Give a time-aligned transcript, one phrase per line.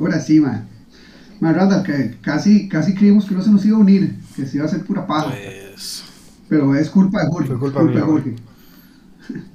[0.00, 0.68] Ahora sí, man.
[1.40, 4.56] Más Randall, que casi, casi creímos que no se nos iba a unir, que se
[4.56, 5.30] iba a hacer pura paja.
[5.30, 6.02] Pues,
[6.48, 7.48] Pero es culpa de Jorge.
[7.48, 8.36] Fue culpa culpa de Jorge.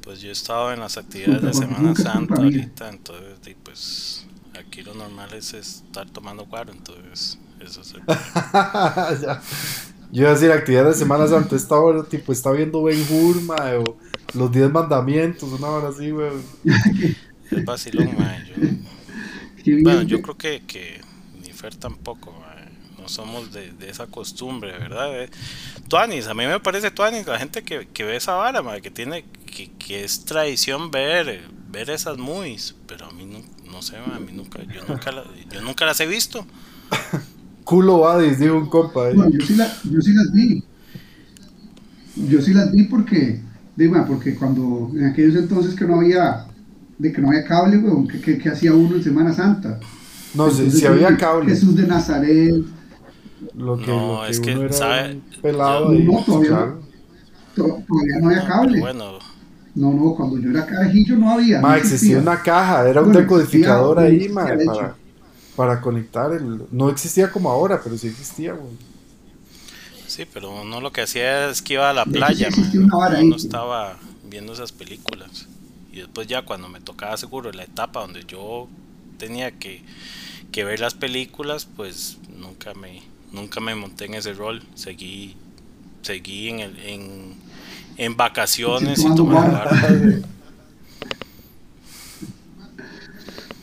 [0.01, 4.25] pues yo estaba en las actividades de Semana Santa ahorita, entonces pues
[4.57, 8.01] aquí lo normal es estar tomando guaro, entonces eso es el
[9.21, 9.41] Ya.
[10.11, 11.55] Yo iba a decir actividad de Semana Santa.
[11.55, 13.97] Esta hora, tipo, está viendo Ben Hur, mae, o
[14.33, 16.41] los 10 mandamientos, una hora así, weón.
[17.51, 18.55] es vacilón, mae, yo-
[19.81, 21.01] Bueno, yo creo que, que
[21.41, 22.65] ni Fer tampoco, mae.
[23.01, 25.23] no somos de, de esa costumbre, ¿verdad?
[25.23, 25.29] Eh,
[25.87, 29.25] Tuanis, a mí me parece Tuanis, la gente que, que ve esa vara, que tiene,
[29.45, 31.41] que, que es tradición ver,
[31.71, 33.39] ver esas movies, pero a mí no,
[33.71, 36.45] no sé, a mí nunca, yo nunca, la- yo nunca las he visto.
[37.63, 39.11] Culo Badis, dijo un compa.
[39.11, 40.63] No, yo, sí la- yo sí las vi.
[42.15, 43.41] Yo sí las vi porque,
[43.75, 46.45] dime, porque cuando en aquellos entonces que no había,
[46.97, 49.79] de que no había cable, weón, que, que, que hacía uno en Semana Santa.
[50.33, 51.51] No, si, Entonces, si había cable.
[51.51, 52.55] Jesús de Nazaret.
[53.53, 55.13] Lo que, No, lo que es que, uno era ¿sabe?
[55.15, 56.03] un pelado No, ahí.
[56.03, 56.57] no, todavía no.
[56.57, 56.81] claro.
[57.55, 58.79] to- Todavía no había Pero cable.
[58.79, 59.19] bueno,
[59.75, 61.61] No, no, cuando yo era carajillo no había.
[61.61, 64.95] Ma, no existía una caja, era un Bueno, decodificador existía, ahí, ma, de para,
[65.55, 66.67] para conectar el...
[66.71, 68.73] No existía como ahora, pero sí existía, güey.
[70.07, 73.01] sí, pero uno lo que hacía es que iba a la hecho, playa, sí uno
[73.03, 73.33] ahí.
[73.35, 73.97] estaba
[74.29, 75.47] viendo esas películas.
[75.95, 78.67] Y después ya cuando me tocaba seguro la etapa donde yo
[79.17, 79.81] tenía que,
[80.51, 83.01] que ver las películas, pues nunca me,
[83.31, 84.61] nunca me monté en ese rol.
[84.75, 85.37] Seguí,
[86.01, 87.35] seguí en el, en,
[87.95, 89.69] en vacaciones Sí, y guaro.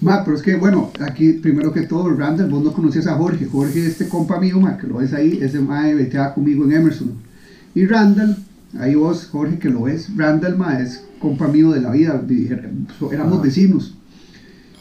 [0.01, 3.45] Ma, pero es que, bueno, aquí primero que todo, Randall, vos no conocías a Jorge.
[3.45, 7.13] Jorge, este compa mío, ma, que lo ves ahí, ese ma veteaba conmigo en Emerson.
[7.75, 8.39] Y Randall,
[8.81, 12.51] ahí vos, Jorge, que lo ves, Randall, ma, es compa mío de la vida, vi-
[13.11, 13.95] éramos vecinos.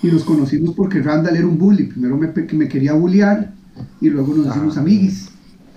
[0.03, 1.83] Y nos conocimos porque Randall era un bully.
[1.83, 3.53] Primero me, quería bullear
[4.01, 4.81] y luego nos hicimos Ajá.
[4.81, 5.29] amiguis.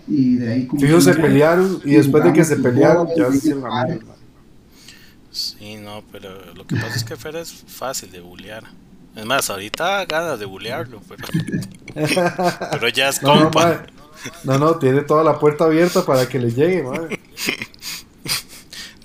[0.08, 3.54] Y de ahí como se pelearon y después de que se pelearon ya se.
[5.30, 8.64] Sí, no, pero lo que pasa es que Fer es fácil de bullear.
[9.16, 11.24] Es más, ahorita ganas de bullearlo, pero,
[12.70, 13.68] pero ya es No, no, compa.
[13.68, 13.86] ma.
[14.44, 17.20] no, no, tiene toda la puerta abierta para que le llegue, madre.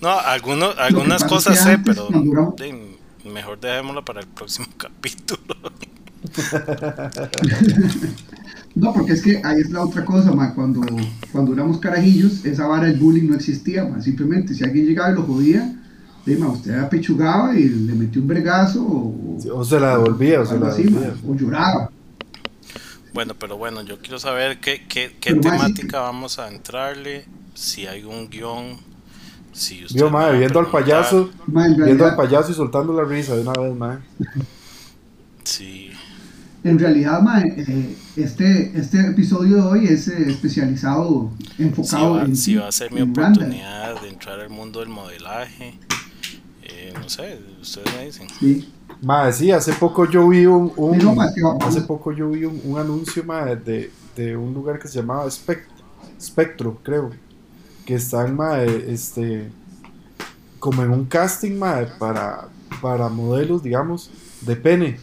[0.01, 5.39] No, algunos, algunas cosas sé, pero de- mejor dejémoslo para el próximo capítulo.
[8.75, 10.53] No, porque es que ahí es la otra cosa, ma.
[10.53, 10.81] Cuando,
[11.31, 14.01] cuando éramos carajillos, esa vara del bullying no existía, ma.
[14.01, 15.75] Simplemente, si alguien llegaba y lo jodía,
[16.25, 20.45] de, ma, usted apechugaba y le metió un bregazo o, O se la devolvía, o
[20.45, 21.31] se la así, ma, devolvía.
[21.31, 21.91] o lloraba.
[23.11, 27.87] Bueno, pero bueno, yo quiero saber qué, qué, qué sí temática vamos a entrarle, si
[27.87, 28.77] hay un guion,
[29.59, 33.35] si usted madre, viendo al payaso, Ma, en viendo al payaso y soltando la risa
[33.35, 33.99] de una vez, madre.
[35.43, 35.89] Sí,
[36.63, 42.35] en realidad ma, eh, este, este episodio de hoy es eh, especializado, enfocado va, en,
[42.35, 43.43] si va a ser mi en Randall.
[43.43, 45.77] oportunidad de entrar al mundo del modelaje.
[46.63, 48.27] Eh, no sé, ustedes me dicen.
[48.39, 48.69] Sí.
[49.01, 52.11] Madre, sí, hace poco yo vi un, un- Sí, no, ma, que vamos- hace poco
[52.11, 55.65] yo vi un, un anuncio, madre, de, de un lugar que se llamaba Spect-
[56.21, 57.09] Spectro, creo,
[57.89, 59.49] que están, madre, este,
[60.59, 62.47] como en un casting, madre, para,
[62.83, 64.11] para modelos, digamos,
[64.41, 64.99] de pene.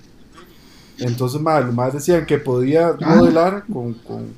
[0.99, 3.17] Entonces, madre, los más decían que podía Ah.
[3.17, 4.29] modelar con, con,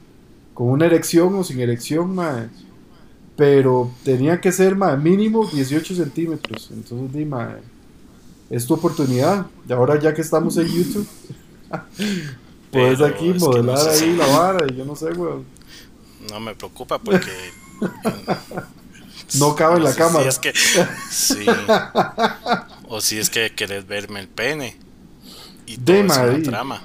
[0.55, 2.49] con una erección o sin erección, madre.
[3.37, 6.71] Pero tenía que ser, madre, mínimo 18 centímetros.
[6.73, 7.59] Entonces, di, madre,
[8.49, 9.45] es tu oportunidad.
[9.69, 11.07] Y ahora ya que estamos en YouTube,
[12.73, 15.45] puedes Pero aquí modelar no sé ahí si- la vara y yo no sé, weón.
[16.31, 17.31] No me preocupa porque.
[19.35, 20.29] No cabe en la sé si cámara.
[20.29, 20.55] es que,
[21.11, 21.47] sí.
[22.91, 24.77] O si es que querés verme el pene.
[25.67, 26.83] Y todo De es una trama.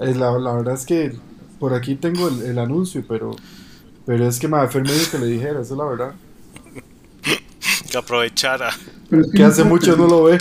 [0.00, 1.18] Es la, la verdad es que
[1.58, 3.36] por aquí tengo el, el anuncio, pero
[4.06, 6.14] pero es que me dijo que le dijera, esa es la verdad.
[7.90, 8.70] Que aprovechara.
[9.08, 10.38] Pero es Que no hace mucho no lo ve.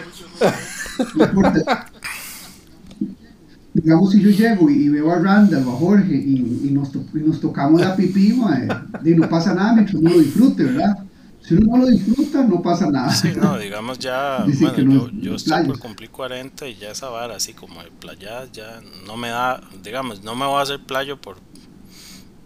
[3.82, 7.20] Digamos, si yo llego y veo a Randall o a Jorge y, y nos, y
[7.20, 8.60] nos tocamos la pipí, ma,
[9.04, 10.98] y no pasa nada mientras uno lo disfrute, ¿verdad?
[11.42, 13.12] Si uno no lo disfruta, no pasa nada.
[13.12, 14.46] Sí, no, digamos ya.
[14.46, 17.82] Que bueno, no yo, yo estoy por cumplir 40 y ya esa vara, así como
[17.82, 19.62] de playa, ya no me da.
[19.84, 21.38] Digamos, no me voy a hacer playo por.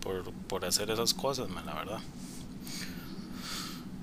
[0.01, 2.00] Por, por hacer esas cosas, man, la verdad.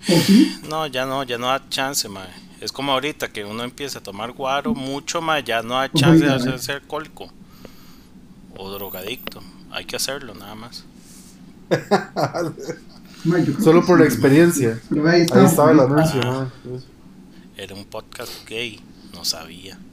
[0.08, 0.50] ¿O sí?
[0.68, 2.49] No, ya no, ya no da chance, mae.
[2.60, 6.24] Es como ahorita que uno empieza a tomar guaro mucho, mae, ya no da chance
[6.24, 7.30] de hacerse alcohólico
[8.56, 9.42] o drogadicto.
[9.70, 10.84] Hay que hacerlo nada más.
[13.62, 14.78] Solo por la experiencia.
[15.06, 16.48] Ahí, estaba el anuncio, Ah.
[17.56, 18.80] Era un podcast gay,
[19.14, 19.78] no sabía.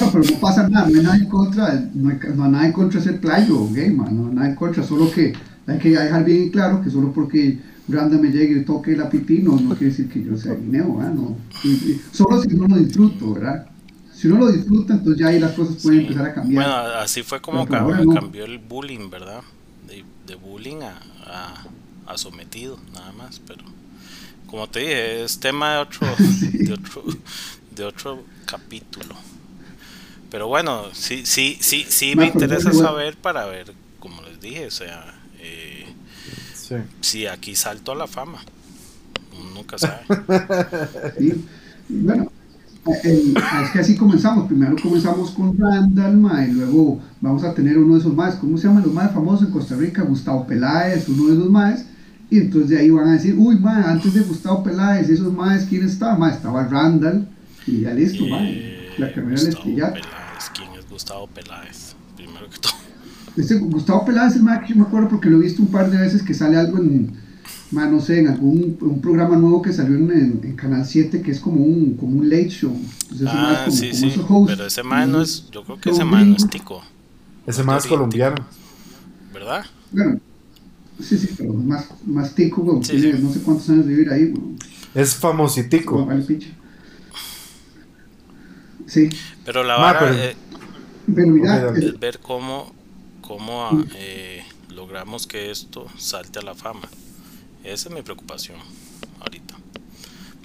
[0.00, 2.66] No, pero no pasa nada, no hay nada en contra, no hay, no hay nada
[2.66, 5.34] en contra de ser plagio gay, man, no hay nada en contra, solo que
[5.66, 9.42] hay que dejar bien claro que solo porque Branda me llegue y toque la pipí
[9.42, 11.14] no, no quiere decir que yo sea guineo, ¿verdad?
[11.14, 11.48] No,
[12.12, 13.66] solo si no lo disfruto, ¿verdad?
[14.10, 16.00] Si uno lo disfruta, entonces ya ahí las cosas pueden Sí.
[16.00, 16.66] empezar a cambiar.
[16.66, 18.04] Bueno, así fue como cam- no.
[18.08, 19.42] cambió el bullying, ¿verdad?
[19.86, 21.66] De, de bullying a, a,
[22.06, 23.40] a sometido, nada más.
[23.46, 23.64] Pero
[24.46, 26.16] como te dije, es tema de otro,
[26.64, 27.04] de otro,
[27.70, 29.16] de otro capítulo.
[30.30, 32.72] Pero bueno, sí, sí, sí, sí me No, interesa bueno.
[32.72, 35.83] saber para ver, como les dije, o sea, eh,
[36.68, 36.76] Sí.
[37.00, 38.38] si aquí salto a la fama.
[39.54, 40.00] Nunca sabe.
[41.18, 41.44] ¿sí?
[41.88, 42.30] Y Bueno,
[43.02, 44.46] el- es que así comenzamos.
[44.46, 48.56] Primero comenzamos con Randall, ma, y luego vamos a tener uno de esos más, ¿cómo
[48.56, 50.02] se llaman los más famosos en Costa Rica?
[50.02, 51.84] Gustavo Peláez, uno de esos más.
[52.30, 55.64] Y entonces de ahí van a decir, uy, ma, antes de Gustavo Peláez, esos más,
[55.64, 56.16] ¿quién estaba?
[56.16, 57.28] Ma, estaba Randall.
[57.66, 59.74] Y ya listo, ma, Eh, la carrera del Gustavo.
[59.74, 61.83] Peláez, ¿quién es Gustavo Peláez?
[63.36, 65.68] Este Gustavo Peláez es el más que yo me acuerdo porque lo he visto un
[65.68, 67.12] par de veces que sale algo en,
[67.72, 71.32] no sé, en algún un programa nuevo que salió en, en- en Canal 7 que
[71.32, 72.72] es como un, como un late show.
[73.10, 73.90] Entonces, es Ah, como- sí,
[74.26, 74.52] como sí.
[74.54, 76.82] Pero ese man no es, yo creo que ese man no es tico,
[77.46, 78.36] Ese más colombiano.
[79.32, 79.64] ¿verdad?
[79.90, 80.20] Bueno,
[81.00, 83.22] sí, sí, pero más, más tico, güey, Sí, tiene sí.
[83.24, 84.54] no sé cuántos años de vivir ahí, güey.
[84.94, 86.06] Es famositico.
[86.06, 86.24] Vale.
[88.86, 89.08] Sí,
[89.44, 90.36] Pero la Ma, vara pero- eh,
[91.14, 92.72] pero mira, es ver cómo,
[93.36, 96.88] cómo ah, eh, logramos que esto salte a la fama.
[97.64, 98.58] Esa es mi preocupación
[99.20, 99.56] ahorita.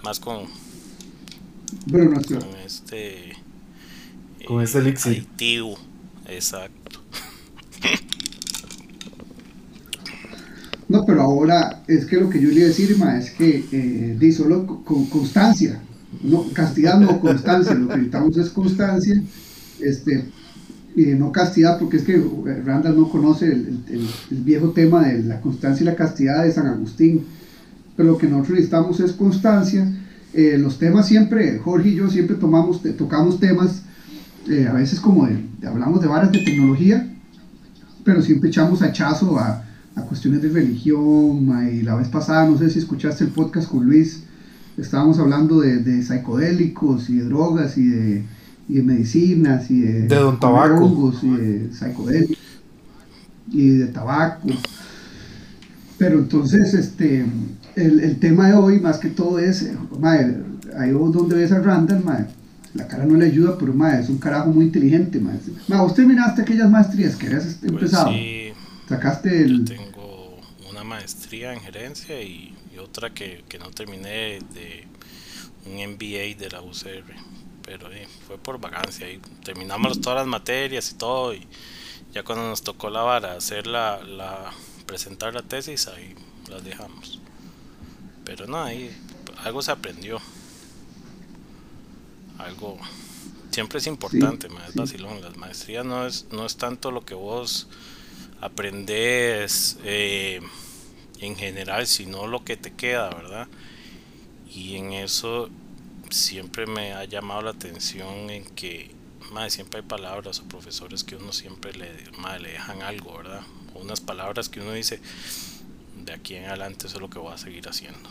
[0.04, 0.46] Más con,
[1.92, 3.34] pero nuestro, con este...
[4.48, 5.18] Con este elixir.
[5.18, 5.78] aditivo.
[6.28, 7.02] Exacto.
[10.88, 13.66] No, pero ahora es que lo que yo le iba a decir, ma, es que
[13.72, 15.80] eh, di solo co- con constancia,
[16.24, 19.22] no, castidad no constancia, lo que necesitamos es constancia,
[19.80, 20.26] este,
[20.96, 24.08] y no castidad, porque es que eh, Randall no conoce el, el-
[24.44, 27.24] viejo tema de la constancia y la castidad de San Agustín,
[27.96, 29.92] pero lo que nosotros necesitamos es constancia.
[30.34, 33.84] Eh, los temas siempre, Jorge y yo siempre tomamos, tocamos temas,
[34.48, 35.28] eh, a veces como
[35.66, 37.08] hablamos de varas de tecnología,
[38.04, 39.64] pero siempre echamos hachazo a,
[39.96, 41.50] a cuestiones de religión.
[41.74, 44.24] Y la vez pasada, no sé si escuchaste el podcast con Luis,
[44.78, 48.24] estábamos hablando de, de psicodélicos y de drogas y de,
[48.70, 50.86] y de medicinas y de, De don tabaco.
[50.86, 52.38] hongos y de psicodélicos
[53.52, 54.48] y de tabaco.
[55.98, 57.26] Pero entonces, este,
[57.76, 59.70] el, el tema de hoy, más que todo, es,
[60.00, 60.38] mae,
[60.78, 62.28] ahí vos donde ves a Randall, mae,
[62.74, 65.20] la cara no le ayuda, pero mae, es un carajo muy inteligente.
[65.20, 65.40] Mae.
[65.68, 68.52] Mae, vos terminaste aquellas maestrías que habías Pues empezado, sí,
[68.88, 69.66] sacaste yo el...
[69.66, 70.38] tengo
[70.70, 74.88] una maestría en gerencia y, y otra que, que no terminé de
[75.66, 77.04] un MBA de la UCR.
[77.70, 81.48] Pero eh, fue por vacancia y terminamos todas las materias y todo y
[82.12, 84.52] ya cuando nos tocó la vara hacer la, la
[84.88, 86.16] presentar la tesis ahí
[86.50, 87.20] las dejamos.
[88.26, 88.90] Pero no, ahí
[89.44, 90.20] algo se aprendió.
[92.40, 92.80] Algo
[93.52, 94.80] siempre es importante, ma, es sí.
[94.80, 95.22] vacilón.
[95.22, 97.68] Las maestrías no es, no es tanto lo que vos
[98.42, 100.42] aprendes eh,
[101.20, 103.48] en general, sino lo que te queda, ¿verdad?
[104.52, 105.52] Y en eso
[106.10, 108.92] siempre me ha llamado la atención en que
[109.32, 113.42] madre, siempre hay palabras o profesores que uno siempre le, madre, le dejan algo, ¿verdad?
[113.74, 115.00] O unas palabras que uno dice,
[116.06, 118.10] de aquí en adelante eso es lo que voy a seguir haciendo.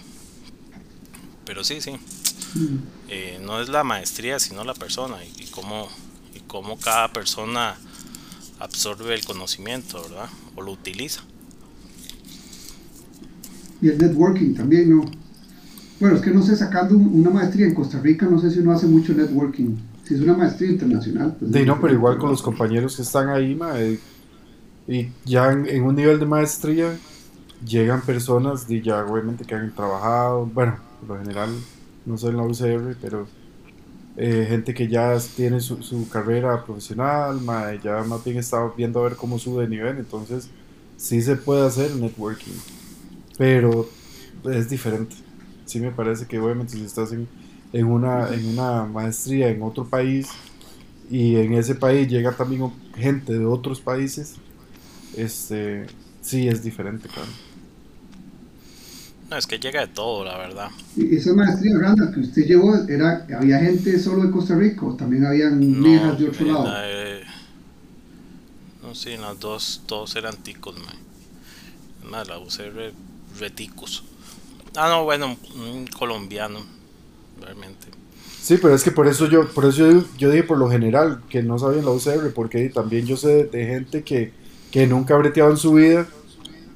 [1.44, 1.98] Pero sí, sí,
[2.54, 2.76] Mm,
[3.08, 5.88] eh, no es la maestría, sino la persona y, y cómo,
[6.34, 7.76] y cómo cada persona
[8.58, 10.28] absorbe el conocimiento, ¿verdad?
[10.56, 11.22] O lo utiliza.
[13.80, 15.10] Y el networking también, ¿no?
[15.98, 18.60] Bueno, es que no sé, sacando un- una maestría en Costa Rica, no sé si
[18.60, 19.76] uno hace mucho networking.
[20.02, 21.50] Si es una maestría internacional, pues...
[21.50, 24.04] Sí, no, pero igual con los compañeros que están ahí, mae,
[24.86, 27.02] y ya en, en un nivel de maestría
[27.60, 31.68] llegan personas de ya obviamente que han trabajado, bueno, por lo general,
[32.04, 33.34] no sé en la UCR, pero
[34.16, 39.00] eh, gente que ya tiene su, su carrera profesional, mae, ya más bien está viendo
[39.00, 40.54] a ver cómo sube de nivel, entonces
[40.96, 42.62] sí se puede hacer networking,
[43.36, 43.98] pero
[44.44, 45.16] es diferente.
[45.68, 47.32] Sí me parece que obviamente si estás en,
[47.72, 50.40] en una, en una maestría en otro país,
[51.08, 54.42] y en ese país llega también gente de otros países,
[55.12, 57.38] este, sí es diferente, claro.
[59.30, 60.70] No, es que llega de todo, la verdad.
[60.96, 64.96] Y esa maestría, Randall, que usted llevó, era, ¿había gente solo de Costa Rica o
[64.96, 66.64] también habían No, de otro lado?
[66.64, 67.24] la de-
[68.82, 70.96] no, sí, en las dos, todos eran ticos, man.
[72.04, 72.92] Más, la UCR
[73.38, 74.04] reticos.
[74.78, 76.60] Ah, no, bueno, un colombiano,
[77.40, 77.88] realmente.
[78.40, 81.20] Sí, pero es que por eso yo, por eso yo, yo dije por lo general
[81.28, 84.32] que no sabían la UCR, porque también yo sé de, gente que,
[84.70, 86.06] que nunca ha breteado en su vida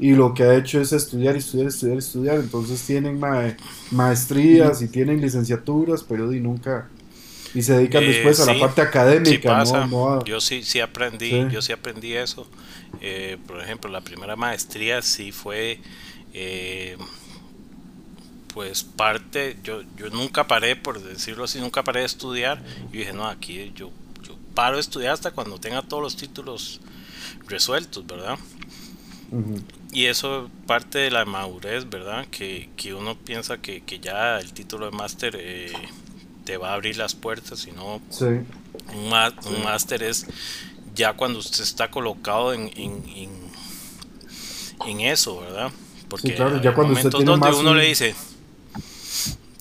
[0.00, 2.36] y lo que ha hecho es estudiar, estudiar, estudiar, estudiar.
[2.40, 3.20] Entonces tienen
[3.92, 6.88] maestrías y tienen licenciaturas, pero y nunca
[7.54, 9.64] y se dedican eh, después a la parte académica.
[10.24, 12.48] Yo sí, sí aprendí, yo sí aprendí eso.
[13.00, 15.78] Eh, por ejemplo, la primera maestría sí fue
[16.34, 16.96] eh,
[18.54, 22.62] pues parte, yo, yo nunca paré, por decirlo así, nunca paré de estudiar.
[22.92, 23.90] Y dije, no, aquí yo,
[24.22, 26.80] yo paro de estudiar hasta cuando tenga todos los títulos
[27.48, 28.38] resueltos, ¿verdad?
[29.92, 32.26] Y eso parte de la madurez, ¿verdad?
[32.30, 35.72] Que, que uno piensa que, que, ya el título de máster eh,
[36.44, 38.26] te va a abrir las puertas, sino sí.
[38.94, 40.26] un, máster es
[40.94, 43.30] ya cuando usted está colocado en, en, en,
[44.86, 45.72] en eso, ¿verdad?
[46.08, 48.14] Porque claro, ya cuando usted tiene donde uno le dice,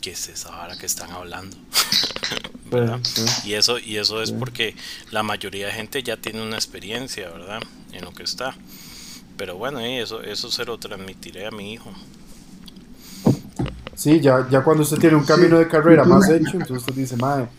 [0.02, 1.56] ¿qué es esa vara que están hablando?
[3.44, 4.76] Y eso, y eso es porque
[5.12, 7.62] la mayoría de gente ya tiene una experiencia, ¿verdad?
[7.92, 8.56] En lo que está.
[9.36, 11.92] Pero bueno, eso, eso se lo transmitiré a mi hijo.
[13.94, 17.18] Sí, ya, ya cuando usted tiene un camino de carrera más hecho, entonces usted dice,
[17.18, 17.50] madre,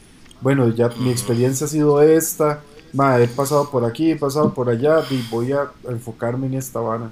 [0.41, 2.61] bueno, ya mi experiencia ha sido esta,
[2.95, 6.81] madre, he pasado por aquí, he pasado por allá, y voy a enfocarme en esta
[6.81, 7.11] vara.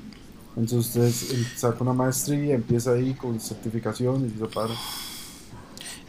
[0.57, 4.75] Entonces usted saca una maestría, empieza ahí con certificación y se para.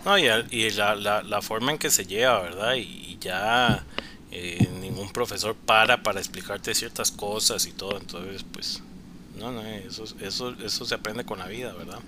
[0.05, 2.75] No, y, y la, la, la, forma en que se lleva, ¿verdad?
[2.75, 3.83] Y, ya
[4.31, 8.81] eh, ningún profesor para para explicarte ciertas cosas y todo, entonces pues,
[9.37, 11.99] no, no, eso, eso, eso se aprende con la vida, ¿verdad?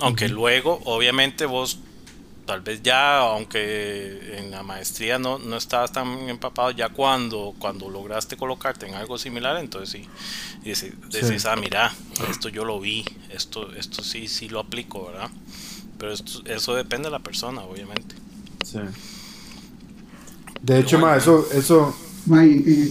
[0.00, 1.78] Aunque luego, obviamente vos
[2.48, 7.90] tal vez ya, aunque en la maestría no, no estabas tan empapado, ya cuando, cuando
[7.90, 10.06] lograste colocarte en algo similar, entonces
[10.64, 11.92] sí, decís, ah, mira,
[12.30, 15.30] esto yo lo vi, esto, esto sí, sí lo aplico, ¿verdad?
[15.98, 18.14] Pero esto, eso depende de la persona, obviamente.
[18.64, 18.78] Sí.
[20.62, 21.94] De hecho, ma, eso, eso,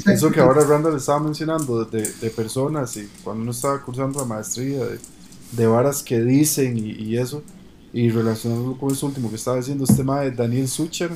[0.05, 4.25] eso que ahora Randall estaba mencionando de, de, personas y cuando uno estaba cursando la
[4.25, 4.99] maestría, de,
[5.51, 7.43] de varas que dicen y, y eso,
[7.93, 11.11] y relacionándolo con eso último que estaba diciendo este tema de Daniel Sucher,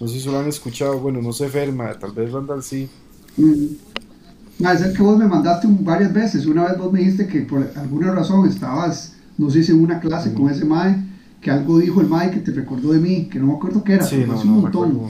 [0.00, 2.88] no sé si lo han escuchado, bueno, no sé Ferma, tal vez Randall sí.
[3.36, 4.64] Mm.
[4.66, 6.46] es el que vos me mandaste varias veces.
[6.46, 10.00] Una vez vos me dijiste que por alguna razón estabas, no sé si en una
[10.00, 11.09] clase con ese mae,
[11.40, 13.94] que algo dijo el mae que te recordó de mí, que no me acuerdo qué
[13.94, 15.00] era, sí, pero un montón.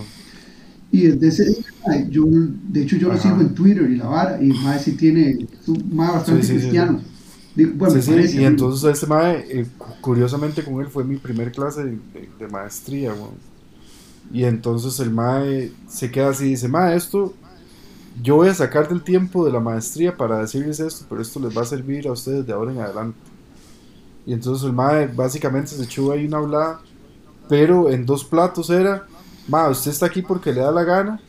[0.92, 1.64] Y desde ese
[2.08, 4.92] yo, de hecho yo lo sigo en Twitter y la vara, y el mae sí
[4.92, 7.00] tiene, es un mae bastante cristiano.
[7.56, 9.66] Y entonces este mae, eh,
[10.00, 13.12] curiosamente con él fue mi primer clase de, maestría,
[14.32, 17.34] Y entonces el mae se queda así y dice, mae, esto,
[18.22, 21.56] yo voy a sacar del tiempo de la maestría para decirles esto, pero esto les
[21.56, 23.18] va a servir a ustedes de ahora en adelante.
[24.26, 26.80] Y entonces el mae básicamente se echó ahí una hablada,
[27.48, 29.06] pero en dos platos era,
[29.48, 31.20] mae, usted está aquí porque le da la gana,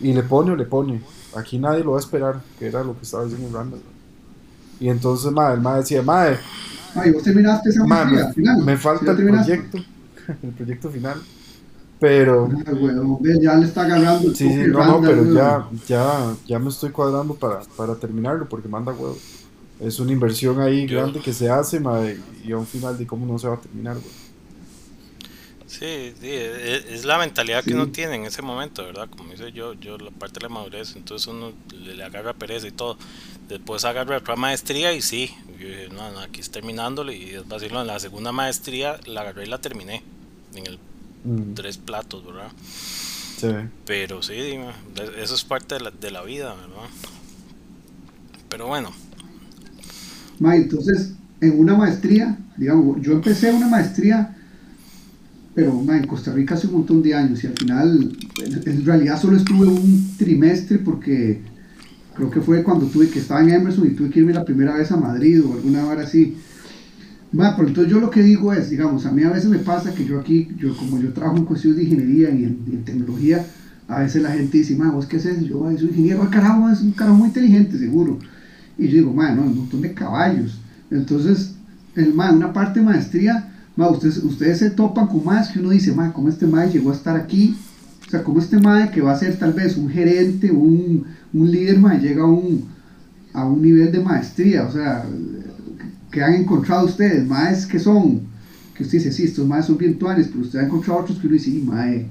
[0.00, 1.00] y le pone o le pone.
[1.36, 3.80] Aquí nadie lo va a esperar, que era lo que estaba diciendo Randall.
[4.80, 6.38] Y entonces, madre, el madre decía, madre.
[6.94, 8.64] Ay, vos terminaste esa madre, me, final.
[8.64, 9.78] me falta el proyecto,
[10.42, 11.22] el proyecto final.
[12.00, 12.48] Pero.
[12.66, 14.34] Ah, bueno, ya le está ganando.
[14.34, 18.68] Sí, sí, no, no, pero ya, ya, ya me estoy cuadrando para, para terminarlo porque
[18.68, 19.18] manda huevo.
[19.80, 23.24] Es una inversión ahí grande que se hace, madre, y a un final de cómo
[23.24, 24.30] no se va a terminar, güey.
[25.70, 29.08] Sí, sí, e, es, la mentalidad que uno tiene en ese momento, ¿verdad?
[29.08, 32.72] Como dice yo, yo la parte de la madurez, entonces uno le, agarra pereza y
[32.72, 32.98] todo.
[33.48, 37.48] Después agarra otra maestría y sí, yo dije, no, no, aquí es terminándolo y es
[37.48, 40.02] decirlo, en la segunda maestría la agarré y la terminé
[40.56, 40.78] en el
[41.24, 41.54] mm.
[41.54, 42.50] tres platos, ¿verdad?
[43.38, 43.52] Sí.
[43.86, 44.58] Pero sí,
[45.16, 46.90] eso es parte de la, de la vida, ¿verdad?
[48.48, 48.92] Pero bueno.
[50.40, 54.34] Ma, entonces, en una maestría, digamos, yo empecé una maestría
[55.54, 58.16] pero en Costa Rica hace un montón de años y al final
[58.64, 61.40] en, realidad solo estuve un trimestre porque
[62.14, 64.74] creo que fue cuando tuve que estaba en Emerson y tuve que irme la primera
[64.74, 66.36] vez a Madrid o alguna hora así.
[67.32, 70.04] pero entonces yo lo que digo es, digamos, a mí a veces me pasa que
[70.04, 73.44] yo aquí, yo como yo trabajo en cuestiones de ingeniería y en, tecnología,
[73.88, 75.42] a veces la gente dice, ma, ¿vos qué haces?
[75.42, 78.18] Yo soy ingeniero, ah, carajo, es un carajo muy inteligente, seguro.
[78.80, 80.58] Y yo digo, ma, no, un montón de caballos.
[80.90, 81.54] Entonces,
[81.94, 83.50] el ma, una parte de maestría
[83.88, 87.16] ustedes, se topan con más que uno dice, ma, ¿cómo este mae llegó a estar
[87.16, 87.56] aquí?
[88.06, 91.50] O sea, como este mae que va a ser tal vez un gerente, un, un
[91.50, 92.64] líder, mae, llega a un,
[93.32, 95.04] a un nivel de maestría, o sea,
[96.10, 98.22] que han encontrado ustedes, maes que son,
[98.74, 101.34] que usted dice, sí, estos maes son virtuales, pero usted ha encontrado otros que uno
[101.34, 102.06] dice, mae,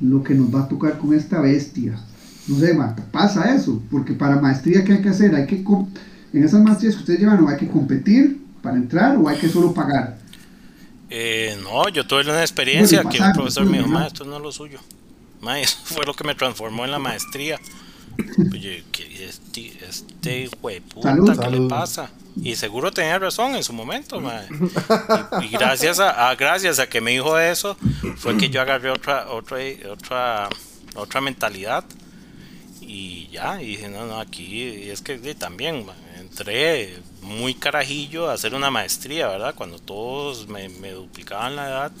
[0.00, 1.94] lo que nos va a tocar con esta bestia.
[2.48, 5.34] No sé, ma, pasa eso, porque para maestría, ¿qué hay que hacer?
[5.34, 5.62] Hay que,
[6.32, 9.48] en esas maestrías que ustedes llevan, ¿no hay que competir para entrar o hay que
[9.48, 10.18] solo pagar?
[11.10, 14.42] Eh, no, yo tuve una experiencia que un profesor me dijo, ma, esto no es
[14.42, 14.80] lo suyo.
[15.42, 17.60] Ma, eso fue lo que me transformó en la maestría.
[18.52, 22.10] Oye, ¿qué, este, este puta, ¿qué le pasa?
[22.36, 24.42] Y seguro tenía razón en su momento, ma.
[25.42, 27.76] Y, gracias a, gracias a que me dijo eso,
[28.16, 29.58] fue que yo agarré otra, otra,
[29.90, 30.48] otra,
[30.94, 31.84] otra mentalidad.
[32.80, 35.84] Y ya, y dije, no, no, aquí, y es que también,
[36.32, 39.54] entré muy carajillo a hacer una maestría, ¿verdad?
[39.54, 41.92] Cuando todos me, duplicaban la edad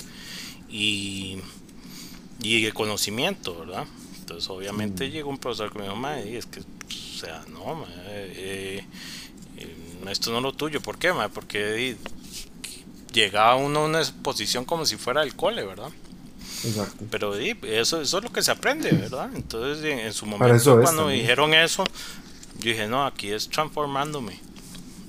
[0.70, 1.38] y,
[2.42, 3.86] y el conocimiento, ¿verdad?
[4.20, 5.10] Entonces, obviamente, mm.
[5.10, 5.96] llegó un profesor que me dijo,
[6.26, 8.84] y es que, o sea, no, eh,
[9.58, 9.76] eh,
[10.10, 10.80] esto no es lo tuyo.
[10.80, 11.28] ¿Por qué, ma?
[11.28, 11.96] Porque
[13.12, 15.90] llegaba uno a una exposición como si fuera el cole, ¿verdad?
[16.64, 17.04] Exacto.
[17.10, 19.30] Pero eso, eso es lo que se aprende, ¿verdad?
[19.34, 21.84] Entonces, en, su momento, cuando me dijeron eso,
[22.62, 24.38] yo dije, no, aquí es transformándome.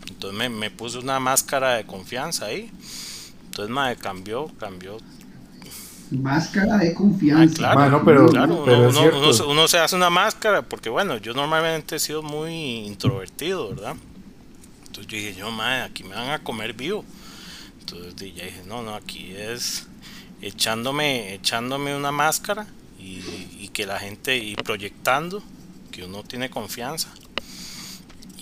[0.10, 2.72] Entonces me, me puse una máscara de confianza ahí.
[3.46, 4.98] Entonces me cambió, cambió.
[6.10, 7.72] Máscara de confianza.
[7.72, 8.64] Ah, claro, pero, uno,
[9.48, 12.52] uno, se hace una máscara porque bueno, yo normalmente he sido muy
[12.86, 13.96] introvertido, ¿verdad?
[14.88, 17.06] Entonces yo dije, yo, madre, aquí me van a comer vivo.
[17.80, 19.88] Entonces ya dije, no, no, aquí es
[20.42, 22.66] echándome, echándome una máscara
[23.00, 23.22] y,
[23.60, 25.44] y que la gente, y proyectando
[25.92, 27.10] que uno tiene confianza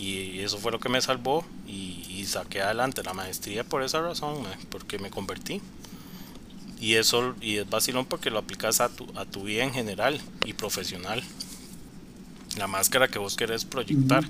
[0.01, 4.37] y eso fue lo que me salvó y, saqué adelante la maestría por esa razón,
[4.69, 5.59] porque me convertí.
[6.79, 10.21] Y eso y es vacilón porque lo aplicas a tu, a tu vida en general
[10.45, 11.21] y profesional.
[12.57, 14.23] La máscara que vos querés proyectar,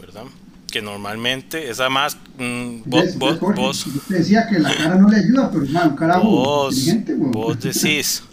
[0.00, 0.24] ¿verdad?
[0.72, 5.50] Que normalmente esa más mm, vos, vos, vos, decía que la cara no le ayuda,
[5.52, 6.74] pero cara vos,
[7.18, 8.24] vos decís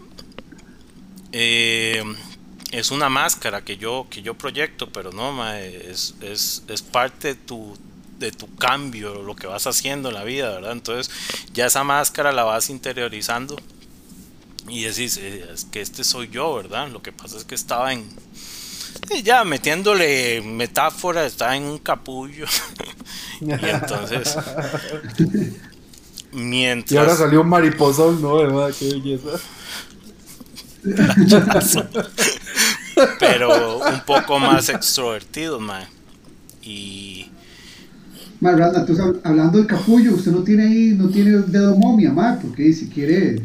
[1.32, 2.02] eh,
[2.72, 7.34] es una máscara que yo, que yo proyecto, pero no, es, es, es, parte de
[7.34, 7.76] tu,
[8.18, 10.72] de tu cambio, lo que vas haciendo en la vida, ¿verdad?
[10.72, 11.12] Entonces
[11.52, 13.56] ya esa máscara la vas interiorizando
[14.68, 16.88] y decís, eh, es que este soy yo, ¿verdad?
[16.88, 18.08] Lo que pasa es que estaba en...
[19.24, 22.46] Ya metiéndole metáfora, estaba en un capullo.
[23.40, 24.36] y entonces...
[26.32, 26.92] mientras...
[26.92, 28.36] Y ahora salió un mariposón, ¿no?
[28.36, 28.72] ¿Verdad?
[28.78, 29.40] Qué belleza.
[33.18, 35.86] Pero un poco más extrovertido, mae.
[36.62, 37.26] Y.
[38.40, 38.54] Mae,
[38.86, 42.88] tú hablando del capullo, usted no tiene ahí, no tiene dedo momia, mae, porque si
[42.88, 43.42] quiere.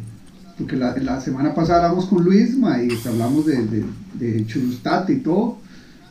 [0.58, 5.14] Porque la, la semana pasada hablamos con Luis, mae, y hablamos de, de, de Churustate
[5.14, 5.58] y todo.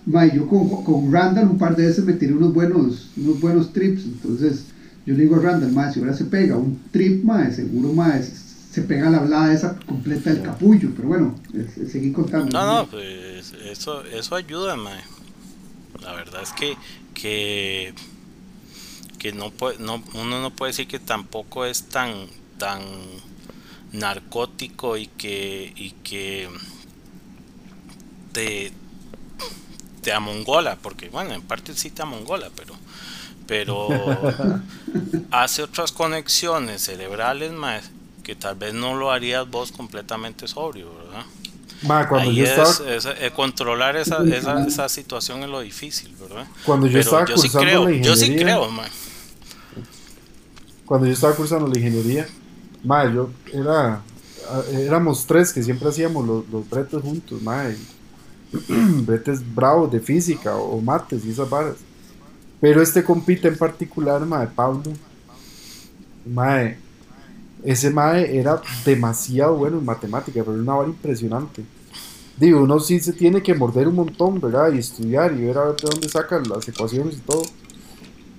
[0.04, 3.72] Mae, yo con, con Randall un par de veces me tiré unos buenos, unos buenos
[3.72, 4.66] trips, entonces
[5.06, 8.22] yo le digo a Randall, mae, si ahora se pega un trip, mae, seguro, mae,
[8.74, 11.38] se pega la hablada esa completa del capullo, pero bueno,
[11.76, 12.46] seguí contando.
[12.46, 15.00] No, no, pues eso, eso ayuda, mae.
[16.02, 16.76] La verdad es que,
[17.14, 17.94] que,
[19.20, 22.26] que no, puede, no uno no puede decir que tampoco es tan,
[22.58, 22.82] tan
[23.92, 26.48] narcótico y que, y que
[28.32, 28.72] te,
[30.02, 32.74] te amongola, porque bueno, en parte sí te amongola, pero
[33.46, 33.88] pero
[35.30, 37.92] hace otras conexiones cerebrales más
[38.24, 41.24] que tal vez no lo harías vos completamente sobrio, ¿verdad?
[42.08, 43.14] cuando Ahí yo es, estaba...
[43.20, 46.46] Eh, controlar esa, esa, esa, situación es lo difícil, ¿verdad?
[46.64, 48.88] Cuando yo estaba yo sí creo, yo sí creo, man.
[50.86, 52.26] Cuando yo estaba cursando la ingeniería,
[52.82, 54.02] ma, yo era
[54.72, 57.64] éramos tres que siempre hacíamos los, los bretes juntos, ma,
[59.06, 61.76] bretes bravos de física o, mates y esas varas.
[62.60, 64.92] Pero este compite en particular, ma, Pablo,
[66.26, 66.74] ma,
[67.64, 71.64] ese mae era demasiado bueno en matemática, pero era una vara impresionante.
[72.36, 74.72] Digo, uno sí se tiene que morder un montón, ¿verdad?
[74.72, 77.42] Y estudiar y ver a ver de dónde saca las ecuaciones y todo.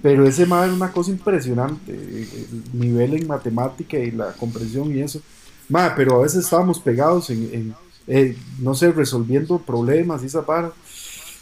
[0.01, 1.91] Pero ese mae era una cosa impresionante.
[1.91, 5.21] El nivel en matemática y la comprensión y eso.
[5.69, 7.73] Mae, pero a veces estábamos pegados en,
[8.05, 10.71] eh, no sé, resolviendo problemas y esa para.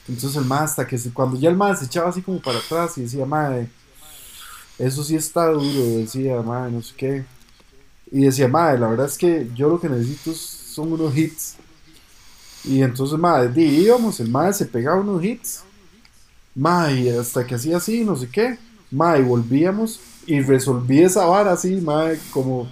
[0.08, 2.98] Entonces el mae hasta que cuando ya el mae se echaba así como para atrás
[2.98, 3.68] y decía, mae,
[4.78, 7.26] eso sí está duro, decía, mae, no sé qué.
[8.14, 11.56] Y decía, madre, la verdad es que yo lo que necesito son unos hits.
[12.64, 15.64] Y entonces, madre, íbamos, el madre se pegaba unos hits.
[16.54, 18.60] Madre, hasta que hacía así, no sé qué.
[18.92, 22.72] Madre, volvíamos y resolví esa vara así, madre, como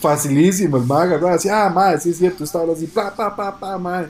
[0.00, 0.78] facilísimo.
[0.78, 3.76] El madre agarraba así, ah, madre, sí es cierto, estaba así, pa, pa, pa, pa,
[3.76, 4.08] madre.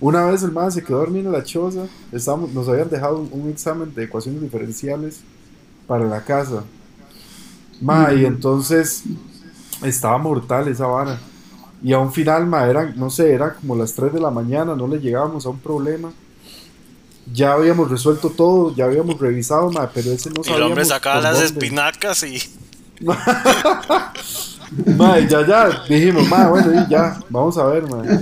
[0.00, 1.86] Una vez el madre se quedó dormido en la choza.
[2.10, 5.20] Estábamos, nos habían dejado un, examen de ecuaciones diferenciales
[5.86, 6.64] para la casa.
[7.80, 9.04] Madre, y entonces
[9.84, 11.18] estaba mortal esa vara.
[11.82, 14.76] Y a un final, ma, eran, no sé, era como las 3 de la mañana,
[14.76, 16.12] no le llegábamos a un problema.
[17.32, 20.48] Ya habíamos resuelto todo, ya habíamos revisado, ma, pero ese no sabíamos.
[20.48, 22.40] Y el hombre sacaba las espinacas y.
[24.96, 28.20] Mae, ya, ya, dijimos, mae, bueno, y ya, vamos a ver, mae.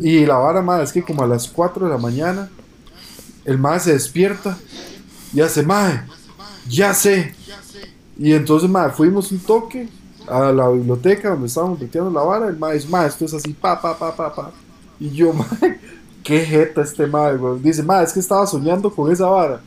[0.00, 2.48] Y la vara, mae, es que como a las 4 de la mañana,
[3.44, 4.56] el mae se despierta
[5.34, 6.04] y hace, mae,
[6.68, 7.34] ya sé.
[8.16, 9.88] Y entonces, mae, fuimos un toque
[10.28, 12.48] a la biblioteca donde estábamos metiendo la vara.
[12.48, 14.50] El mae mae, esto es así, pa, pa, pa, pa, pa.
[15.00, 15.78] Y yo, mae,
[16.22, 17.36] qué jeta este mae.
[17.60, 19.60] Dice, mae, es que estaba soñando con esa vara.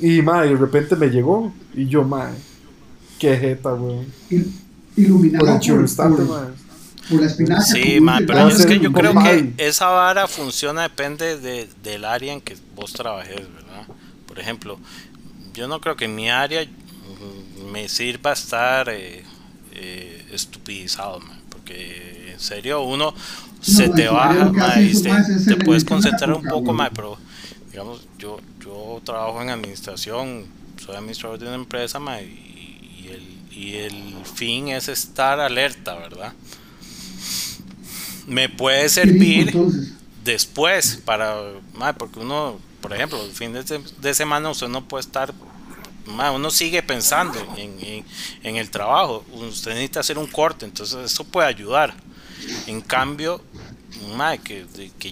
[0.00, 1.52] Y, mae, de repente me llegó.
[1.74, 2.32] Y yo, mae,
[3.18, 3.70] qué jeta.
[4.30, 4.52] Il-
[4.96, 6.48] Iluminado Por por, por- mae.
[7.08, 7.62] por la espinaca.
[7.62, 11.68] Sí, como ma, dice pero es que yo creo que esa vara funciona depende de,
[11.84, 13.86] del área en que vos trabajes, ¿verdad?
[14.26, 14.78] Por ejemplo,
[15.54, 19.22] yo no creo que en mi área mm, me sirva estar eh,
[19.80, 23.14] eh, estupidizado, porque en serio uno
[23.60, 26.72] se No, te baja área lo que ma, hace y te, puedes concentrar un poco
[26.72, 27.16] más, pero
[27.70, 30.46] digamos, yo, yo trabajo en administración,
[30.84, 32.26] soy administrador de una empresa ma, y,
[32.98, 36.32] y el, y el fin es estar alerta, ¿verdad?
[38.26, 39.56] Me puede ¿Qué servir
[40.24, 41.36] después para
[41.74, 43.62] ma, porque uno por ejemplo el fin de,
[44.00, 45.32] de semana usted no puede estar
[46.08, 48.04] ma, uno sigue pensando en, en-
[48.42, 49.24] en el trabajo.
[49.32, 51.94] Usted necesita hacer un corte entonces eso puede ayudar.
[52.66, 53.42] En cambio
[54.16, 54.64] ma, que,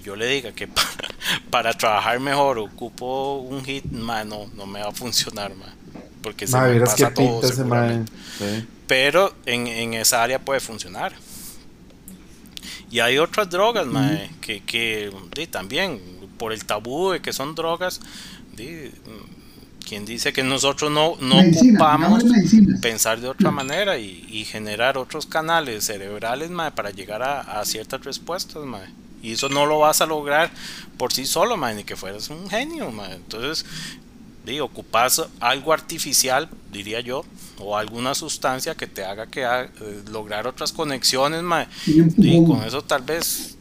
[0.03, 1.09] yo le diga que para,
[1.51, 5.67] para trabajar mejor ocupo un hit ma, no, no me va a funcionar ma,
[6.23, 8.13] porque se me pasa todo seguramente.
[8.39, 8.67] Sí.
[8.87, 11.15] pero en, en esa área puede funcionar.
[12.91, 15.11] Y hay otras drogas, mae, que,
[15.51, 16.01] también,
[16.39, 18.01] por el tabú de que son drogas,
[19.89, 22.25] quien dice que nosotros no, no Medicina, ocupamos
[22.83, 27.65] pensar de otra manera y, y generar otros canales cerebrales mae, para llegar a, a
[27.65, 28.65] ciertas respuestas.
[28.65, 28.89] mae.
[29.23, 30.51] Y eso no lo vas a lograr
[30.99, 32.91] por sí solo, mae, ni que fueras un genio.
[32.91, 33.15] mae.
[33.15, 33.65] Entonces,
[34.45, 37.25] di, ocupas algo artificial, diría yo,
[37.59, 41.67] o alguna sustancia que te haga que ha- eh, lograr otras conexiones, mae.
[41.87, 43.57] Y con eso tal vez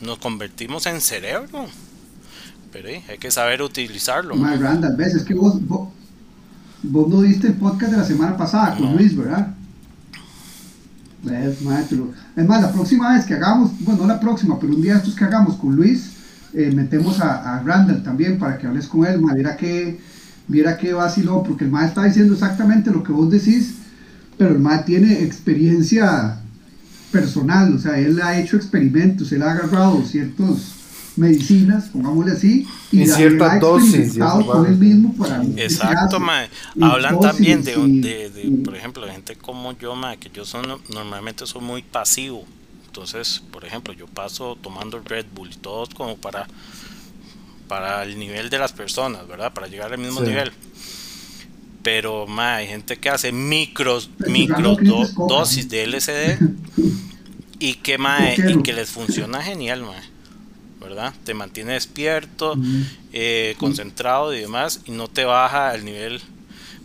[0.00, 1.66] nos convertimos en cerebro.
[2.72, 4.34] Pero eh, hay que saber utilizarlo.
[4.36, 5.88] Mae, Randall, ves, es que vos, vos,
[6.82, 8.94] vos no viste el podcast de la semana pasada con No.
[8.96, 9.54] Luis, ¿verdad?
[11.24, 14.96] Pero- Es más, la próxima vez que hagamos, bueno, no la próxima, pero un día
[14.96, 16.10] estos que hagamos con Luis,
[16.54, 19.98] eh, metemos a, a Randall también para que hables con él, mae, viera que,
[20.46, 23.74] viera que vaciló, porque el mae está diciendo exactamente lo que vos decís,
[24.38, 26.38] pero el mae tiene experiencia
[27.10, 30.75] personal, o sea, él ha hecho experimentos, él ha agarrado ciertos
[31.16, 36.48] medicinas, pongámosle así, Y ciertas dosis, con él mismo para Exacto, mae.
[36.80, 40.30] Hablan también de, y- de, de, y- por ejemplo, de gente como yo, mae, que
[40.30, 42.44] yo son, normalmente soy muy pasivo.
[42.86, 46.46] Entonces, por ejemplo, yo paso tomando Red Bull y todo como para
[47.68, 49.52] para el nivel de las personas, ¿verdad?
[49.52, 50.28] Para llegar al mismo Sí.
[50.28, 50.52] nivel.
[51.82, 56.38] Pero, mae, hay gente que hace micros, Pero micro Fernando, ¿qué do- dosis de LSD
[57.58, 60.00] y que, mae, y que les funciona genial, mae.
[60.88, 61.12] ¿Verdad?
[61.24, 62.56] Te mantiene despierto,
[63.12, 66.20] eh, concentrado y demás, y no te baja el nivel,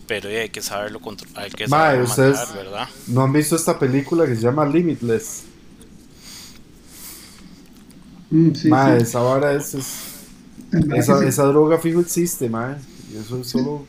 [0.08, 2.90] pero eh, hay que saberlo controlar, hay que saberlo ustedes- manejar, ¿verdad?
[3.08, 5.44] ¿No han visto esta película que se llama Limitless?
[8.32, 9.04] Mm, sí, mae, sí.
[9.04, 9.96] esa vara es, es-
[10.96, 12.78] esa, esa droga fijo existe, mae.
[13.14, 13.86] Y eso es solo.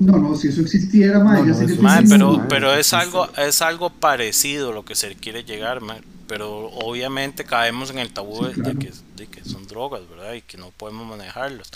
[0.00, 1.66] No, no, si eso existiera, mae, No, no,
[2.08, 2.96] pero, mae, pero es existe.
[2.96, 8.12] algo, es algo parecido lo que se quiere llegar, mae, pero obviamente caemos en el
[8.12, 8.54] tabú de-
[9.28, 10.34] que, son drogas, ¿verdad?
[10.34, 11.70] Y que no podemos manejarlos,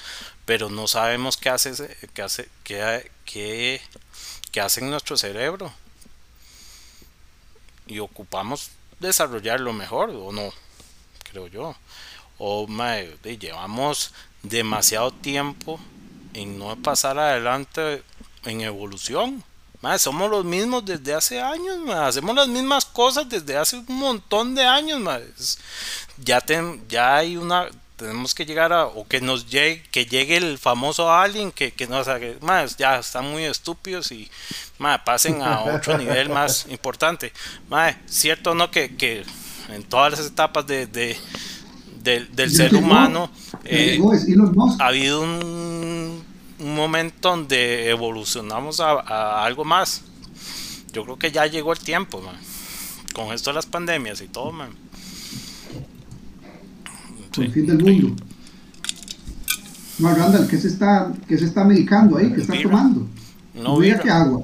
[0.45, 3.81] pero no sabemos qué hace, ese- qué hace, qué, qué,
[4.51, 5.73] qué hace en nuestro cerebro
[7.87, 10.53] y ocupamos desarrollarlo mejor o no,
[11.31, 11.75] creo yo.
[12.39, 12.67] O
[13.39, 15.81] llevamos demasiado tiempo
[16.35, 18.03] en no pasar adelante
[18.45, 19.43] en evolución.
[19.81, 24.55] Mae, somos los mismos desde hace años, hacemos las mismas cosas desde hace un montón
[24.55, 25.01] de años.
[25.39, 25.59] Es-
[26.19, 30.37] Ya, ten- ya hay una, tenemos que llegar a, o que nos llegue, que llegue
[30.37, 34.29] el famoso alien que, que nos haga, mae, ya están muy estúpidos y
[34.79, 37.33] mae, pasen a otro nivel más importante.
[37.69, 39.25] Mae, cierto no que, que
[39.69, 41.17] en todas las etapas de, de-
[42.03, 43.31] del, del ser humano
[43.65, 43.97] eh,
[44.81, 46.25] ha habido un,
[46.61, 50.03] un momento donde evolucionamos a, a algo más.
[50.93, 52.37] Yo creo que ya llegó el tiempo, man.
[53.15, 54.71] Con esto de las pandemias y todo, man.
[57.35, 58.25] con Sí, el fin del mundo.
[59.99, 62.33] No, Randall, ¿qué se está, qué se está medicando ahí?
[62.33, 63.07] ¿Qué está tomando?
[63.55, 64.03] No, mira birra.
[64.05, 64.43] que agua.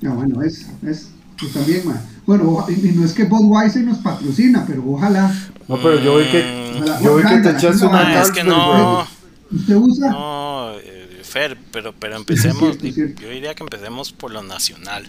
[0.00, 1.98] No, bueno, es, es, pues también, mae.
[2.26, 5.32] Bueno, y, y no es que Budweiser nos patrocina, pero ojalá.
[5.68, 6.42] No, pero yo vi que.
[6.42, 9.06] Mm, Ojalá- Yo vi que te echaste una no, es que Carlsberg, no,
[9.52, 10.10] ¿Usted usa?
[10.10, 10.99] no, eh,
[11.30, 15.08] Fer, pero, pero empecemos, yo diría que empecemos por lo nacional.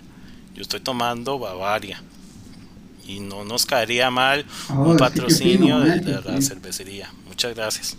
[0.53, 1.99] Yo estoy tomando Bavaria
[3.07, 7.11] y no nos caería mal ah, un patrocinio de, la cervecería.
[7.27, 7.97] Muchas gracias.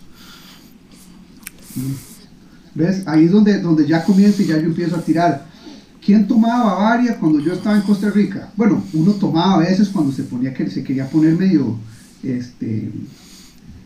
[1.75, 1.91] Mm.
[2.75, 3.05] ¿Ves?
[3.07, 5.45] Ahí es donde, donde ya comienza y ya yo empiezo a tirar.
[6.03, 8.53] ¿Quién tomaba Bavaria cuando yo estaba en Costa Rica?
[8.55, 11.77] Bueno, uno tomaba a veces cuando se ponía que se quería poner medio
[12.23, 12.89] este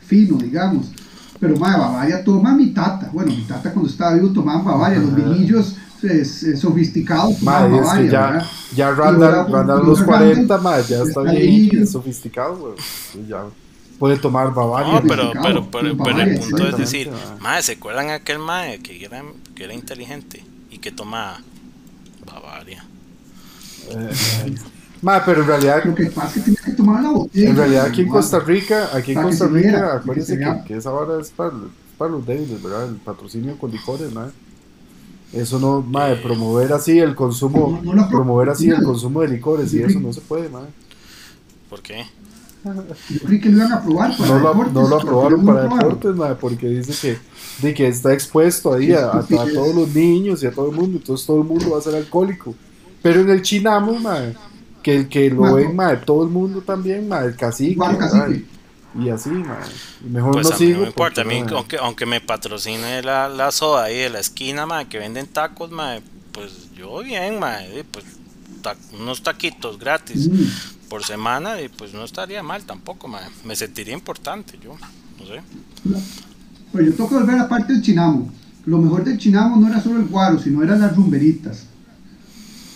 [0.05, 0.91] fino, digamos.
[1.39, 3.09] Pero madre, Bavaria toma mi tata.
[3.13, 5.75] Bueno, mi tata cuando estaba vivo tomaba Bavaria, los vinillos
[6.59, 8.11] sofisticados tomaban Bavaria.
[8.11, 12.75] ya, ya Randall, los 40, madre, ya está bien sofisticado,
[13.27, 13.45] Ya
[13.97, 14.93] puede tomar Bavaria.
[14.93, 19.03] No, pero, pero, pero, pero, el punto es decir, madre, ¿se acuerdan aquel madre que
[19.03, 19.23] era,
[19.55, 21.41] que era inteligente y que tomaba
[22.25, 22.85] Bavaria?
[23.89, 24.55] Eh,
[25.01, 25.83] eh pero en realidad.
[25.85, 27.49] Lo que pasa es que tienes que tomar la botella.
[27.49, 31.21] En realidad, aquí en Costa Rica, aquí en Costa Rica, acuérdense que, que, esa hora
[31.21, 31.53] es para,
[31.97, 32.89] para los débiles, ¿verdad?
[32.89, 34.31] El patrocinio con licores, ¿no?
[35.33, 39.99] Eso no, madre, promover así el consumo, promover así el consumo de licores y eso
[39.99, 40.69] no se puede, madre.
[41.69, 42.05] ¿Por qué?
[42.63, 44.73] Yo creí que lo iban a aprobar para no lo, deportes.
[44.73, 46.93] No lo aprobaron para deportes, madre, porque dice
[47.59, 50.75] que, de que está expuesto ahí a, a, todos los niños y a todo el
[50.75, 52.55] mundo, entonces todo el mundo va a ser alcohólico.
[53.01, 54.35] Pero en el Chinamo, madre,
[54.87, 57.75] que, que lo ven, madre, todo el mundo también, madre, el cacique,
[58.97, 59.69] y así, madre.
[60.09, 63.27] Mejor pues no a mí no me importa, a mí, aunque, aunque me patrocine la,
[63.27, 67.83] la soda ahí de la esquina, madre, que venden tacos, madre, pues yo bien, madre,
[67.91, 68.05] pues
[68.97, 70.87] unos taquitos gratis mm.
[70.87, 73.27] por semana y pues no estaría mal tampoco, madre.
[73.43, 74.77] me sentiría importante, yo,
[75.19, 75.41] no sé.
[76.71, 78.31] Pues yo toco volver a parte del chinamo.
[78.65, 81.65] Lo mejor del chinamo no era solo el guaro, sino eran las rumberitas.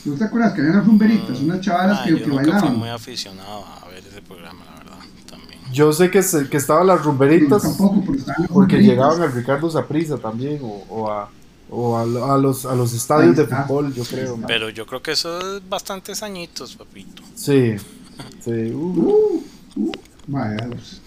[0.05, 1.39] ¿No te acuerdas que eran las rumberitas?
[1.39, 2.61] Mm, unas chavalas ah, que, yo que bailaban.
[2.61, 4.97] Fui muy aficionado a ver ese programa, la verdad.
[5.29, 5.59] También.
[5.71, 7.61] Yo sé que, se, que estaban las rumberitas.
[7.61, 8.03] tampoco,
[8.51, 11.29] porque llegaban al Ricardo Zaprisa también, o, o a
[11.71, 14.37] o a, a, los, a los estadios de fútbol, yo creo.
[14.45, 17.23] Pero yo creo que eso es bastantes añitos, papito.
[17.33, 17.75] Sí,
[18.43, 18.71] sí.
[18.73, 18.93] Uh.
[18.93, 19.43] Uh,
[19.77, 19.91] uh,
[20.27, 21.01] vaya, pues,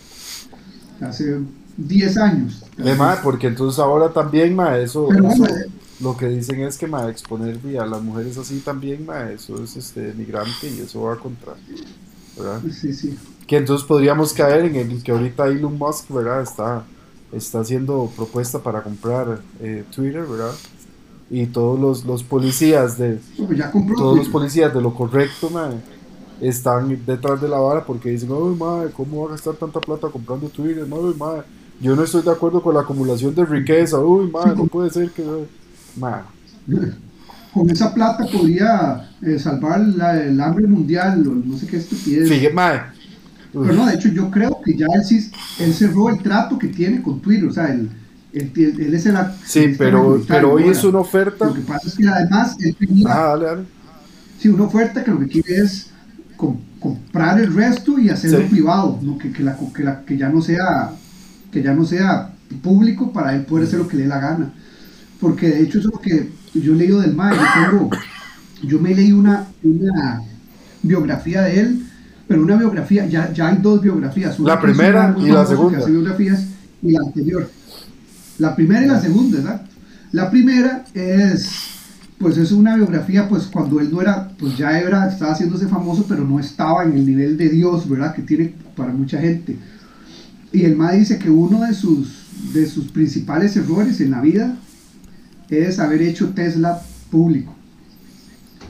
[1.02, 1.40] hace
[1.76, 2.62] 10 años.
[2.76, 5.08] De porque entonces ahora también, ma, eso,
[6.00, 9.76] lo que dicen es que ma, exponer a las mujeres así también, ma, eso es
[9.76, 11.54] este migrante y eso va contra,
[12.36, 12.60] ¿verdad?
[12.72, 13.16] Sí, sí.
[13.46, 16.42] Que entonces podríamos caer en el que ahorita Elon Musk, ¿verdad?
[16.42, 16.84] Está,
[17.32, 20.52] está haciendo propuesta para comprar eh, Twitter, ¿verdad?
[21.30, 23.60] Y todos los, los policías de pues
[23.96, 25.70] todos los policías de lo correcto, ma,
[26.40, 30.08] están detrás de la vara porque dicen, "Ay, madre, ¿cómo va a gastar tanta plata
[30.08, 30.86] comprando Twitter?
[30.88, 31.44] No, madre,
[31.80, 33.98] yo no estoy de acuerdo con la acumulación de riqueza.
[33.98, 35.24] Uy, madre, no puede ser que
[37.52, 42.28] con esa plata podría eh, salvar el hambre mundial, o no sé qué estupidez.
[42.28, 42.80] Fíjate, madre.
[43.52, 45.30] Pero no, de hecho yo creo que ya él, sí,
[45.60, 47.88] él cerró el trato que tiene con Twitter, o sea, él,
[48.32, 49.16] él, es el...
[49.44, 51.46] Sí, pero, pero hoy es una oferta...
[51.46, 53.06] Lo que pasa es que además él tenía...
[53.08, 53.62] Ah, dale, dale.
[54.40, 55.90] Sí, una oferta que lo que quiere es
[56.80, 59.16] comprar el resto y hacerlo privado, ¿no?
[59.16, 60.90] que, que, la, que, la, que ya no sea
[61.50, 64.52] que ya no sea público para él poder hacer lo que le dé la gana
[65.20, 67.36] porque de hecho eso es lo que yo he leído del MAE,
[67.72, 67.90] yo,
[68.62, 70.22] yo me leí una, una
[70.82, 71.86] biografía de él,
[72.26, 74.38] pero una biografía, ya, ya hay dos biografías.
[74.40, 75.84] la primera y la segunda.
[75.84, 76.44] biografías
[76.82, 77.50] y la anterior.
[78.38, 79.66] La primera y la segunda, ¿verdad?
[80.12, 81.48] La primera es,
[82.18, 86.06] pues es una biografía, pues cuando él no era, pues ya era, estaba haciéndose famoso,
[86.08, 88.14] pero no estaba en el nivel de Dios, ¿verdad?
[88.14, 89.56] Que tiene para mucha gente.
[90.52, 94.56] Y el MAE dice que uno de sus, de sus principales errores en la vida
[95.48, 96.80] es haber hecho Tesla
[97.10, 97.54] público.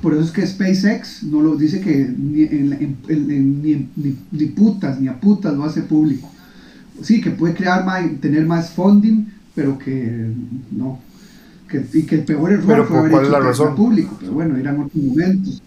[0.03, 2.45] Por eso es que SpaceX no lo dice que ni,
[4.31, 6.31] ni, putas ni a putas lo hace público.
[7.03, 10.31] Sí, que puede crear más, tener más funding, pero que
[10.71, 11.01] no.
[11.69, 14.17] Que, y que el peor error fue haber hecho Tesla público.
[14.21, 15.63] Pero bueno, eran otros momentos.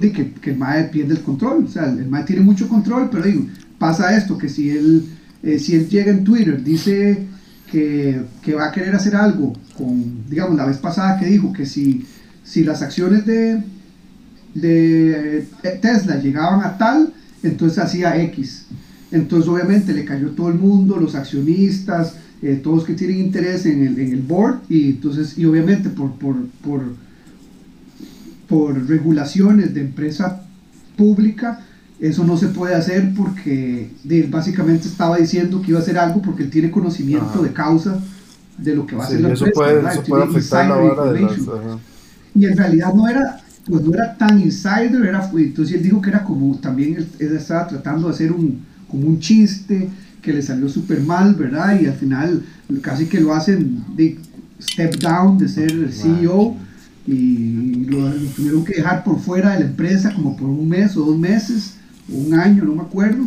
[0.00, 1.64] De que, que el MAE pierde el control.
[1.64, 3.44] O sea, el MAE tiene mucho control, pero digo,
[3.78, 5.04] pasa esto, que si él,
[5.42, 7.26] eh, si él llega en Twitter, dice
[8.42, 12.06] que, va a querer hacer algo con, digamos, la vez pasada que dijo que si,
[12.44, 13.62] si las acciones de,
[14.54, 18.66] de eh, Tesla llegaban a tal, entonces hacía X.
[19.10, 23.84] Entonces obviamente le cayó todo el mundo, los accionistas, eh, todos que tienen interés en
[23.84, 26.82] el, en el board, y entonces, y obviamente por, por, por,
[28.48, 30.44] por regulaciones de empresa
[30.96, 31.64] pública,
[32.08, 33.88] eso no se puede hacer porque
[34.28, 37.98] básicamente estaba diciendo que iba a hacer algo porque él tiene conocimiento de causa
[38.58, 41.32] de lo que va a ser la eso Puede, eso puede afectar la de las,
[42.34, 46.10] Y en realidad no era, pues no era tan insider, era, entonces él dijo que
[46.10, 49.88] era como, también él, estaba tratando de hacer un, como un chiste
[50.20, 51.80] que le salió súper mal, ¿verdad?
[51.80, 52.42] Y al final
[52.82, 54.18] casi que lo hacen, de,
[54.60, 56.54] step down de ser el CEO
[57.06, 61.04] y lo, tuvieron que dejar por fuera de la empresa como por un mes o
[61.04, 61.73] dos meses
[62.08, 63.24] un año, no me acuerdo.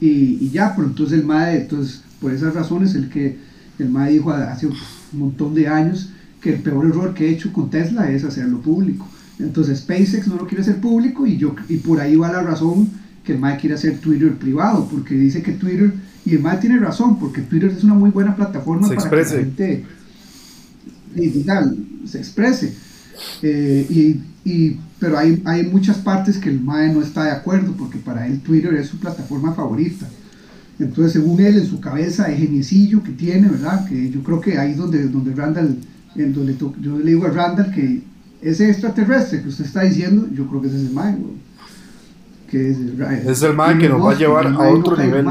[0.00, 3.38] Y, ya, pero entonces el MAE, entonces por esas razones el que
[3.78, 4.74] el MAE dijo hace un
[5.12, 9.08] montón de años que el peor error que he hecho con Tesla es hacerlo público.
[9.38, 12.90] Entonces SpaceX no lo quiere hacer público y, yo, y por ahí va la razón
[13.24, 15.92] que el MAE quiere hacer Twitter privado, porque dice que Twitter,
[16.24, 19.24] y el MAE tiene razón, porque Twitter es una muy buena plataforma para que la
[19.24, 19.84] gente
[21.14, 22.74] digital se exprese.
[23.42, 24.20] Eh, y,
[25.00, 28.40] pero hay, hay muchas partes que el MAE no está de acuerdo, porque para él
[28.40, 30.06] Twitter es su plataforma favorita.
[30.78, 33.86] Entonces, según él, en su cabeza, el genicillo que tiene, ¿verdad?
[33.88, 35.78] Que yo creo que ahí donde, donde Randall,
[36.14, 38.02] en donde yo le digo a Randall que
[38.42, 41.16] ese extraterrestre que usted está diciendo, yo creo que ese es el MAE,
[42.50, 42.78] Que es,
[43.26, 45.26] es el MAE que nos va a llevar a otro nivel.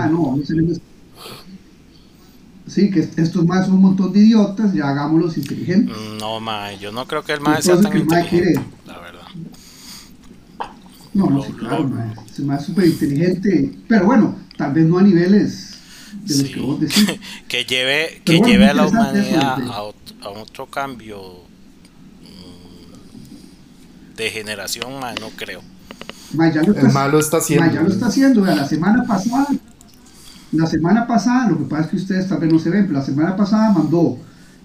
[2.67, 5.95] Sí, que estos más son un montón de idiotas, ya hagámoslos inteligentes.
[6.19, 9.27] No, mae, yo no creo que el mae sea tan inteligente, la verdad.
[11.13, 15.03] No, no, sí, claro, mae, es más súper inteligente, pero bueno, tal vez no a
[15.03, 15.75] niveles
[16.23, 17.05] de los que vos decís.
[17.47, 21.43] que lleve, que lleve a la humanidad a, otro, a otro cambio
[22.23, 25.61] mm, de generación, mae, no creo.
[26.33, 27.71] Mae, ya lo está, el malo está haciendo.
[27.71, 29.49] ya lo está haciendo, la semana pasada
[30.55, 32.99] la semana pasada, lo que pasa es que ustedes tal vez no se ven, pero
[32.99, 34.17] la semana pasada mandó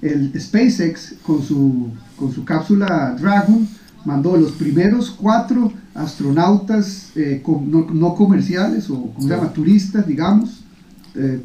[0.03, 3.69] el SpaceX con su, con su cápsula Dragon,
[4.05, 10.65] mandó los primeros cuatro astronautas eh, no, comerciales o como se llama, turistas, digamos,
[11.15, 11.43] eh,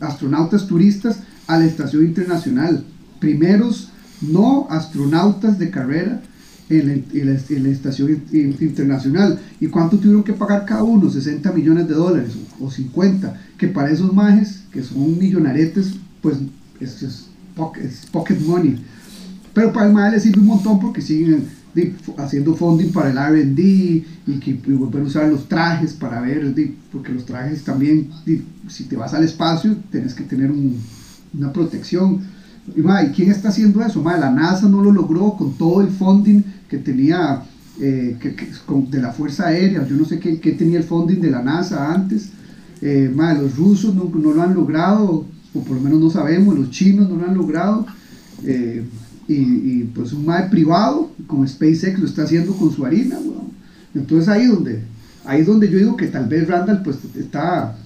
[0.00, 2.84] astronautas turistas a la estación internacional.
[3.20, 6.22] Primeros no astronautas de carrera
[6.80, 9.38] en la, estación internacional.
[9.60, 11.10] ¿Y cuánto tuvieron que pagar cada uno?
[11.10, 13.40] 60 millones de dólares o, 50.
[13.56, 16.36] Que para esos majes, que son millonaretes, pues
[16.80, 18.82] es, es, pocket, money.
[19.52, 21.44] Pero para el maje les sirve un montón porque siguen
[22.18, 26.54] haciendo funding para el RD y que vuelven a usar los trajes para ver,
[26.90, 28.10] porque los trajes también,
[28.68, 30.50] si te vas al espacio, tienes que tener
[31.34, 32.20] una protección.
[32.76, 32.82] Y,
[33.14, 34.02] ¿quién está haciendo eso?
[34.04, 37.42] la NASA no lo logró con todo el funding que tenía
[37.78, 38.16] eh,
[38.90, 42.30] de la Fuerza Aérea, yo no sé qué, tenía el funding de la NASA antes,
[42.80, 46.70] eh, los rusos no, no, lo han logrado, o por lo menos no sabemos, los
[46.70, 47.86] chinos no lo han logrado,
[48.44, 48.82] eh,
[49.28, 53.18] y, pues un MAE privado, como SpaceX lo está haciendo con su harina,
[53.94, 54.82] entonces ahí donde,
[55.26, 57.76] ahí donde yo digo que tal vez Randall pues está,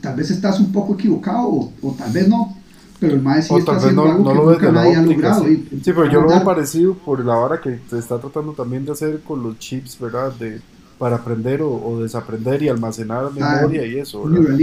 [0.00, 2.56] tal vez estás un poco equivocado, o tal vez no,
[3.00, 5.44] pero el maestro sí está haciendo no, algo no que lo nadie ha logrado.
[5.44, 5.68] Sí.
[5.70, 8.92] sí, pero yo lo veo parecido por la hora que se está tratando también de
[8.92, 10.32] hacer con los chips, ¿verdad?
[10.32, 10.60] De,
[10.98, 14.58] para aprender o, desaprender y almacenar ah, memoria y eso, ¿verdad?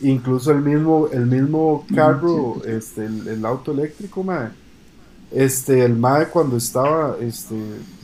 [0.00, 4.50] Incluso el mismo, el mismo carro, este, el, auto eléctrico, mae,
[5.30, 7.56] este, el MAE cuando estaba este,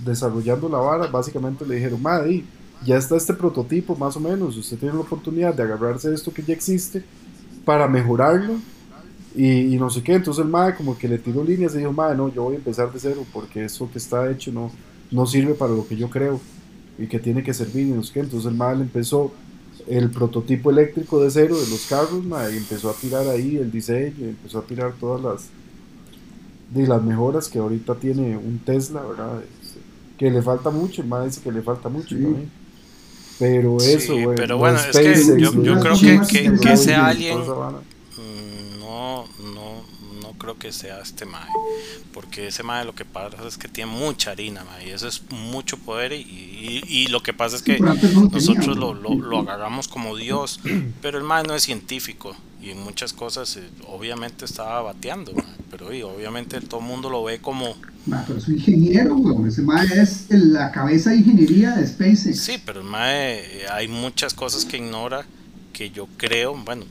[0.05, 2.45] desarrollando la vara, básicamente le dijeron, MAE,
[2.85, 6.35] ya está este prototipo más o menos, usted tiene la oportunidad de agarrarse de esto
[6.35, 7.03] que ya existe
[7.65, 8.55] para mejorarlo
[9.35, 12.15] y, no sé qué, entonces el MAE como que le tiró líneas y dijo, MAE,
[12.15, 14.71] no, yo voy a empezar de cero porque eso que está hecho no,
[15.11, 16.41] no sirve para lo que yo creo
[16.99, 18.21] y que tiene que servir y no sé qué.
[18.21, 19.33] Entonces el MAE le empezó
[19.89, 23.73] el prototipo eléctrico de cero de los carros, MAE, y empezó a tirar ahí el
[23.73, 25.49] diseño, y empezó a tirar todas las,
[26.73, 29.43] de las mejoras que ahorita tiene un Tesla, ¿verdad?
[29.63, 29.81] Este,
[30.17, 32.51] que le falta mucho, el MAE dice que le falta mucho también.
[33.37, 36.77] Pero eso, bueno, pero bueno, es que yo, yo creo que, que, que
[38.85, 39.85] sea alguien
[40.39, 41.49] creo que sea este mae.
[42.13, 44.89] Porque ese mae lo que pasa es que tiene mucha harina, mae.
[44.89, 46.13] Y eso es mucho poder.
[46.13, 50.61] Y, y, lo que pasa es que nosotros lo, lo, lo, agarramos como Dios.
[51.03, 52.37] Pero el mae no es científico.
[52.63, 55.33] Y en muchas cosas, eh, obviamente, estaba bateando.
[55.71, 57.75] Pero y, obviamente todo el mundo lo ve como.
[58.27, 59.47] pero es un ingeniero, weón.
[59.47, 62.41] Ese mae es la cabeza de ingeniería de SpaceX.
[62.41, 65.27] Sí, pero el mae, eh, hay muchas cosas que ignora.
[65.73, 66.85] Que yo creo, bueno,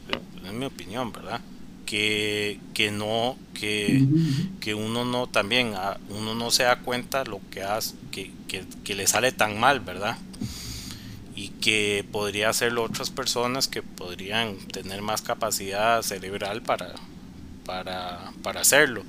[0.45, 1.39] es mi opinión, ¿verdad?
[1.85, 4.05] Que, que no que,
[4.59, 8.31] que, uno no también ah, uno no se da cuenta lo que hace que,
[8.83, 10.17] que, le sale tan mal verdad
[11.35, 16.93] y que podría hacerlo otras personas que podrían tener más capacidad cerebral para
[17.65, 19.03] para, para hacerlo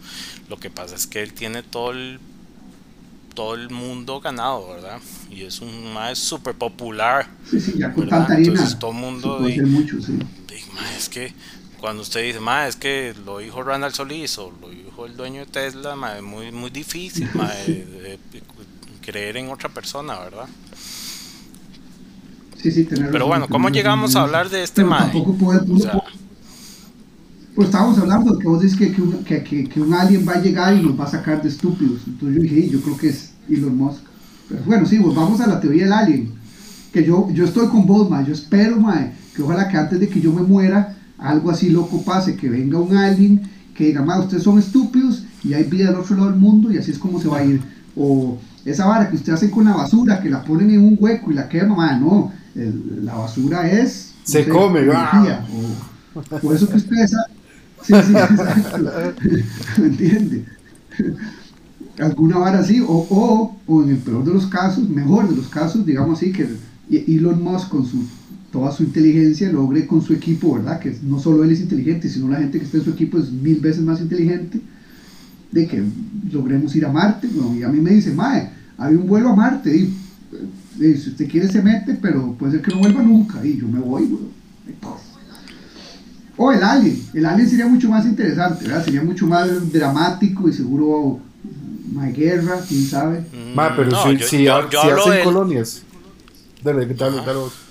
[0.49, 2.21] lo que pasa es que él tiene todo el
[3.35, 5.01] todo el mundo ganado, ¿verdad?
[5.29, 7.27] Y es un más súper popular.
[7.51, 9.45] Sí, sí, ya con Entonces todo el mundo
[10.97, 11.35] es que
[11.85, 15.41] cuando usted dice, ma, es que lo dijo Randall Solís o lo dijo el dueño
[15.41, 18.19] de Tesla, ma, es muy, muy difícil ma, de,
[19.03, 20.47] creer en otra persona, ¿verdad?
[22.57, 25.01] Sí, sí, tener Pero bueno, ¿cómo llegamos a hablar de este ma?
[25.01, 25.61] Tampoco puede,
[27.55, 30.41] Pues estábamos hablando que vos dices que, que, un, que, que, un alien va a
[30.41, 32.01] llegar y nos va a sacar de estúpidos.
[32.07, 34.01] Entonces yo dije, yo creo que es Elon Musk.
[34.49, 36.33] Pero bueno, sí, pues vamos a la teoría del alien.
[36.95, 38.25] Que yo, yo estoy con vos, ma.
[38.25, 42.03] Yo espero, ma, que ojalá que antes de que yo me muera, algo así loco
[42.03, 43.43] pase, que venga un alien,
[43.75, 46.79] que diga, ma, ustedes son estúpidos y hay vida al otro lado del mundo y
[46.79, 47.61] así es como se va a ir.
[47.97, 51.31] O esa vara que ustedes hacen con la basura, que la ponen en un hueco
[51.31, 52.33] y la queman, ma, no.
[52.55, 54.15] la basura es...
[54.25, 55.45] Se come, energía,
[56.15, 57.15] o, o, eso que ustedes
[57.83, 58.91] Sí, sí, exacto.
[59.79, 60.45] ¿Me entiende?
[61.99, 65.49] Alguna vara así, o, o, o, en el peor de los casos, mejor de los
[65.49, 66.49] casos, digamos así, que
[66.91, 68.05] Elon Musk con su,
[68.55, 70.79] toda su inteligencia logre con su equipo, ¿verdad?
[70.79, 73.29] Que no solo él es inteligente, sino la gente que está en su equipo es
[73.33, 74.61] mil veces más inteligente,
[75.51, 75.83] de que
[76.31, 77.29] logremos ir a Marte.
[77.59, 79.93] y a mí me dice, Mae, hay un vuelo a Marte, y,
[80.79, 83.81] si usted quiere se mete, pero puede ser que no vuelva nunca, y yo me
[83.81, 84.23] voy, güey.
[86.37, 87.03] O el Alien.
[87.13, 88.85] El Alien sería mucho más interesante, ¿verdad?
[88.85, 91.19] Sería mucho más dramático y seguro
[91.93, 93.19] más guerra, quién sabe.
[93.21, 95.83] Mm, pero si, si, hacen colonias.
[96.63, 97.64] Dale, dale, dale.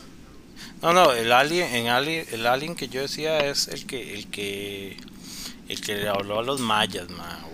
[0.83, 4.27] No, no, el alien, en alien, el alien que yo decía es el que, el
[4.27, 4.97] que,
[5.69, 7.07] el que le habló a los mayas,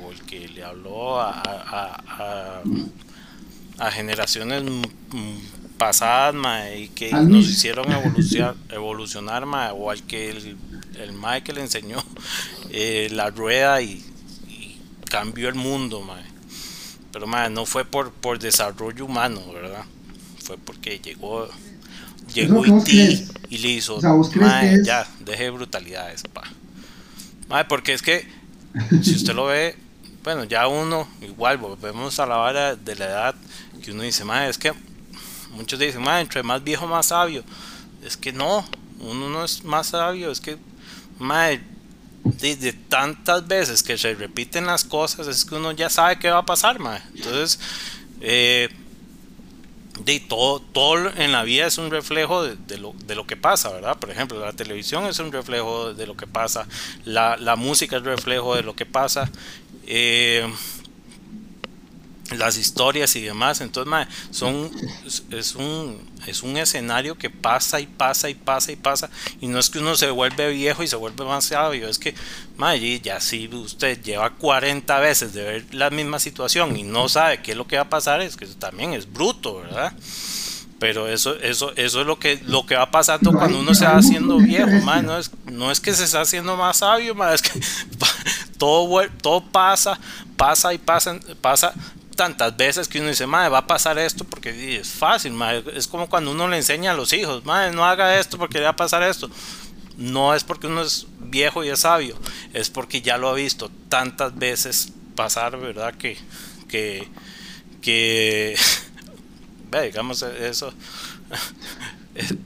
[0.03, 2.63] o el que le habló a, a,
[3.77, 4.63] a, generaciones
[5.77, 6.35] pasadas,
[6.75, 10.57] y que nos hicieron evolucionar, evolucionar o al que el
[10.99, 12.03] el mae que le enseñó
[12.69, 14.05] eh, la rueda y,
[15.09, 16.23] cambió el mundo, mae.
[17.11, 19.83] Pero mae, no fue por, por desarrollo humano, ¿verdad?
[20.43, 21.49] Fue porque llegó
[22.33, 23.99] llegó y, y le hizo,
[24.83, 26.43] ya, deje brutalidades, pa.
[27.47, 28.27] Mae, porque es que
[29.03, 29.75] si usted lo ve,
[30.23, 33.35] bueno, ya uno, igual, volvemos a la vara de la edad,
[33.83, 34.73] que uno dice, mae, es que
[35.51, 37.43] muchos dicen, mae, entre más viejo, más sabio.
[38.03, 38.65] Es que no,
[38.99, 40.57] uno no es más sabio, es que
[41.19, 41.61] Mae,
[42.23, 46.39] de, tantas veces que se repiten las cosas, es que uno ya sabe qué va
[46.39, 47.01] a pasar, mae.
[47.13, 47.59] Entonces,
[48.21, 48.69] eh,
[49.99, 53.71] de todo, todo en la vida es un reflejo de, lo, de, lo, que pasa,
[53.71, 53.97] ¿verdad?
[53.97, 56.67] Por ejemplo, la televisión es un reflejo de lo que pasa,
[57.05, 59.29] la, la música es reflejo de lo que pasa.
[59.85, 60.47] Eh,
[62.37, 63.61] las historias y demás.
[63.61, 64.71] Entonces, son,
[65.31, 69.09] es, un, es un escenario que pasa y pasa y pasa y pasa.
[69.41, 72.13] Y no es que uno se vuelve viejo y se vuelve más sabio, es que,
[72.57, 77.41] madre, ya si usted lleva 40 veces de ver la misma situación y no sabe
[77.41, 79.93] qué es lo que va a pasar, es que también es bruto, ¿verdad?
[80.79, 83.97] Pero eso, eso, eso es lo que, lo que va pasando cuando uno se va
[83.97, 84.69] haciendo viejo,
[85.03, 87.59] no es, no es que se está haciendo más sabio, es que
[88.57, 89.99] todo, todo pasa,
[90.37, 91.73] pasa y pasa, pasa
[92.19, 95.63] tantas veces que uno dice, madre, va a pasar esto porque es fácil, madre.
[95.73, 98.71] es como cuando uno le enseña a los hijos, madre, no haga esto porque va
[98.71, 99.31] a pasar esto.
[99.95, 102.17] No es porque uno es viejo y es sabio,
[102.51, 105.93] es porque ya lo ha visto tantas veces pasar, ¿verdad?
[105.95, 106.17] Que,
[106.67, 107.07] que,
[109.71, 110.73] ve, digamos, eso,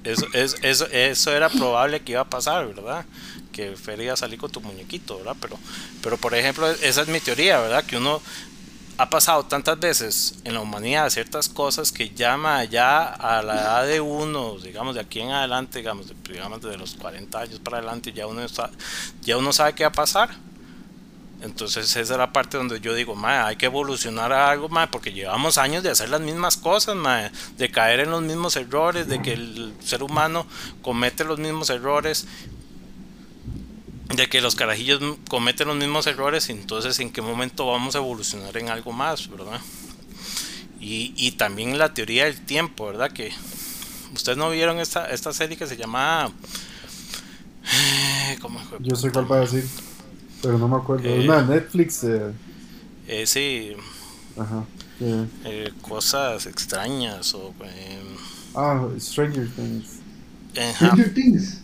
[0.03, 0.28] eso,
[0.61, 3.07] eso, eso, era probable que iba a pasar, ¿verdad?
[3.51, 5.36] que Fer iba a salir con tu muñequito, ¿verdad?
[5.39, 5.59] Pero,
[6.01, 7.86] pero por ejemplo, esa es mi teoría, ¿verdad?
[7.86, 8.21] Que uno
[8.98, 13.88] ha pasado tantas veces en la humanidad ciertas cosas que llama ya a la edad
[13.88, 18.14] de uno, digamos de aquí en adelante, digamos, de, digamos los 40 años para adelante,
[18.14, 18.70] ya uno, está,
[19.22, 20.30] ya uno sabe qué va a pasar.
[21.41, 25.12] Entonces esa es la parte donde yo digo, hay que evolucionar a algo, más porque
[25.12, 26.96] llevamos años de hacer las mismas cosas,
[27.58, 30.46] de caer en los mismos errores, de que el ser humano
[30.82, 32.28] comete los mismos errores
[34.10, 38.56] de que los carajillos cometen los mismos errores, entonces en qué momento vamos a evolucionar
[38.58, 39.60] en algo más, ¿verdad?
[40.80, 43.12] Y, y también la teoría del tiempo, ¿verdad?
[43.12, 43.32] Que
[44.14, 46.32] ustedes no vieron esta, esta serie que se llama...
[48.41, 48.78] ¿Cómo fue?
[48.82, 49.66] Yo sé cuál va a decir,
[50.41, 51.08] pero no me acuerdo.
[51.08, 52.04] es una de Netflix.
[52.04, 52.34] Eh.
[53.08, 53.74] Eh, sí.
[54.38, 54.66] Ajá.
[54.99, 57.54] Eh, cosas extrañas o...
[58.56, 59.99] ah, Stranger Things.
[60.76, 61.62] Stranger Things.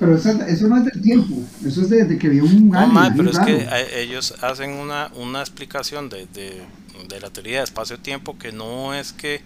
[0.00, 3.30] Pero eso, eso, no es del tiempo, eso es de, que vio un No, pero
[3.30, 6.62] es que ellos hacen una, una explicación de, de,
[7.06, 9.42] de la teoría de espacio-tiempo que no es que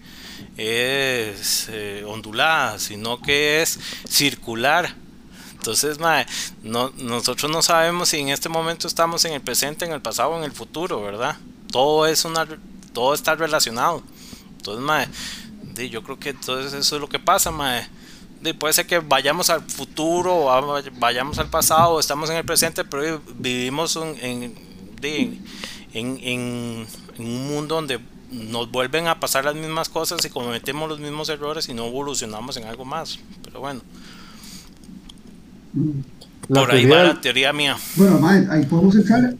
[0.55, 3.77] es eh, ondulada, sino que es
[4.07, 4.95] circular.
[5.55, 6.25] Entonces, mae,
[6.63, 10.29] no, nosotros no sabemos si en este momento estamos en el presente, en el pasado
[10.29, 11.35] o en el futuro, ¿verdad?
[11.69, 12.47] Todo es una
[12.93, 14.01] todo está relacionado.
[14.55, 17.89] Entonces, yo creo que entonces eso es lo que pasa, mae
[18.53, 22.83] puede ser que vayamos al futuro, o vayamos al pasado, o estamos en el presente,
[22.83, 24.53] pero vivimos en,
[25.93, 26.87] en,
[27.17, 27.99] un mundo donde
[28.31, 32.57] nos vuelven a pasar las mismas cosas y cometemos los mismos errores y no evolucionamos
[32.57, 33.19] en algo más.
[33.43, 33.81] Pero bueno.
[36.47, 37.77] Por ahí va la teoría mía.
[37.95, 39.35] Bueno, mae, ahí podemos entrar,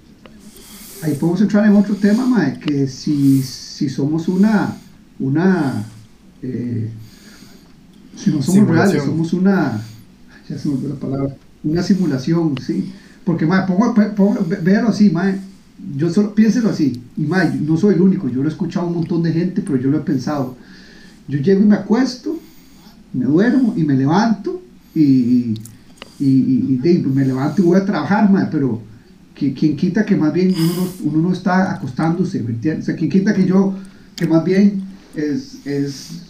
[1.03, 4.77] ahí podemos entrar en otro tema, mae, que si, si somos una,
[5.19, 5.85] una,
[6.41, 6.89] eh,
[8.15, 9.81] si no somos reales, somos una,
[10.49, 12.91] ya se me olvidó la palabra, una simulación, sí.
[13.23, 15.39] Porque, mae, pongo, pongo, véalo así, mae,
[15.97, 18.89] yo solo, piénselo así, y mae, no soy el único, yo lo he escuchado a
[18.89, 20.55] un montón de gente, pero yo lo he pensado.
[21.27, 22.39] Yo llego y me acuesto,
[23.13, 24.61] me duermo y me levanto
[24.93, 25.59] y, y,
[26.19, 28.81] y, me levanto y voy a trabajar, mae, pero
[29.33, 32.85] que, quien quita que más bien uno no, uno no está acostándose, ¿me entiendes?
[32.85, 33.73] O sea, quien quita que yo,
[34.15, 34.83] que más bien
[35.15, 36.24] es, es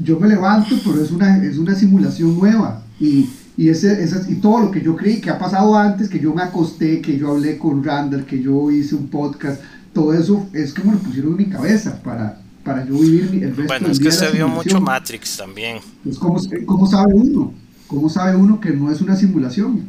[0.00, 4.36] yo me levanto, pero es una, es una simulación nueva y, y, ese, ese, y
[4.36, 7.32] todo lo que yo creí que ha pasado antes, que yo me acosté, que yo
[7.32, 9.60] hablé con Randall, que yo hice un podcast,
[9.92, 13.64] todo eso es como lo pusieron en mi cabeza para, para yo vivir el resto
[13.66, 15.78] Bueno, es que se vio mucho Matrix también.
[16.02, 17.52] Pues, ¿cómo, ¿cómo, sabe uno?
[17.86, 19.82] ¿Cómo sabe uno que no es una simulación?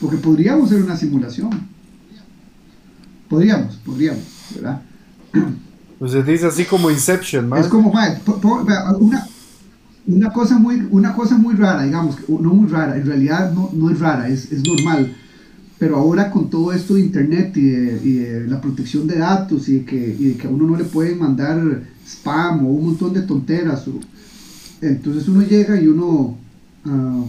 [0.00, 1.50] Porque podríamos ser una simulación.
[3.28, 4.22] Podríamos, podríamos,
[4.54, 4.80] ¿verdad?
[5.98, 9.26] Pues se dice así como Inception, Es como, una,
[10.06, 13.90] una, cosa muy, una cosa muy rara, digamos, no muy rara, en realidad no, no
[13.90, 15.14] es rara, es, es normal
[15.78, 20.16] pero ahora con todo esto de internet y de, la protección de datos y que,
[20.18, 23.84] y que, a uno no le pueden mandar spam o un montón de tonteras,
[24.80, 26.36] entonces uno llega y uno,
[26.84, 27.26] uh,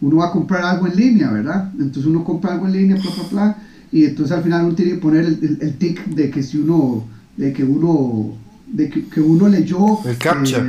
[0.00, 1.70] uno va a comprar algo en línea, ¿verdad?
[1.78, 3.58] Entonces uno compra algo en línea, bla, bla, bla,
[3.92, 7.04] y entonces al final uno tiene que poner el, el, tic de que si uno,
[7.36, 8.36] de que uno
[8.72, 10.16] de que, uno leyó eh,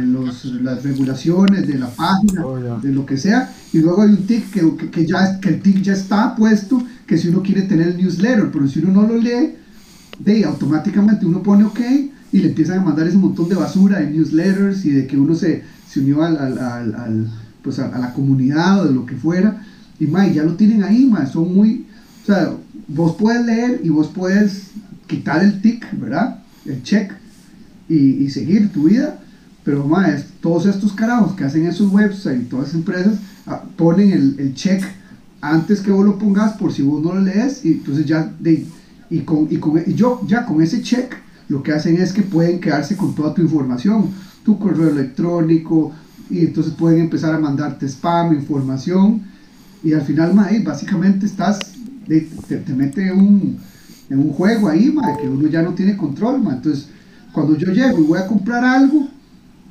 [0.05, 4.27] los, las regulaciones de la página, oh, de lo que sea, y luego hay un
[4.27, 7.89] tic que, que, ya, que el tic ya está puesto, que si uno quiere tener
[7.89, 9.55] el newsletter, pero si uno no lo lee,
[10.19, 11.79] de automáticamente uno pone OK
[12.33, 15.33] y le empiezan a mandar ese montón de basura de newsletters y de que uno
[15.33, 17.27] se, se unió al, al, al,
[17.61, 19.65] pues a, la comunidad o de lo que fuera,
[19.97, 21.85] y ya lo tienen ahí, son muy,
[22.23, 22.51] o sea,
[22.89, 24.71] vos puedes leer y vos puedes
[25.07, 26.42] quitar el tic, ¿verdad?
[26.65, 27.11] El check
[27.89, 29.19] y, seguir tu vida.
[29.63, 34.11] Pero más, todos estos carajos que hacen esos websites y todas esas empresas ah, ponen
[34.11, 34.83] el, el, check
[35.39, 38.65] antes que vos lo pongas por si vos no lo lees y entonces ya de,
[39.09, 41.13] y con, y con y yo ya con ese check
[41.47, 44.09] lo que hacen es que pueden quedarse con toda tu información,
[44.43, 45.93] tu correo electrónico
[46.29, 49.21] y entonces pueden empezar a mandarte spam, información
[49.83, 51.73] y al final ma, básicamente estás
[52.07, 53.57] te, te, mete un,
[54.09, 56.87] en un juego ahí que uno ya no tiene control entonces
[57.33, 59.07] cuando yo llego y voy a comprar algo,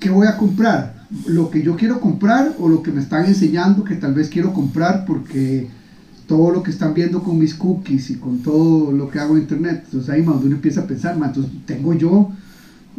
[0.01, 1.07] ¿qué voy a comprar?
[1.27, 4.53] ¿Lo que yo quiero comprar o lo que me están enseñando que tal vez quiero
[4.53, 5.69] comprar porque
[6.27, 9.43] todo lo que están viendo con mis cookies y con todo lo que hago en
[9.43, 9.83] internet?
[9.85, 12.33] Entonces ahí más uno empieza a pensar, entonces tengo yo,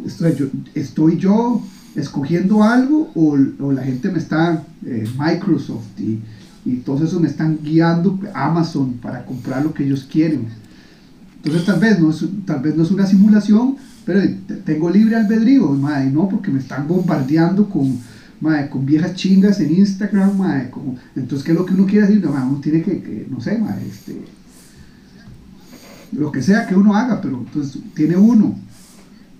[0.04, 1.62] estoy yo, estoy yo
[1.94, 6.20] escogiendo algo o, o, la gente me está, eh, Microsoft y,
[6.64, 10.48] y todos esos me están guiando Amazon para comprar lo que ellos quieren.
[11.44, 14.20] Entonces tal vez no es, tal vez no es una simulación, pero
[14.64, 17.98] tengo libre albedrío, madre, no, porque me están bombardeando con,
[18.40, 22.06] madre, con viejas chingas en Instagram, madre, como, entonces, ¿qué es lo que uno quiere
[22.06, 22.24] decir?
[22.24, 24.24] No, uno tiene que, no sé, madre, este,
[26.12, 28.56] lo que sea que uno haga, pero entonces tiene uno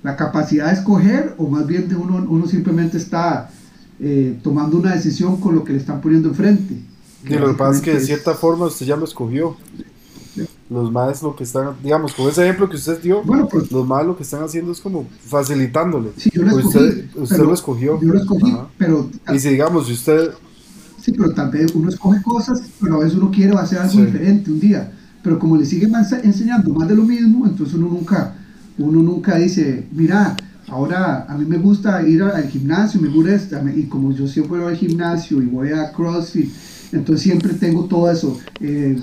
[0.02, 3.50] la capacidad de escoger o más bien de uno, uno simplemente está
[3.98, 6.76] eh, tomando una decisión con lo que le están poniendo enfrente.
[7.24, 9.56] Que lo que pasa es que de cierta forma usted ya lo escogió
[10.74, 13.86] los más lo que están, digamos, con ese ejemplo que usted dio, bueno, pues, los
[13.86, 16.10] más lo que están haciendo es como facilitándole.
[16.16, 18.00] Sí, yo lo escogí, usted, usted lo escogió.
[18.00, 19.08] Yo lo escogí, pero...
[19.32, 20.32] Y si digamos, si usted...
[21.00, 24.50] Sí, pero tal vez uno escoge cosas, pero a veces uno quiere hacer algo diferente
[24.50, 24.92] un día.
[25.22, 28.36] Pero como le siguen enseñando más de lo mismo, entonces uno nunca,
[28.78, 30.36] uno nunca dice, mira,
[30.68, 34.72] ahora a mí me gusta ir al gimnasio, me gusta, y como yo siempre voy
[34.72, 36.50] al gimnasio y voy a CrossFit,
[36.92, 38.38] entonces siempre tengo todo eso.
[38.60, 38.98] Eh,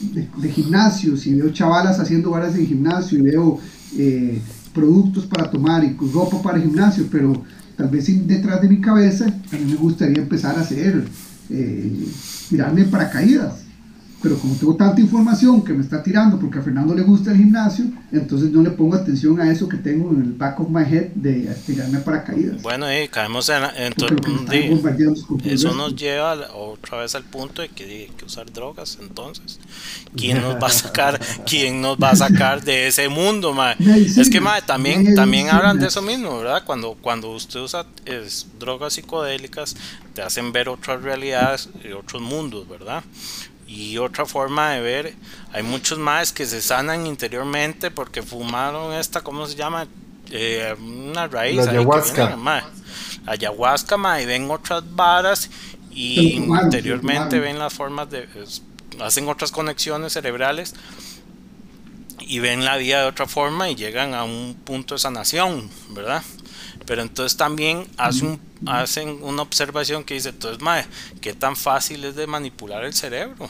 [0.00, 3.58] de, gimnasios y veo chavalas haciendo varas en gimnasio y veo
[3.96, 4.40] eh,
[4.72, 7.42] productos para tomar y ropa para gimnasio, pero
[7.76, 11.04] tal vez detrás de mi cabeza mí me gustaría empezar a hacer,
[11.50, 12.06] eh,
[12.48, 13.67] tirarme paracaídas
[14.20, 17.38] pero como tengo tanta información que me está tirando porque a Fernando le gusta el
[17.38, 20.82] gimnasio, entonces no le pongo atención a eso que tengo en el back of my
[20.82, 22.60] head de tirarme paracaídas.
[22.62, 23.92] Bueno, y caemos en, en
[25.44, 29.60] eso nos lleva otra vez al punto de que hay que usar drogas, entonces,
[30.16, 34.40] ¿quién nos va a sacar, quién nos va a sacar de ese mundo, Es que
[34.66, 36.62] también, también hablan de eso mismo, ¿verdad?
[36.64, 39.76] Cuando, cuando usted usa es, drogas psicodélicas,
[40.14, 43.04] te hacen ver otras realidades y otros mundos, ¿verdad?
[43.68, 45.14] Y otra forma de ver,
[45.52, 49.86] hay muchos más que se sanan interiormente porque fumaron esta, ¿cómo se llama?
[50.30, 51.56] Eh, una raíz.
[51.66, 52.36] La ayahuasca.
[52.36, 52.42] Viene,
[53.26, 55.50] ayahuasca, ma, y ven otras varas
[55.90, 58.62] y interiormente ven las formas de es-
[59.00, 60.74] hacen otras conexiones cerebrales
[62.20, 66.22] y ven la vida de otra forma y llegan a un punto de sanación, ¿verdad?
[66.88, 70.84] Pero entonces también hace un- hacen una observación que dice, entonces, mae,
[71.20, 73.46] ¿qué tan fácil es de manipular el cerebro?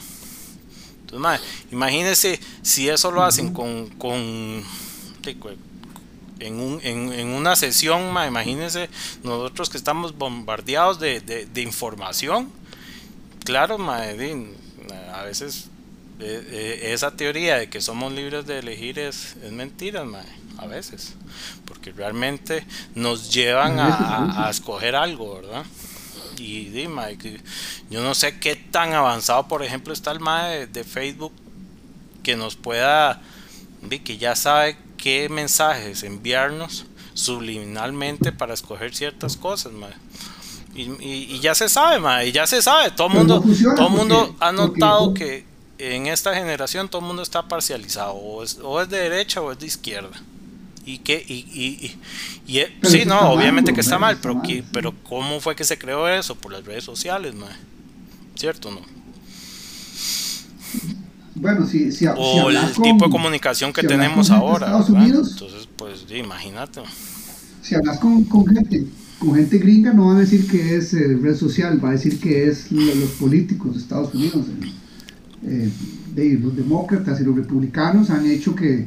[1.02, 1.38] Entonces, mae,
[1.70, 4.62] imagínense si eso lo hacen con, con
[6.40, 8.88] en, un, en, en una sesión, mae, imagínense
[9.22, 12.50] nosotros que estamos bombardeados de, de- de información.
[13.44, 14.48] Claro, di,
[15.14, 15.68] a veces
[16.20, 20.26] eh, eh, esa teoría de que somos libres de elegir es, es mentira, mae,
[20.58, 21.14] a veces.
[21.64, 23.78] Porque realmente nos llevan
[24.46, 25.64] A escoger algo, ¿verdad?
[26.38, 27.40] Y di, mae, que
[27.90, 31.32] yo no sé qué tan avanzado, por ejemplo, está el mae de, de Facebook
[32.22, 33.20] que nos pueda,
[34.04, 36.84] que ya sabe qué mensajes enviarnos
[37.14, 39.92] subliminalmente para escoger ciertas cosas, mae.
[40.74, 43.42] Y, y- y ya se sabe, mae, y ya se sabe, todo el no mundo,
[43.42, 45.44] funciona todo mundo ha notado que
[45.78, 49.50] en esta generación todo el mundo está parcializado, o es, o es de derecha o
[49.50, 50.10] es de izquierda.
[50.90, 51.96] Y que, y, y, y-
[52.54, 54.64] y, eh, sí, no, mal, obviamente que está mal, está pero, mal, que- sí.
[54.72, 56.34] pero ¿cómo fue que se creó eso?
[56.34, 57.50] Por las redes sociales, mae.
[58.36, 58.80] ¿Cierto no?
[61.34, 66.06] Bueno, si, si, O hablas el con- tipo de comunicación que tenemos ahora, Entonces, pues,
[66.10, 66.80] imagínate.
[67.62, 68.86] si hablas con, con gente
[69.18, 72.20] con gente gringa no va a decir que es eh, red social, va a decir
[72.20, 74.46] que es lo- los políticos de Estados Unidos.
[74.62, 74.72] eh.
[75.44, 75.70] Eh,
[76.14, 78.86] de- los demócratas y los republicanos han hecho que,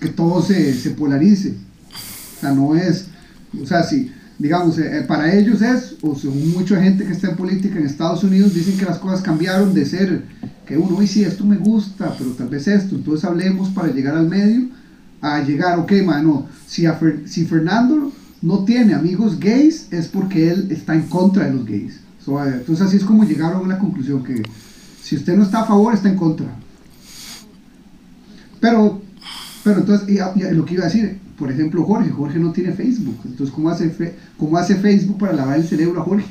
[0.00, 1.54] que, todo se, se polarice.
[2.36, 3.06] O sea, no es,
[3.60, 7.36] o sea, si, digamos, eh, para ellos es, o según mucha gente que está en
[7.36, 10.22] política en Estados Unidos, dicen que las cosas cambiaron de ser
[10.66, 14.16] que uno, y sí, esto me gusta, pero tal vez esto, entonces hablemos para llegar
[14.16, 14.68] al medio,
[15.20, 20.50] a llegar, ok, mano, si, a Fer- si Fernando no tiene amigos gays, es porque
[20.50, 22.00] él está en contra de los gays.
[22.22, 24.42] So, eh, entonces así es como llegaron a la conclusión que
[25.02, 26.46] si usted no está a favor, está en contra.
[28.60, 29.00] Pero,
[29.66, 32.70] pero entonces, y, y lo que iba a decir, por ejemplo, Jorge, Jorge no tiene
[32.70, 36.24] Facebook, entonces ¿cómo hace, fe- cómo hace Facebook para lavar el cerebro a Jorge?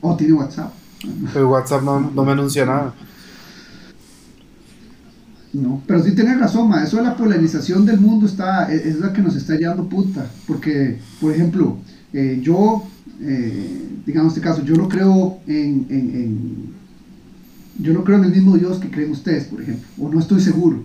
[0.00, 0.72] O tiene WhatsApp.
[1.34, 2.94] Pero WhatsApp no, no me anuncia nada.
[5.52, 6.84] No, pero sí tienes razón, ma.
[6.84, 10.30] Eso de la polarización del mundo está, es, es la que nos está llevando puta.
[10.46, 11.78] Porque, por ejemplo,
[12.12, 12.84] eh, yo,
[13.22, 16.76] eh, digamos este caso, yo no creo en, en- en-
[17.80, 20.40] yo no creo en el mismo Dios que creen ustedes, por ejemplo, o no estoy
[20.40, 20.82] seguro.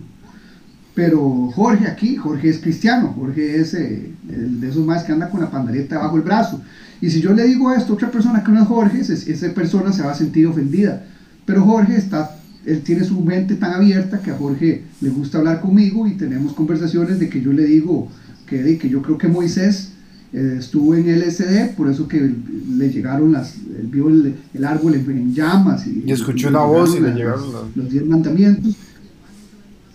[0.94, 5.30] Pero Jorge aquí, Jorge es cristiano, Jorge es eh, el de esos más que anda
[5.30, 6.60] con la pandereta bajo el brazo.
[7.00, 9.92] Y si yo le digo esto a otra persona que no es Jorge, esa persona
[9.92, 11.04] se va a sentir ofendida.
[11.46, 12.36] Pero Jorge está,
[12.66, 16.52] él tiene su mente tan abierta que a Jorge le gusta hablar conmigo y tenemos
[16.52, 18.08] conversaciones de que yo le digo
[18.46, 19.92] que, que yo creo que Moisés
[20.34, 22.32] eh, estuvo en LSD, por eso que
[22.76, 25.86] le llegaron las, él vio el, el árbol en, llamas.
[25.86, 28.76] Y, Y escuchó le una voz y le llegaron las- los diez mandamientos.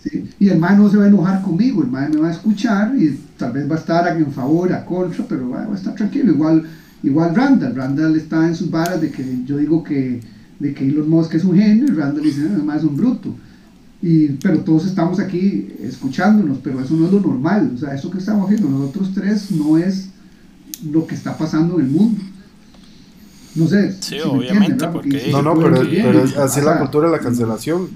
[0.02, 2.32] Sí, Y el man no se va a enojar conmigo, el man me va a
[2.32, 5.76] escuchar y tal vez va a estar en favor, a contra, pero va, va a
[5.76, 6.32] estar tranquilo.
[6.32, 6.64] Igual,
[7.02, 10.20] igual Randall, Randall está en sus varas de que yo digo que,
[10.60, 12.96] de que Elon Musk es un genio y Randall dice, no, el man es un
[12.96, 13.34] bruto.
[14.00, 17.72] Y, pero todos estamos aquí escuchándonos, pero eso no es lo normal.
[17.74, 20.10] O sea, eso que estamos haciendo nosotros tres no es
[20.88, 22.22] lo que está pasando en el mundo.
[23.56, 23.96] No sé.
[24.00, 27.08] Sí, me obviamente, porque- No, no, pero, muy bien, pero es- así es la cultura
[27.10, 27.88] de la cancelación.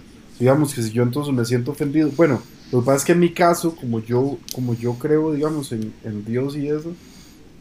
[0.42, 3.20] Digamos que si yo entonces me siento ofendido, bueno, lo que pasa es que en
[3.20, 6.94] mi caso, como yo, como yo creo, digamos, en, en Dios y eso,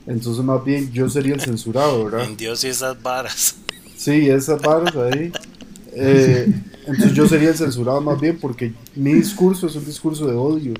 [0.08, 2.28] entonces más bien yo sería el censurado, ¿verdad?
[2.28, 3.56] En Dios y esas varas.
[3.96, 5.32] Sí, esas varas ahí.
[5.94, 6.52] Eh,
[6.88, 10.74] entonces yo sería el censurado más bien porque mi discurso es un discurso de odio.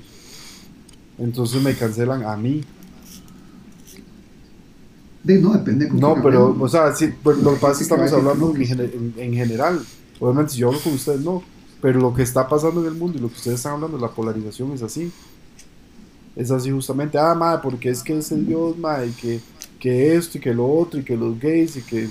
[1.20, 2.62] Entonces me cancelan a mí.
[5.22, 7.84] De- no, depende con No, pero, o sea, sí, pero lo que pasa es que
[7.84, 9.80] estamos hablando en- en general.
[10.18, 11.44] Obviamente, si yo hablo con ustedes, no.
[11.82, 14.08] Pero lo que está pasando en el mundo y lo que ustedes están hablando, la
[14.08, 15.12] polarización es así.
[16.36, 17.18] Es así justamente.
[17.18, 19.40] Ah, madre, porque es que es el Dios, madre, y que,
[19.80, 22.08] que esto y que lo otro, y que los gays, y que,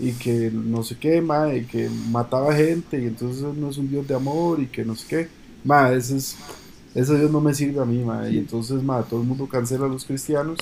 [0.00, 3.88] y que no sé qué, madre, y que mataba gente, y entonces no es un
[3.88, 5.28] Dios de amor, y que no sé qué.
[5.64, 6.36] Madre, ese, es,
[6.92, 8.32] ese Dios no me sirve a mí, madre.
[8.32, 10.58] Y entonces, madre, todo el mundo cancela a los cristianos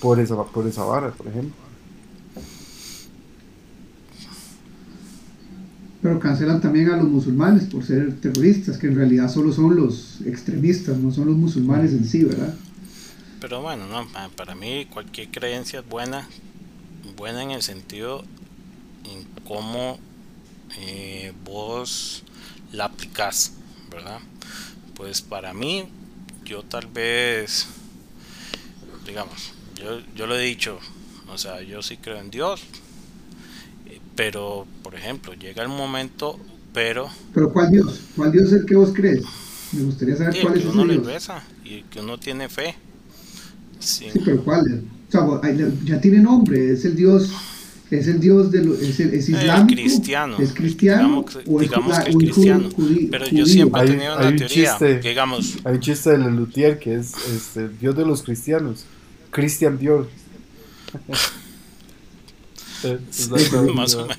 [0.00, 1.63] por esa, por esa vara, por ejemplo.
[6.04, 10.20] Pero cancelan también a los musulmanes por ser terroristas, que en realidad solo son los
[10.26, 12.54] extremistas, no son los musulmanes en sí, ¿verdad?
[13.40, 16.28] Pero bueno, no, pa- para mí cualquier creencia es buena,
[17.16, 18.22] buena en el sentido
[19.04, 19.98] en cómo
[20.78, 22.22] eh, vos
[22.72, 23.54] la aplicás,
[23.90, 24.18] ¿verdad?
[24.96, 25.86] Pues para mí,
[26.44, 27.66] yo tal vez,
[29.06, 30.78] digamos, yo, yo lo he dicho,
[31.32, 32.60] o sea, yo sí creo en Dios
[34.16, 36.38] pero, por ejemplo, llega el momento,
[36.72, 37.08] pero...
[37.32, 38.00] ¿Pero cuál Dios?
[38.16, 39.22] ¿Cuál Dios es el que vos crees?
[39.72, 41.06] Me gustaría saber Sí, cuál que es ese uno le Dios.
[41.06, 42.74] reza y que uno tiene fe.
[43.80, 44.06] Sí.
[44.12, 44.82] Sí, pero ¿cuál?
[45.08, 47.30] O sea, le- ya tiene nombre, es el Dios,
[47.90, 50.36] es el Dios de lo, es, el, es El islámico, cristiano.
[50.38, 52.70] es cristiano Digamos, que- o es digamos que es cristiano.
[52.70, 54.70] judío- Pero yo siempre he Hay- tenido hay una un teoría.
[54.70, 55.00] chiste.
[55.00, 58.84] que digamos, Hay un chiste de Lelutier que es este, Dios de los cristianos,
[59.30, 60.08] Christian Dior.
[63.74, 64.18] Más o menos.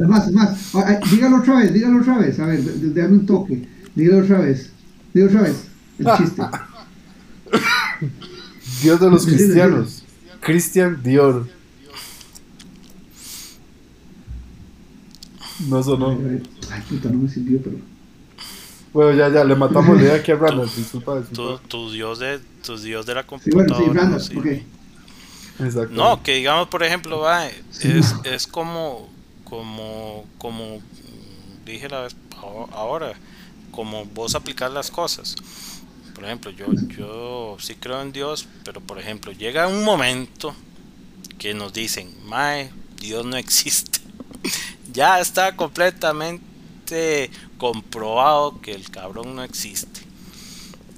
[0.00, 0.72] Es más, es más,
[1.10, 2.60] dígalo otra vez, dígalo otra vez, a ver,
[2.94, 4.70] dame un toque, dígalo otra vez,
[5.12, 5.56] dígalo otra vez,
[5.98, 6.42] el chiste.
[8.82, 9.42] Dios de los Sí, sí, sí.
[9.44, 10.02] cristianos,
[10.40, 11.48] Christian Dior.
[15.68, 16.10] No sonó.
[16.70, 17.76] Ay, puta, no me sirvió, pero...
[18.92, 20.68] Bueno, ya, ya, le matamos la idea aquí a Brandon.
[20.76, 21.62] Disculpa, tu, disculpa.
[21.68, 24.04] tu dios de tu dios de la Sí, bueno, computadora.
[24.04, 24.56] sí, no sirve.
[24.58, 24.77] ok.
[25.88, 27.48] No, que digamos, por ejemplo, va,
[27.80, 30.82] es, es como, como, como
[31.64, 33.20] dije la vez aho- ahora,
[33.70, 35.38] como vos aplicar las cosas.
[36.14, 40.54] Por ejemplo, yo, yo sí creo en Dios, pero por ejemplo, llega un momento
[41.38, 44.00] que nos dicen, Mae, Dios no existe.
[44.92, 50.02] ya está completamente comprobado que el cabrón no existe.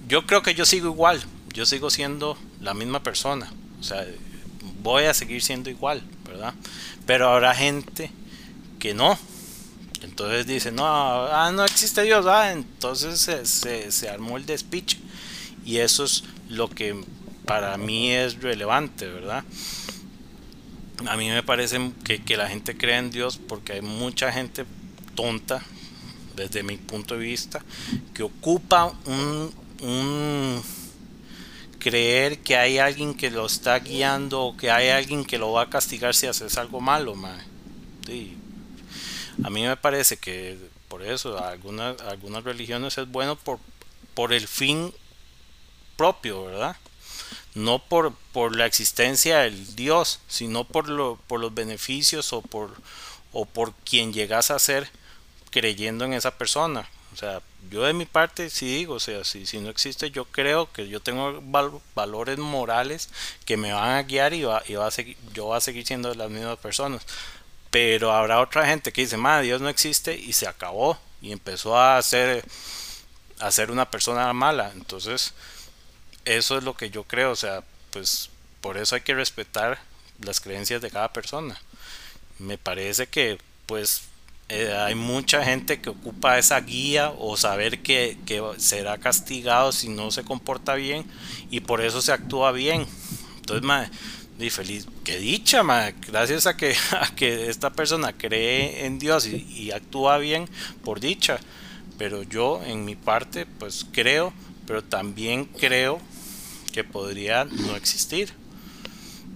[0.07, 3.53] Yo creo que yo sigo igual, yo sigo siendo la misma persona.
[3.79, 4.07] O sea,
[4.83, 6.55] voy a seguir siendo igual, ¿verdad?
[7.07, 8.11] Pero habrá gente
[8.79, 9.19] que no.
[10.03, 14.99] Entonces dice, no, ah, no existe Dios, ah, entonces se, se, se armó el despiche.
[15.65, 17.05] Y eso es lo que
[17.45, 19.45] para mí es relevante, ¿verdad?
[21.07, 24.65] A mí me parece que, que la gente cree en Dios porque hay mucha gente
[25.15, 25.63] tonta,
[26.37, 27.63] desde mi punto de vista,
[28.15, 29.53] que ocupa un,
[29.83, 30.63] un
[31.81, 35.63] creer que hay alguien que lo está guiando o que hay alguien que lo va
[35.63, 37.41] a castigar si haces algo malo, mae.
[38.07, 38.37] Sí.
[39.43, 40.57] A mí me parece que
[40.89, 43.59] por eso algunas algunas religiones es bueno por
[44.15, 44.93] por el fin
[45.97, 46.77] propio, ¿verdad?
[47.55, 52.71] No por, por la existencia del Dios, sino por lo, por los beneficios o por
[53.33, 54.91] o por quien llegas a ser
[55.51, 56.89] creyendo en esa persona.
[57.13, 60.25] O sea, yo de mi parte sí digo, o sea, si, si no existe, yo
[60.25, 63.11] creo que yo tengo val- valores morales
[63.45, 65.87] que me van a guiar y, va, y va a seguir, yo voy a seguir
[65.87, 67.07] siendo las mismas personas.
[67.71, 71.77] Pero habrá otra gente que dice, madre, Dios no existe y se acabó y empezó
[71.79, 72.45] a hacer,
[73.41, 74.71] a ser una persona mala.
[74.75, 75.35] Entonces,
[76.25, 78.31] eso es lo que yo creo, o sea, pues
[78.61, 79.81] por eso hay que respetar
[80.23, 81.59] las creencias de cada persona.
[82.39, 84.03] Me parece que, pues,
[84.53, 89.89] eh, hay mucha gente que ocupa esa guía o saber que, que será castigado si
[89.89, 91.05] no se comporta bien
[91.53, 92.85] y por eso se actúa bien.
[93.37, 99.29] Entonces, feliz, que dicha, madre, gracias a que, a que esta persona cree en Dios
[99.29, 100.49] y, y actúa bien
[100.83, 101.39] por dicha.
[101.97, 104.33] Pero yo, en mi parte, pues creo,
[104.67, 106.01] pero también creo
[106.73, 108.33] que podría no existir.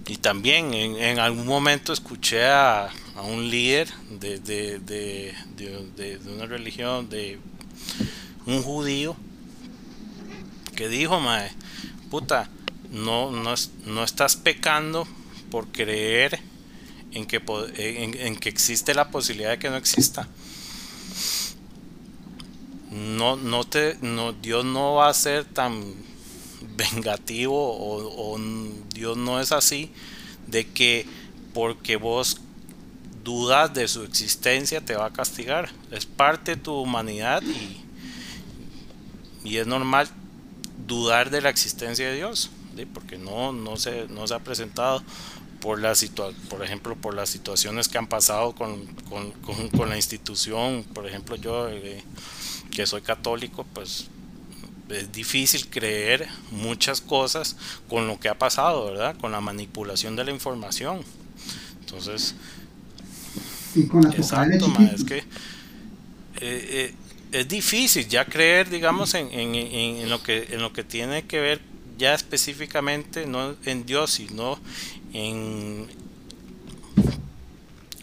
[0.08, 3.88] Y también en, en algún momento escuché a, a un líder
[4.20, 5.34] de, de, de,
[5.96, 7.38] de- una religión, de
[8.46, 9.16] un judío,
[10.76, 11.50] que dijo, mae,
[12.10, 12.48] puta,
[12.90, 13.54] no, no,
[13.86, 15.06] no estás pecando
[15.50, 16.40] por creer
[17.12, 17.42] en que,
[17.76, 20.28] en que existe la posibilidad de que no exista.
[22.90, 25.94] No, no te, no, Dios no va a ser tan
[26.76, 28.38] vengativo o, o
[28.94, 29.90] Dios no es así
[30.46, 31.06] de que
[31.54, 32.40] porque vos
[33.24, 35.70] dudas de su existencia te va a castigar.
[35.90, 37.82] Es parte de tu humanidad y,
[39.48, 40.08] y es normal
[40.86, 42.50] dudar de la existencia de Dios,
[42.92, 45.02] porque no, no, se, no se ha presentado
[45.60, 45.94] por la
[46.50, 51.06] por ejemplo por las situaciones que han pasado con, con, con- con la institución, por
[51.06, 52.02] ejemplo yo eh,
[52.70, 54.08] que soy católico, pues
[54.90, 57.56] es difícil creer muchas cosas
[57.88, 59.16] con lo que ha pasado, ¿verdad?
[59.16, 61.00] Con la manipulación de la información.
[61.80, 62.34] Entonces,
[63.88, 65.24] Con la exacto, ma, es que eh,
[66.40, 66.94] eh,
[67.32, 71.60] es difícil ya creer, digamos, en, en- lo que en lo que tiene que ver
[71.98, 74.58] ya específicamente no en Dios, sino
[75.12, 75.88] en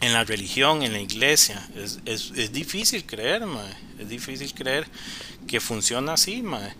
[0.02, 1.70] en la religión, en la iglesia.
[1.76, 3.74] Es, es, es difícil creer, mae.
[4.00, 4.88] Es difícil creer
[5.48, 6.74] que funciona así, mae.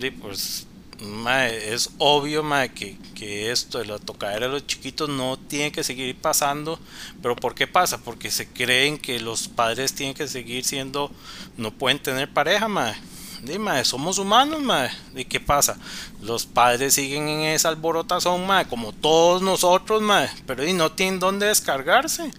[0.00, 0.66] Sí, pues,
[1.02, 5.72] mae, es obvio, mae, que, que esto de la tocadera de los chiquitos no tiene
[5.72, 6.78] que seguir pasando.
[7.22, 7.98] Pero ¿por qué pasa?
[7.98, 11.10] Porque se creen que los padres tienen que seguir siendo,
[11.56, 12.94] no pueden tener pareja, mae.
[13.42, 14.90] dime, somos humanos, mae.
[15.16, 15.76] ¿Y qué pasa?
[16.22, 21.18] Los padres siguen en esa alborotazón, mae, como todos nosotros, mae, pero y no tienen
[21.18, 22.30] dónde descargarse.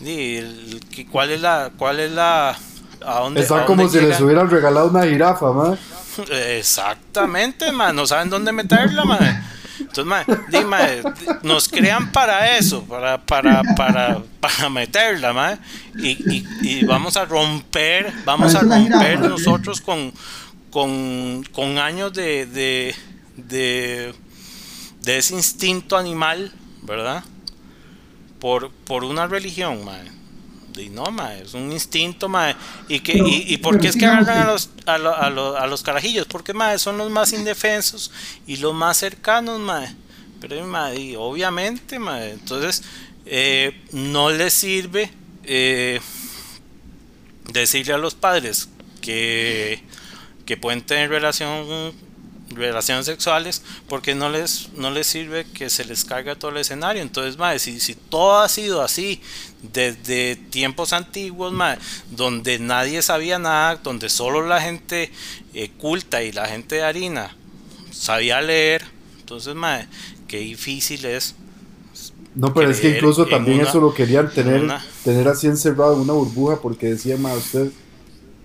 [0.00, 2.50] Y el- ¿Cuál es la, cuál es la,
[3.04, 5.76] a dónde, Está a como si les hubieran regalado una jirafa, man.
[6.30, 9.50] Exactamente, man, no saben dónde meterla, man.
[9.78, 11.02] Entonces, man, di, mae,
[11.42, 15.60] nos crean para eso, para, para, para, para meterla, man.
[15.98, 20.12] Y, y, y vamos a romper, vamos a romper nosotros con,
[20.70, 22.94] con, con años de, de,
[23.36, 24.14] de,
[25.02, 26.52] de ese instinto animal,
[26.82, 27.24] ¿verdad?
[28.40, 30.23] Por, por una religión, man.
[30.76, 32.54] Y no, mae, es un instinto, mae.
[32.88, 35.30] ¿Y, que, Pero- y, y por qué es que agarran a los, a, lo- a,
[35.30, 36.26] lo- a los carajillos?
[36.26, 38.10] Porque, mae, son los más indefensos
[38.46, 39.94] y los más cercanos, mae.
[40.40, 42.82] Pero, mae, y obviamente, mae, entonces,
[43.26, 45.10] eh, no les sirve
[45.44, 46.00] eh,
[47.52, 48.68] decirle a los padres
[49.00, 49.82] que,
[50.46, 51.92] que pueden tener relación
[52.54, 57.02] relaciones sexuales porque no les no les sirve que se les cargue todo el escenario.
[57.02, 59.20] Entonces mae, si, si todo ha sido así
[59.72, 61.78] desde tiempos antiguos mae,
[62.10, 65.10] donde nadie sabía nada donde solo la gente
[65.54, 67.36] eh, culta y la gente de harina
[67.90, 68.84] sabía leer
[69.20, 69.88] entonces mae,
[70.28, 71.34] qué difícil es
[72.34, 75.94] No, pero es que incluso también una- eso lo querían tener, una- tener así encerrado
[75.94, 77.70] en una burbuja porque decía, más usted,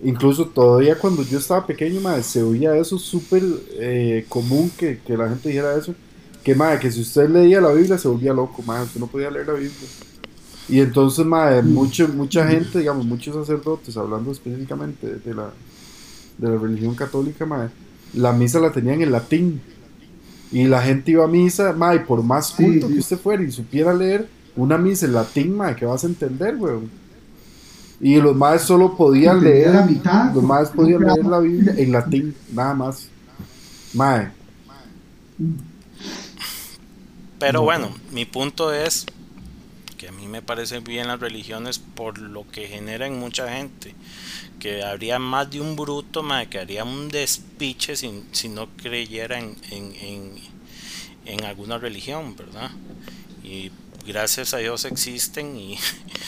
[0.02, 3.42] incluso todavía cuando yo estaba pequeño, ma, se oía eso súper
[3.72, 5.94] eh, común que, que la gente dijera eso,
[6.42, 9.30] que, ma, que si usted leía la Biblia se volvía loco, ma, usted no podía
[9.30, 9.88] leer la Biblia.
[10.68, 15.52] Y entonces, ma, mucho, mucha gente, digamos, muchos sacerdotes, hablando específicamente de, la,
[16.38, 17.70] de la religión católica, ma,
[18.14, 19.60] la misa la tenían en latín.
[20.52, 22.94] Y la gente iba a misa, ma, y por más culto sí.
[22.94, 26.56] que usted fuera y supiera leer una misa en latín, ma, que vas a entender,
[26.56, 26.99] weón.
[28.00, 31.92] Y los más solo podían leer, la mitad, los más podían leer la Biblia en
[31.92, 33.10] latín, nada más.
[33.92, 34.32] Mae,
[37.38, 39.06] Pero No, bueno, mi punto es
[39.98, 43.96] que a mí me parecen bien las religiones por lo que generan mucha gente.
[44.58, 49.38] Que habría más de un bruto, mae, que haría un despiche si, si no creyera
[49.38, 50.32] en, en, en,
[51.26, 52.70] en alguna religión, ¿verdad?
[53.42, 53.72] Y
[54.06, 55.78] gracias a Dios existen y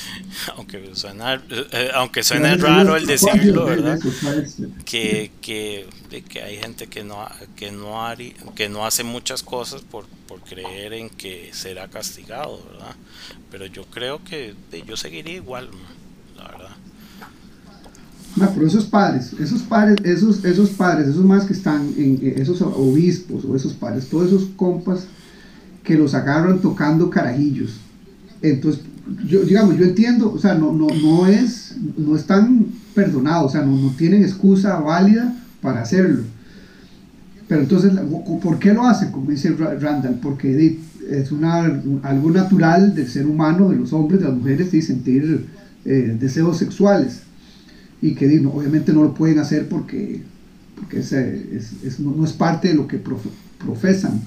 [0.56, 3.98] aunque suena, eh, raro el decirlo, ¿verdad?
[4.84, 5.86] que, que,
[6.28, 7.98] que hay gente que no que no
[8.68, 12.94] no hace muchas cosas por, por creer en que será castigado, ¿verdad?
[13.50, 14.54] Pero yo creo que
[14.86, 15.70] yo seguiría igual,
[16.36, 16.76] la verdad.
[18.34, 22.62] No, pero esos padres, esos padres, esos, esos padres, esos más que están en esos
[22.62, 25.06] obispos o esos padres, todos esos compas
[25.82, 27.80] que los agarran tocando carajillos.
[28.40, 28.80] Entonces,
[29.26, 33.62] yo, digamos, yo entiendo, o sea, no, no, no es, no están perdonados, o sea,
[33.62, 36.22] no, no tienen excusa válida para hacerlo.
[37.48, 37.92] Pero entonces,
[38.40, 39.10] ¿por qué lo hacen?
[39.10, 40.76] Como dice Ra- Randall, porque
[41.10, 41.64] es una,
[42.02, 45.44] algo natural del ser humano, de los hombres, de las mujeres, de sentir
[45.84, 47.20] eh, deseos sexuales
[48.00, 50.20] y que obviamente no lo pueden hacer porque,
[50.76, 54.20] porque es, eh, es- es- no, no es parte de lo que profe- profesan.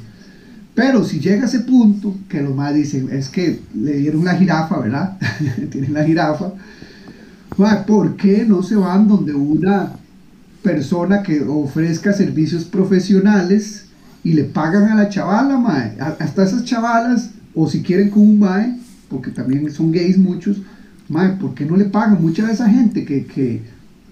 [0.75, 4.35] Pero si llega a ese punto que los más dicen, es que le dieron la
[4.35, 5.17] jirafa, ¿verdad?
[5.71, 6.51] Tienen la jirafa.
[7.87, 9.93] ¿Por qué no se van donde una
[10.61, 13.85] persona que ofrezca servicios profesionales
[14.23, 15.95] y le pagan a la chavala, mae?
[15.99, 18.77] Hasta esas chavalas, o si quieren con un mae,
[19.09, 20.57] porque también son gays muchos,
[21.07, 22.21] mae, ¿por qué no le pagan?
[22.21, 23.61] Mucha de esa gente que, que,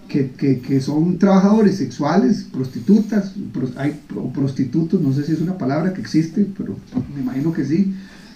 [0.08, 5.42] que, que, que son trabajadores sexuales, prostitutas, pros- hay pro- prostitutos, no sé si es
[5.42, 6.76] una palabra que existe, pero
[7.14, 7.88] me imagino que sí.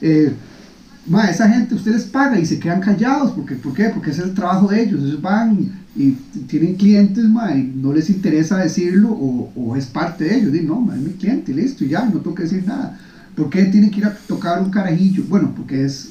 [0.01, 0.31] Eh,
[1.07, 3.89] ma, esa gente usted les paga y se quedan callados, porque, ¿por qué?
[3.89, 6.11] Porque ese es el trabajo de ellos, ellos van y
[6.47, 10.67] tienen clientes, ma, y no les interesa decirlo o, o es parte de ellos, Dicen,
[10.67, 12.91] no, ma, es mi cliente, listo, y ya, no tengo que decir nada.
[13.35, 15.23] ¿Por qué tienen que ir a tocar un carajillo?
[15.27, 16.07] Bueno, porque es...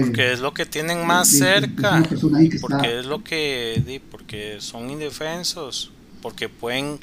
[0.00, 4.00] Porque es lo que tienen más Sí, sí, es cerca, está- porque es lo que,
[4.10, 5.92] porque son indefensos,
[6.22, 7.00] porque pueden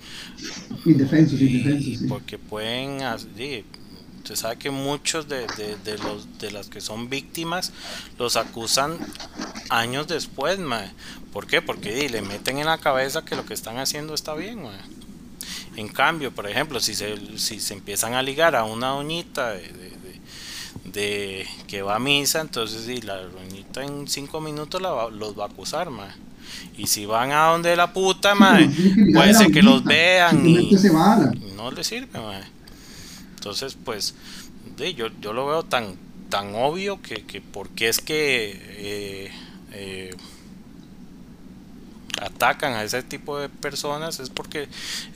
[0.86, 2.06] indefensos, y indefensos, sí.
[2.08, 3.00] porque pueden
[3.36, 3.64] di,
[4.24, 7.74] se sabe que muchos de, de, de los de las que son víctimas
[8.18, 8.98] los acusan
[9.70, 10.92] años después mae.
[11.34, 11.62] ¿por qué?
[11.62, 14.80] porque di, le meten en la cabeza que lo que están haciendo está bien mae.
[15.76, 19.62] en cambio por ejemplo si se, si se empiezan a ligar a una doñita de,
[19.68, 19.93] de-
[20.86, 25.38] de- que va a misa entonces di, la doñita en cinco minutos la va- los
[25.38, 26.12] va a acusar mae.
[26.78, 30.72] y si van a donde la puta Sí, ligar puede ser que los vean y,
[31.56, 32.44] no le sirve, mae.
[33.36, 34.14] Entonces, pues,
[34.78, 35.96] de, yo, yo lo veo tan,
[36.30, 39.32] tan obvio que, que porque es que eh,
[39.74, 40.16] eh,
[42.22, 44.68] atacan a ese tipo de personas es porque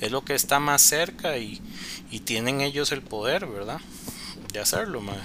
[0.02, 1.62] es lo que está más cerca y,
[2.12, 3.80] y tienen ellos el poder, ¿verdad?
[4.54, 5.22] De hacerlo, madre.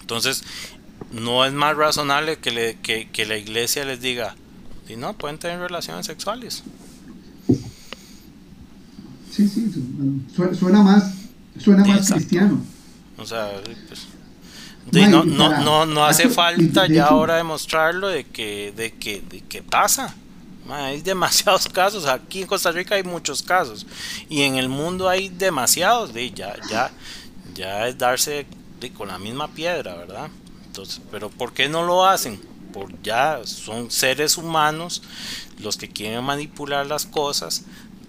[0.00, 0.44] Entonces,
[1.12, 4.34] no es más razonable que, le, que, que la iglesia les diga,
[4.86, 6.62] si no, pueden tener relaciones sexuales.
[9.30, 9.70] Sí, sí,
[10.58, 11.14] suena más,
[11.58, 12.62] suena más cristiano.
[13.16, 13.50] O sea,
[13.88, 14.06] pues,
[14.90, 19.62] no, no, no, no hace falta ya ahora demostrarlo de que, de que, de que
[19.62, 20.14] pasa.
[20.68, 22.06] hay demasiados casos.
[22.06, 23.86] Aquí en Costa Rica hay muchos casos.
[24.28, 26.12] Y en el mundo hay demasiados.
[26.12, 26.90] De, ya, ya,
[27.54, 28.46] ya es darse
[28.94, 30.28] con la misma piedra, ¿verdad?
[30.66, 32.40] Entonces, pero ¿por qué no lo hacen?
[32.72, 35.02] Por ya son seres humanos
[35.58, 37.64] los que quieren manipular las cosas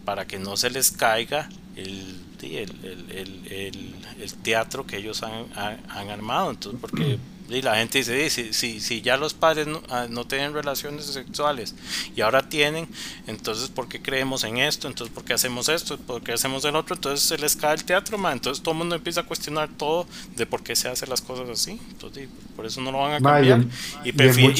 [0.05, 6.51] para que no se les caiga el, el, teatro que ellos han, han, armado.
[6.51, 7.19] Entonces, porque
[7.49, 11.75] la gente dice, si, si, si, ya los padres no, ah, no, tienen relaciones sexuales
[12.15, 12.87] y ahora tienen,
[13.27, 14.87] entonces ¿por qué creemos en esto?
[14.87, 15.97] Entonces ¿por qué hacemos esto?
[15.97, 16.95] ¿Por qué hacemos el otro?
[16.95, 20.45] Entonces se les cae el teatro, entonces todo el mundo empieza a cuestionar todo de
[20.45, 21.79] por qué se hacen las cosas así.
[21.91, 23.65] Entonces por eso no lo van a cambiar.
[24.03, 24.55] y, prefieren,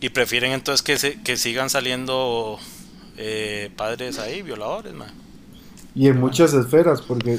[0.00, 2.58] y, prefieren, entonces que, se, que sigan saliendo
[3.16, 4.94] eh, padres ahí, violadores.
[5.94, 7.38] Y en muchas esferas, porque,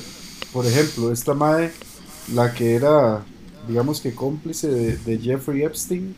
[0.51, 1.71] por ejemplo, esta madre,
[2.33, 3.23] la que era,
[3.67, 6.15] digamos que cómplice de, Jeffrey Epstein,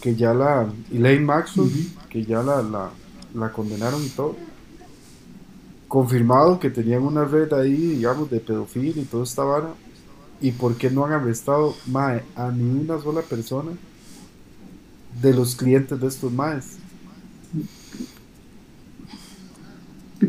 [0.00, 1.70] que ya la, Elaine Maxwell,
[2.08, 2.90] que ya la,
[3.34, 4.36] la, condenaron y todo,
[5.88, 9.74] confirmado que tenían una red ahí, digamos, de pedofilia y toda esta vara,
[10.40, 13.72] y por qué no han arrestado mae, a ni una sola persona
[15.22, 16.78] de los clientes de estos maes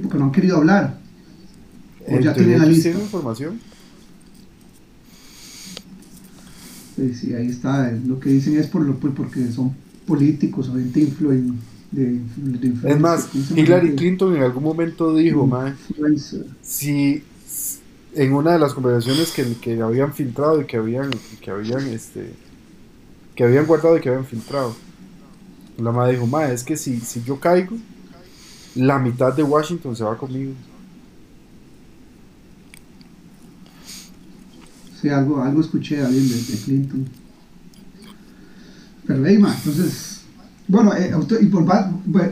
[0.02, 1.00] porque no han querido hablar.
[2.08, 2.90] O ya tienen la lista.
[2.90, 3.60] información?
[6.96, 7.92] Sí, sí, ahí está.
[8.06, 9.76] Lo que dicen es por lo, pues, porque son
[10.08, 11.60] políticos o gente influen,
[11.92, 12.20] de,
[12.84, 15.50] Es más, Hillary Clinton en algún momento dijo,
[16.62, 17.24] si
[18.14, 22.32] en una de las conversaciones que, que habían filtrado y que habían, que habían, este,
[23.36, 24.76] que habían guardado y que habían filtrado,
[25.78, 27.76] la madre dijo, ma, es que si, si yo caigo,
[28.76, 30.54] la mitad de Washington se va conmigo.
[35.12, 37.06] Algo, algo escuché a alguien de, Clinton.
[39.06, 40.22] Pero entonces,
[40.68, 41.64] bueno, eh, y por,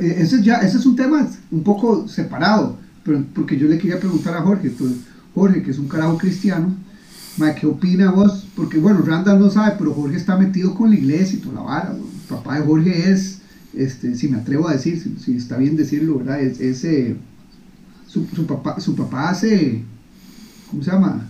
[0.01, 3.99] eh, ese, ya, ese es un tema un poco separado, pero porque yo le quería
[3.99, 4.91] preguntar a Jorge, pues,
[5.35, 6.75] Jorge, que es un carajo cristiano,
[7.59, 8.47] ¿qué opina vos?
[8.55, 11.61] Porque bueno, Randall no sabe, pero Jorge está metido con la iglesia y toda la
[11.61, 11.91] vara.
[11.91, 13.39] El papá de Jorge es
[13.75, 16.41] este, si me atrevo a decir, si, está bien decirlo, ¿verdad?
[16.41, 17.15] Es, eh,
[18.07, 19.83] su, papá, su papá hace,
[20.69, 21.27] ¿cómo se llama?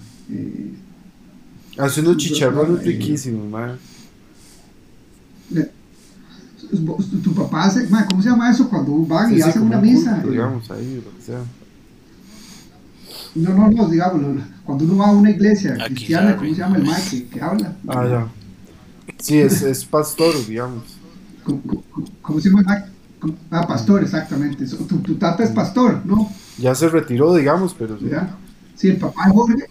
[1.77, 3.79] Hace unos chicharrones riquísimos,
[7.23, 8.69] Tu papá hace, ¿cómo se llama eso?
[8.69, 10.23] Cuando van y hacen una misa.
[10.27, 11.43] digamos, ahí, lo que sea.
[13.35, 16.83] No, no, no, digamos, cuando uno va a una iglesia cristiana, ¿cómo se llama el
[16.83, 17.75] maestro que, habla?
[17.87, 18.27] Ah, ya.
[19.19, 20.83] Sí, es, es pastor, digamos.
[22.21, 22.63] ¿Cómo se llama?
[23.49, 24.65] Ah, pastor, exactamente.
[24.65, 26.29] Tu, tata es pastor, ¿no?
[26.57, 28.09] Ya se retiró, digamos, pero sí.
[28.75, 29.65] Sí, el papá de Jorge,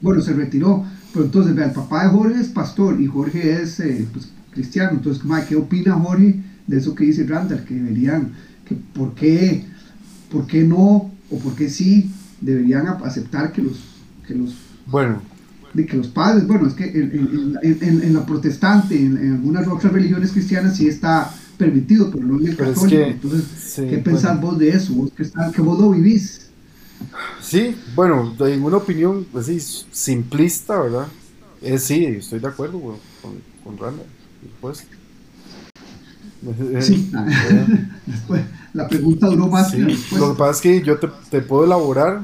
[0.00, 3.80] bueno, se retiró, pero entonces, vea, el papá de Jorge es pastor y Jorge es
[3.80, 4.92] eh, pues, cristiano.
[4.92, 7.64] Entonces, ¿qué opina Jorge de eso que dice Randall?
[7.64, 8.32] Que deberían,
[8.64, 9.64] que por qué,
[10.30, 13.78] por qué no o por qué sí deberían aceptar que los,
[14.26, 14.54] que los
[14.86, 15.20] bueno,
[15.74, 19.92] de que los padres, bueno, es que en, en, en, la protestante, en, algunas otras
[19.92, 23.02] religiones cristianas sí está permitido, pero no en el católico.
[23.02, 24.94] Entonces, ¿qué pensás vos de eso?
[24.94, 26.47] Vos que, está, que vos lo vivís.
[27.40, 31.08] Sí, bueno, en una opinión así simplista, ¿verdad?
[31.62, 32.96] Eh, sí, estoy de acuerdo con,
[33.64, 34.02] con Randa,
[34.42, 34.86] después.
[36.80, 37.10] Sí,
[38.06, 38.42] después,
[38.72, 42.22] la pregunta duró más que Lo que pasa es que yo te, te puedo elaborar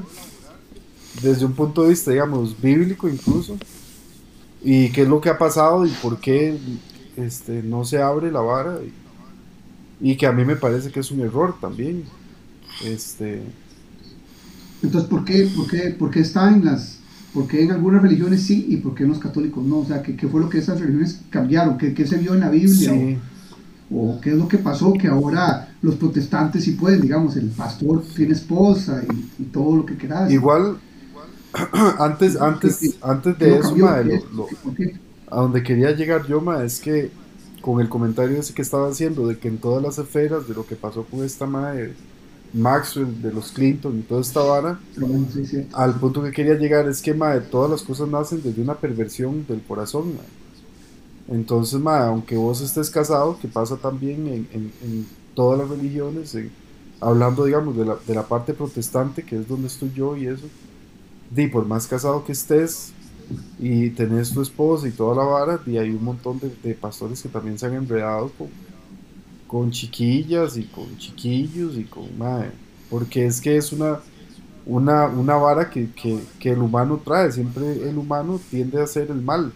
[1.21, 3.57] desde un punto de vista, digamos, bíblico incluso,
[4.63, 6.57] y qué es lo que ha pasado y por qué
[7.17, 8.79] este, no se abre la vara,
[10.01, 12.03] y, que a mí me parece que es un error también.
[12.83, 13.43] Este,
[14.83, 16.99] Entonces, ¿por qué, por qué, por qué está en las...
[17.33, 19.79] ¿Por qué en algunas religiones sí y por qué en los católicos no?
[19.79, 21.77] O sea, ¿qué, qué fue lo que esas religiones cambiaron?
[21.77, 23.19] ¿Qué, qué se vio en la Biblia?
[23.91, 28.03] O, qué es lo que pasó que ahora los protestantes sí pueden, digamos, el pastor
[28.15, 30.31] tiene esposa y, y todo lo que quieras.
[30.31, 30.77] Igual,
[31.99, 33.75] antes, antes, antes de eso,
[35.29, 37.11] a donde quería llegar yo, ma, es que
[37.61, 40.65] con el comentario ese que estaba haciendo de que en todas las esferas de lo
[40.65, 41.93] que pasó con esta madre
[42.55, 44.79] Maxwell, de los Clinton y toda esta vara,
[45.73, 49.45] al punto que quería llegar es que ma, todas las cosas nacen desde una perversión
[49.47, 50.13] del corazón.
[51.27, 56.37] Entonces, ma, aunque vos estés casado, que pasa también en, en, en todas las religiones,
[57.01, 60.45] hablando, digamos, de la, de la parte protestante, que es donde estoy yo y eso,
[61.29, 62.93] di, por más casado que estés
[63.59, 67.21] y tenés tu esposa y toda la vara, y hay un montón de, de pastores
[67.21, 68.47] que también se han enredado con,
[69.47, 72.51] con chiquillas y con chiquillos y con madre,
[72.89, 73.99] porque es que es una,
[74.65, 79.21] una, una vara que, que, el humano trae, siempre el humano tiende a hacer el
[79.21, 79.51] mal.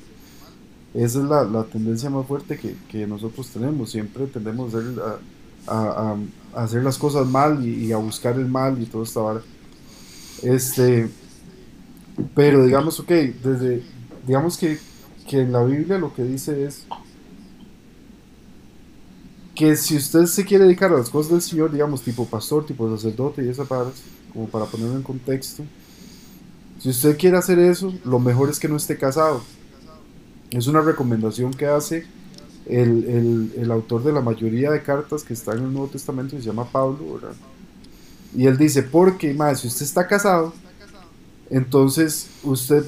[0.94, 3.92] Esa es la, la tendencia más fuerte que, que, nosotros tenemos.
[3.92, 5.02] Siempre tendemos a hacer,
[5.68, 6.16] a,
[6.56, 9.42] hacer las cosas mal y, y, a buscar el mal y toda esta vara.
[10.42, 11.10] Este,
[12.34, 13.84] pero digamos, ok, desde,
[14.26, 14.80] digamos que,
[15.28, 16.86] que en la Biblia lo que dice es
[19.60, 22.90] que si usted se quiere dedicar a las cosas del Señor, digamos, tipo pastor, tipo
[22.96, 23.92] sacerdote y esas varas,
[24.32, 25.66] como para ponerlo en contexto,
[26.80, 29.42] si usted quiere hacer eso, lo mejor es que no esté casado.
[30.50, 32.06] Es una recomendación que hace
[32.68, 36.38] el, el, el autor de la mayoría de cartas que están en el Nuevo Testamento,
[36.38, 37.36] se llama Pablo, ¿verdad?
[38.34, 40.54] Y él dice, porque, más, si usted está casado,
[41.50, 42.86] entonces usted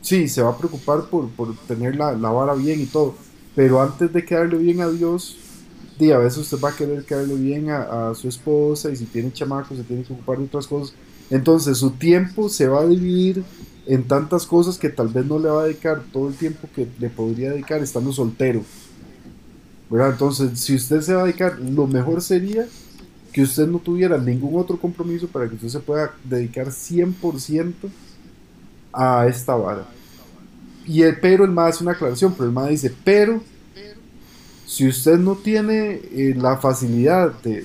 [0.00, 3.16] sí se va a preocupar por, por tener la, la, vara bien y todo,
[3.56, 5.38] pero antes de quedarle bien a Dios,
[5.98, 9.04] di, a veces usted va a querer quedarle bien a, a, su esposa y si
[9.06, 10.94] tiene chamacos se tiene que ocupar de otras cosas.
[11.30, 13.42] Entonces su tiempo se va a dividir
[13.86, 16.86] en tantas cosas que tal vez no le va a dedicar todo el tiempo que
[16.98, 18.62] le podría dedicar estando soltero.
[19.90, 20.10] ¿verdad?
[20.10, 22.66] Entonces, si usted se va a dedicar, lo mejor sería
[23.32, 27.72] que usted no tuviera ningún otro compromiso para que usted se pueda dedicar 100%
[28.92, 29.86] a esta vara.
[30.86, 33.42] Y el, pero el MAD hace una aclaración, pero el MAD dice, pero
[34.68, 37.64] si usted no tiene eh, la facilidad de,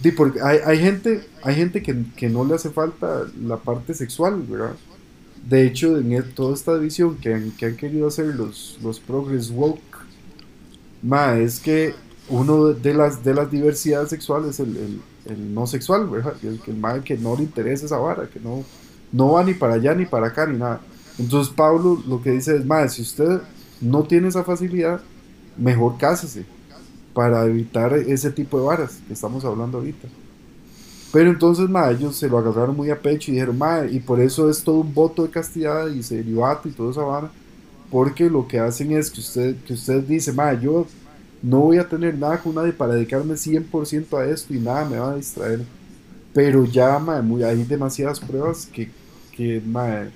[0.00, 3.92] de, porque hay, hay, gente, hay gente que, que, no le hace falta la parte
[3.92, 4.76] sexual, ¿verdad?
[5.46, 8.98] De hecho, en el, toda esta división que han, que han querido hacer los, los
[8.98, 10.06] Progress Woke,
[11.02, 11.94] ma, es que
[12.30, 16.32] uno de las, de las diversidades sexuales es el, el, no sexual, ¿verdad?
[16.42, 16.62] El,
[17.04, 18.64] que no le interesa esa vara, que no,
[19.12, 20.80] no va ni para allá ni para acá ni nada.
[21.18, 23.42] Entonces Pablo lo que dice es, ma, si usted
[23.82, 25.02] no tiene esa facilidad,
[25.58, 26.44] mejor cásese
[27.12, 30.08] para evitar ese tipo de varas que estamos hablando ahorita.
[31.12, 34.20] Pero entonces, ma, ellos se lo agarraron muy a pecho y dijeron, ma, y por
[34.20, 37.30] eso es todo un voto de castidad y celibato y toda esa vara,
[37.90, 40.86] porque lo que hacen es que usted, que usted dice, ma, yo
[41.42, 44.98] no voy a tener nada con nadie para dedicarme 100% a esto y nada me
[44.98, 45.62] va a distraer.
[46.34, 48.90] Pero ya, ma, muy, hay demasiadas pruebas que,
[49.32, 50.08] que ma,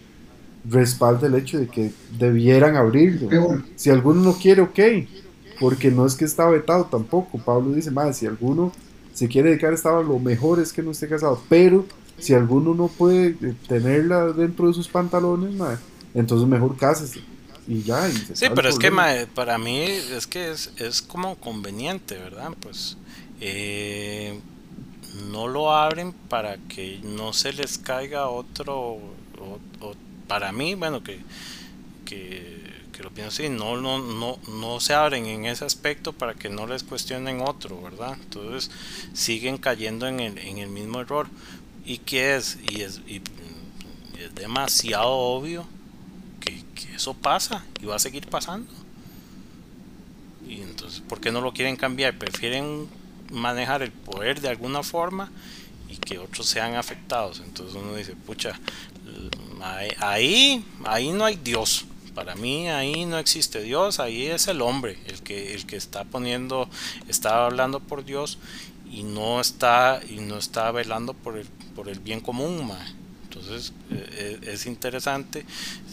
[0.68, 3.28] respalda el hecho de que debieran abrirlo.
[3.76, 4.78] Si alguno no quiere, ok,
[5.62, 7.38] porque no es que está vetado tampoco.
[7.38, 8.72] Pablo dice, más si alguno
[9.14, 11.40] se quiere dedicar a esta lo mejor es que no esté casado.
[11.48, 11.86] Pero
[12.18, 13.36] si alguno no puede
[13.68, 15.78] tenerla dentro de sus pantalones, madre,
[16.14, 17.20] entonces mejor cásese.
[17.68, 18.08] Y ya.
[18.08, 22.50] Y sí, pero es que madre, para mí es que es, es como conveniente, ¿verdad?
[22.58, 22.96] Pues
[23.40, 24.40] eh,
[25.30, 28.76] no lo abren para que no se les caiga otro.
[28.76, 29.00] O,
[29.80, 29.94] o,
[30.26, 31.20] para mí, bueno, que,
[32.04, 32.61] que
[32.92, 36.48] que lo pienso así, no, no, no, no se abren en ese aspecto para que
[36.48, 38.16] no les cuestionen otro, ¿verdad?
[38.20, 38.70] Entonces
[39.14, 41.28] siguen cayendo en el, en el mismo error.
[41.84, 42.58] ¿Y qué es?
[42.70, 43.22] Y es, y
[44.22, 45.66] es demasiado obvio
[46.40, 46.62] que,
[46.94, 48.70] eso pasa y va a seguir pasando.
[50.46, 52.18] Y entonces, ¿por qué no lo quieren cambiar?
[52.18, 52.86] Prefieren
[53.30, 55.30] manejar el poder de alguna forma
[55.88, 57.40] y que otros sean afectados.
[57.40, 58.60] Entonces uno dice, pucha,
[59.98, 64.98] ahí, ahí no hay Dios para mí ahí no existe Dios, ahí es el hombre
[65.06, 66.68] el que, el que está poniendo,
[67.08, 68.38] está hablando por Dios
[68.90, 72.70] y no está, y no está velando por el, por el bien común.
[73.24, 75.46] Entonces eh, es interesante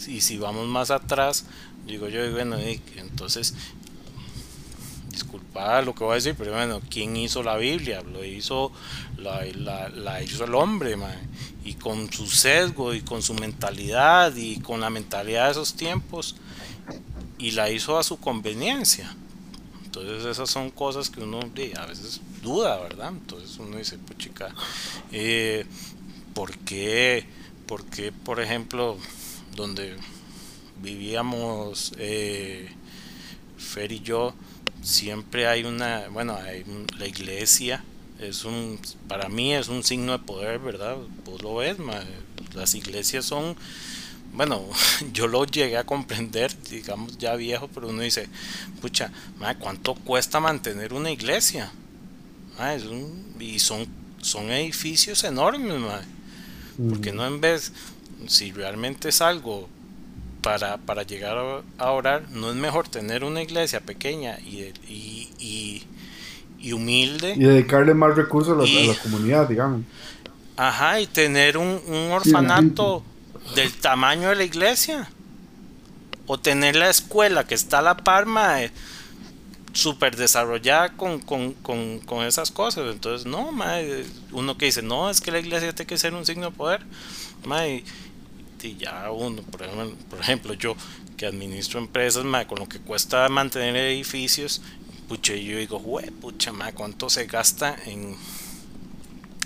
[0.06, 1.46] y si vamos más atrás,
[1.86, 2.58] digo yo, bueno,
[2.96, 3.54] entonces
[5.20, 8.02] disculpa lo que voy a decir, pero bueno, ¿quién hizo la Biblia?
[8.02, 8.72] Lo hizo,
[9.18, 11.14] la hizo el hombre, man.
[11.64, 16.36] y con su sesgo y con su mentalidad y con la mentalidad de esos tiempos,
[17.38, 19.14] y la hizo a su conveniencia.
[19.84, 23.08] Entonces esas son cosas que uno a veces duda, ¿verdad?
[23.08, 24.54] Entonces uno dice, pues chica,
[25.12, 25.66] eh,
[26.32, 27.26] ¿por qué,
[27.66, 28.96] por qué, por ejemplo,
[29.54, 29.96] donde
[30.80, 32.70] vivíamos eh,
[33.58, 34.32] Fer y yo,
[34.82, 36.64] siempre hay una, bueno, hay
[36.98, 37.82] la iglesia
[38.20, 38.78] es un,
[39.08, 40.96] para mí es un signo de poder, ¿verdad?
[41.24, 41.76] Vos lo ves,
[42.54, 43.56] las iglesias son,
[44.34, 44.68] bueno,
[45.12, 48.28] yo lo llegué a comprender, digamos ya viejo, pero uno dice,
[48.80, 49.10] pucha,
[49.58, 51.72] ¿cuánto cuesta mantener una iglesia?
[52.74, 53.86] es un, y son,
[54.20, 56.06] son edificios enormes, madre.
[56.90, 57.72] porque no en vez,
[58.26, 59.66] si realmente es algo
[60.42, 65.84] para, para llegar a, orar, no es mejor tener una iglesia pequeña y, y,
[66.58, 67.34] y, humilde.
[67.36, 69.82] Y dedicarle más recursos a la, comunidad, digamos.
[70.56, 73.02] Ajá, y tener un, un orfanato
[73.54, 75.08] del tamaño de la iglesia.
[76.26, 78.60] O tener la escuela que está a la parma
[79.72, 82.84] súper desarrollada con, con, con, con, esas cosas.
[82.92, 83.50] Entonces, no,
[84.32, 86.82] uno que dice, no, es que la iglesia tiene que ser un signo de poder.
[87.44, 87.84] Madre,
[88.62, 90.76] y ya uno, por ejemplo, yo
[91.16, 94.62] que administro empresas, con lo que cuesta mantener edificios,
[95.08, 95.82] pucha, yo digo,
[96.20, 98.16] pucha, ¿cuánto se gasta en,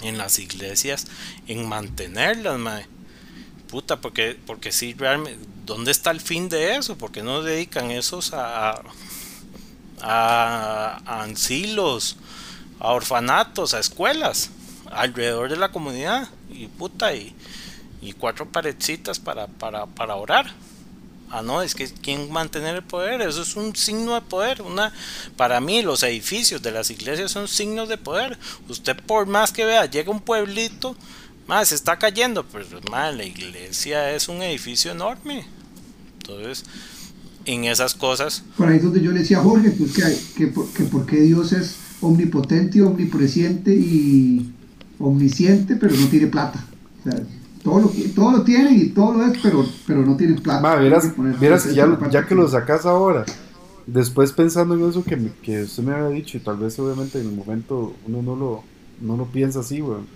[0.02, 1.06] en las iglesias
[1.46, 2.86] en mantenerlas, madre?
[3.68, 6.96] Puta, porque, porque si realmente, ¿dónde está el fin de eso?
[6.96, 8.82] porque no dedican esos a,
[10.00, 12.16] a, a asilos,
[12.78, 14.50] a orfanatos, a escuelas,
[14.92, 16.28] alrededor de la comunidad?
[16.50, 17.34] Y puta, y,
[18.04, 20.46] y cuatro paredcitas para, para, para orar.
[21.30, 24.62] Ah, no, es que quién mantener el poder, eso es un signo de poder.
[24.62, 24.92] Una,
[25.36, 28.38] para mí, los edificios de las iglesias son signos de poder.
[28.68, 30.94] Usted, por más que vea, llega un pueblito,
[31.48, 35.44] más se está cayendo, pero más la iglesia es un edificio enorme.
[36.18, 36.64] Entonces,
[37.46, 38.44] en esas cosas.
[38.56, 40.02] Por ahí es donde yo le decía a Jorge pues, que,
[40.36, 44.52] que, que porque Dios es omnipotente, omnipresente y
[44.98, 46.64] omnisciente, pero no tiene plata.
[47.02, 47.22] Sea,
[47.64, 50.60] todo lo, todo lo tienen y todo lo es, pero, pero no tienen plata.
[50.60, 51.06] Ma, vieras,
[51.66, 53.24] que ya, ya que lo sacas ahora,
[53.86, 57.28] después pensando en eso que, que usted me había dicho, y tal vez obviamente en
[57.28, 58.62] el momento uno no lo,
[59.00, 60.06] no lo piensa así, weón.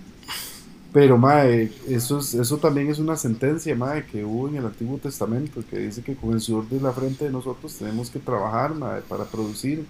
[0.93, 4.97] Pero, mae, eso, es, eso también es una sentencia, mae, que hubo en el Antiguo
[4.97, 8.75] Testamento, que dice que con el sudor de la frente de nosotros tenemos que trabajar,
[8.75, 9.85] mae, para producir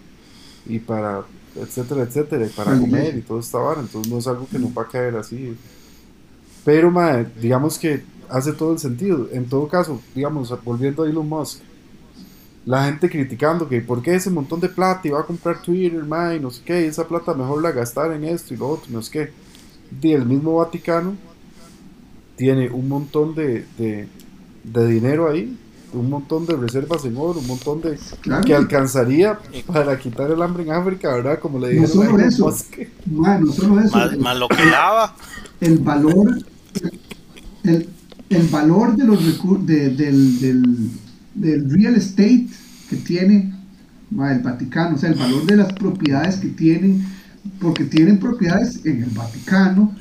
[0.65, 1.23] y para,
[1.55, 3.81] etcétera, etcétera, y para comer y todo esta vara.
[3.81, 5.57] Entonces no es algo que nos va a caer así.
[6.63, 6.91] Pero,
[7.41, 9.27] digamos que hace todo el sentido.
[9.31, 11.61] En todo caso, digamos, volviendo a Elon Musk,
[12.65, 16.03] la gente criticando que por qué ese montón de plata y va a comprar Twitter,
[16.03, 19.01] y no sé qué, esa plata mejor la gastar en esto y lo otro, no
[19.01, 19.31] sé qué.
[20.01, 21.15] Y el mismo Vaticano
[22.35, 25.57] tiene un montón de, de, dinero ahí,
[25.93, 27.97] un montón de reservas en oro, un montón de
[28.45, 31.39] que alcanzaría para quitar el hambre en África, ¿verdad?
[31.39, 32.55] Como le dijeron no solo eso,
[33.05, 35.15] no solo eso, más, lo que daba.
[35.59, 36.43] El valor
[37.63, 37.89] el,
[38.29, 40.89] el valor de los de, del, del,
[41.35, 42.47] del, real estate
[42.89, 43.53] que tiene
[44.11, 47.05] el Vaticano, o sea, el valor de las propiedades que tienen,
[47.59, 49.93] porque tienen propiedades en el Vaticano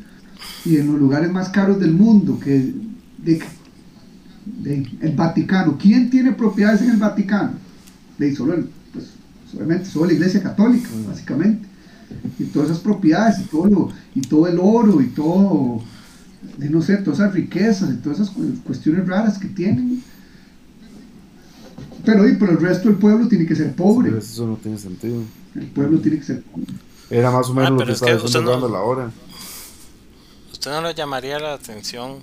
[0.65, 2.75] y en los lugares más caros del mundo, que
[3.19, 3.43] de,
[4.65, 5.77] el Vaticano.
[5.79, 7.53] ¿Quién tiene propiedades en el Vaticano?
[8.19, 8.57] De solo,
[8.93, 9.07] pues,
[9.51, 11.67] solamente solo la Iglesia Católica, básicamente.
[12.39, 15.83] Y todas esas propiedades y todo, y todo el oro y todo
[16.57, 18.35] de no sé, todas esas riquezas y todas esas
[18.65, 20.03] cuestiones raras que tienen.
[22.05, 24.17] Pero, pero el resto del pueblo tiene que ser pobre.
[24.19, 25.23] eso no tiene sentido.
[25.55, 26.67] El pueblo tiene que ser pobre.
[27.11, 29.11] Era más o menos ah, lo que estaba diciendo no, la hora.
[30.53, 32.19] ¿Usted no le llamaría la atención,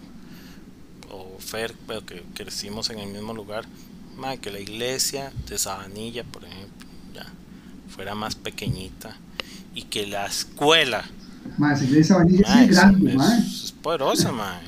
[1.45, 3.65] Fer, pero que crecimos en el mismo lugar,
[4.41, 7.25] que la iglesia de Sabanilla, por ejemplo, ya
[7.89, 9.15] fuera más pequeñita
[9.73, 11.05] y que la escuela
[11.57, 14.59] más esa iglesia Vanilla es grande, es, es, poderosa, ma.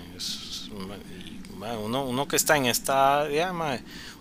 [1.84, 3.78] uno, uno que está en esta área, ma,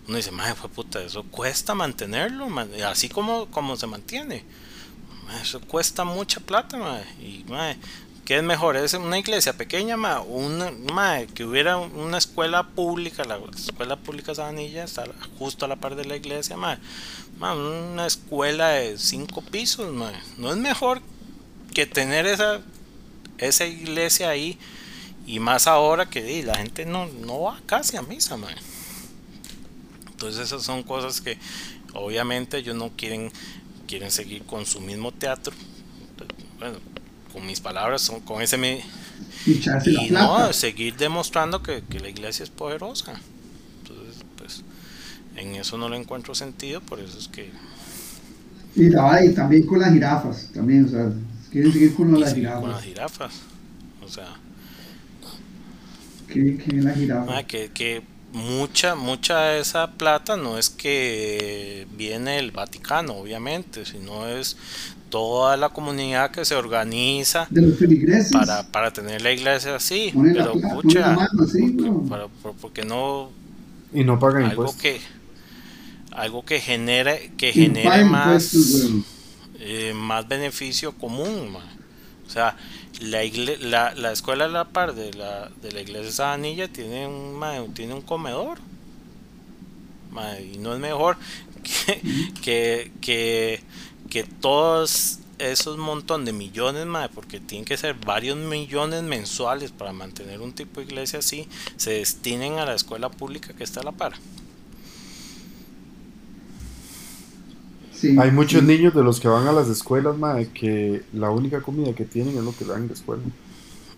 [0.07, 4.43] uno dice, madre, fue puta, eso cuesta mantenerlo, ma, así como, como se mantiene.
[5.25, 7.45] Ma, eso cuesta mucha plata, ma, y
[8.27, 8.75] ¿qué es mejor?
[8.75, 14.35] ¿Es una iglesia pequeña, ma, una, ma, que hubiera una escuela pública, la escuela pública
[14.35, 15.05] Sabanilla está
[15.39, 16.77] justo a la par de la iglesia, ma,
[17.39, 21.01] ma una escuela de cinco pisos, ma, no es mejor
[21.73, 22.59] que tener esa,
[23.37, 24.59] esa iglesia ahí
[25.25, 28.37] y más ahora que la gente no, no va casi a misa,
[30.11, 31.37] Entonces esas son cosas que
[31.93, 33.31] obviamente ellos no quieren,
[33.87, 35.53] quieren seguir con su mismo teatro.
[36.59, 36.79] Bueno,
[37.37, 38.81] con mis palabras, son, con ese me,
[39.45, 43.13] y no, seguir demostrando que, la iglesia es poderosa.
[43.81, 44.63] Entonces, pues,
[45.35, 47.51] en eso no le encuentro sentido, por eso es que...
[48.75, 51.11] Y, y también con las jirafas, también, o sea,
[51.51, 52.61] Quieren seguir con las jirafas.
[52.61, 53.33] Con las jirafas.
[54.03, 54.35] O sea.
[56.27, 57.37] ¿Qué, la jirafa?
[57.37, 58.01] Ah, que, que
[58.33, 64.57] mucha, mucha de esa plata no es que viene del Vaticano, obviamente, sino es
[65.09, 70.13] toda la comunidad que se organiza de los feligreses para, para tener la iglesia así.
[70.33, 71.15] pero pucha,
[72.61, 73.29] porque, no.
[73.93, 74.81] Y no pagan algo impuestos.
[74.81, 74.99] que
[76.11, 78.53] algo que genere que genere más
[79.59, 81.55] eh, más beneficio común.
[82.25, 82.55] O sea,
[82.99, 83.21] la,
[83.61, 87.73] la, la, escuela a la par de la, de la iglesia de Sabanilla tiene un,
[87.73, 88.59] tiene un comedor.
[90.11, 91.17] mae, y no es mejor
[91.63, 92.01] que,
[92.41, 93.61] que, que,
[94.17, 99.93] que todos esos montón de millones, mae, porque tienen que ser varios millones mensuales para
[99.93, 103.83] mantener un tipo de iglesia así, se destinen a la escuela pública que está a
[103.83, 104.13] la par.
[107.91, 108.65] Sí, Hay muchos sí.
[108.65, 112.37] niños de los que van a las escuelas, mae, que la única comida que tienen
[112.37, 113.23] es lo que dan en la escuela.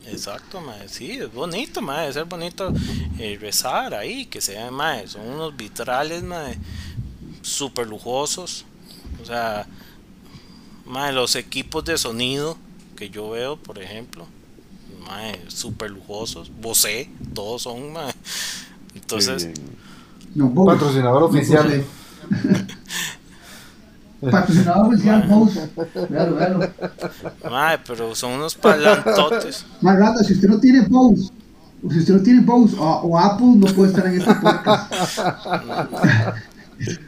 [0.04, 2.74] Exacto, mae, sí, es bonito, mae, debe ser bonito
[3.18, 6.60] eh, rezar ahí, que sean, mae, son unos vitrales, mae,
[7.42, 8.68] super lujosos,
[9.18, 9.70] o sea,
[10.90, 12.58] mae, los equipos de sonido
[12.96, 14.26] que yo veo, por ejemplo,
[15.08, 18.14] mae, super lujosos, Bose, todos son, mae,
[18.96, 19.50] entonces,
[20.36, 20.54] No.
[20.66, 21.64] Patrocinador oficial.
[21.68, 21.86] Bose.
[24.32, 25.70] Patrocinador oficial, Bose.
[26.10, 26.70] Véalo, véalo.
[27.50, 31.32] mae, pero son unos palantotes, Más rata, si usted no tiene Bose,
[31.84, 34.92] o si usted no tiene Bose o, o Apple, no puede estar en este podcast.
[36.78, 37.00] es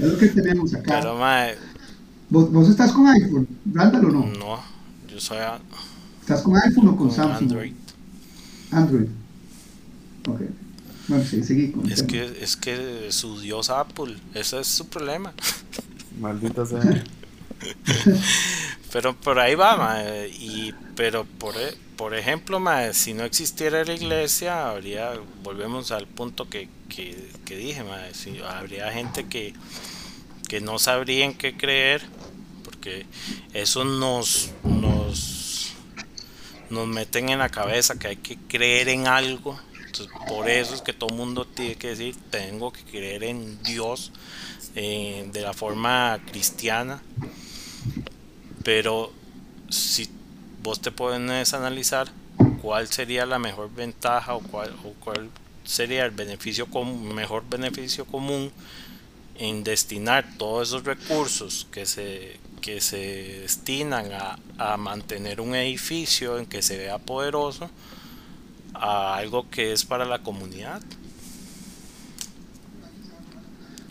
[0.00, 0.98] lo que tenemos acá.
[1.00, 1.56] pero, mae,
[2.30, 4.26] ¿Vos, vos estás con iPhone, Randall o no?
[4.38, 4.62] no,
[5.08, 5.60] yo soy a-
[6.20, 7.36] ¿Estás con iPhone o con, con Samsung?
[7.36, 7.72] Android.
[8.72, 9.08] Android.
[10.28, 10.40] Ok.
[11.08, 15.32] Bueno, sí, seguí con Es que, es que su dios Apple, ese es su problema.
[16.20, 16.80] Maldita sea.
[18.92, 23.84] Pero por ahí va, mae, y pero por, e- por ejemplo, mae, si no existiera
[23.84, 25.12] la iglesia, habría,
[25.42, 29.54] volvemos al punto que, que, que dije, mae, si habría gente que,
[30.48, 32.02] que no sabría en qué creer,
[32.80, 33.04] porque
[33.52, 35.72] eso nos, nos,
[36.70, 39.60] nos meten en la cabeza que hay que creer en algo.
[39.74, 44.12] Entonces, por eso es que todo mundo tiene que decir, tengo que creer en Dios
[44.76, 47.02] eh, de la forma cristiana
[48.62, 49.10] pero
[49.70, 50.06] si
[50.62, 50.90] vos te
[51.54, 52.08] a analizar
[52.60, 55.30] cuál sería la mejor ventaja o cuál, o cuál
[55.64, 58.52] sería el beneficio com- mejor beneficio común
[59.38, 66.38] en destinar todos esos recursos que se que se destinan a, a mantener un edificio
[66.38, 67.70] en que se vea poderoso
[68.74, 70.82] a algo que es para la comunidad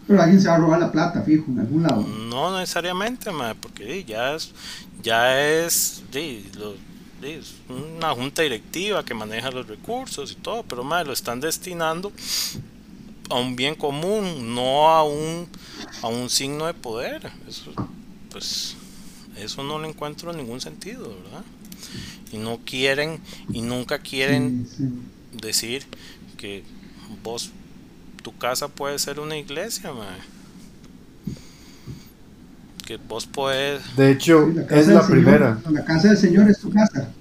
[0.10, 2.02] Pero alguien se va a robar la plata, fijo, en algún lado.
[2.02, 4.52] No necesariamente, mae, porque ya es,
[5.04, 6.02] ya es,
[7.70, 12.12] una junta directiva que maneja los recursos y todo, pero mae, lo están destinando
[13.30, 15.48] a un bien común, no a un,
[16.02, 17.32] a un signo de poder.
[17.48, 17.72] Eso,
[18.40, 18.76] pues,
[19.36, 21.44] eso no le encuentro ningún sentido, ¿verdad?
[22.32, 23.20] Y no quieren,
[23.52, 25.38] y nunca quieren Sí, sí.
[25.42, 25.86] decir
[26.38, 26.64] que
[27.22, 27.52] vos
[28.24, 29.92] tu casa puede ser una iglesia
[32.86, 35.62] que vos puedes De hecho, Sí, casa es la Señor- primera.
[35.72, 37.12] La casa del Señor es tu casa.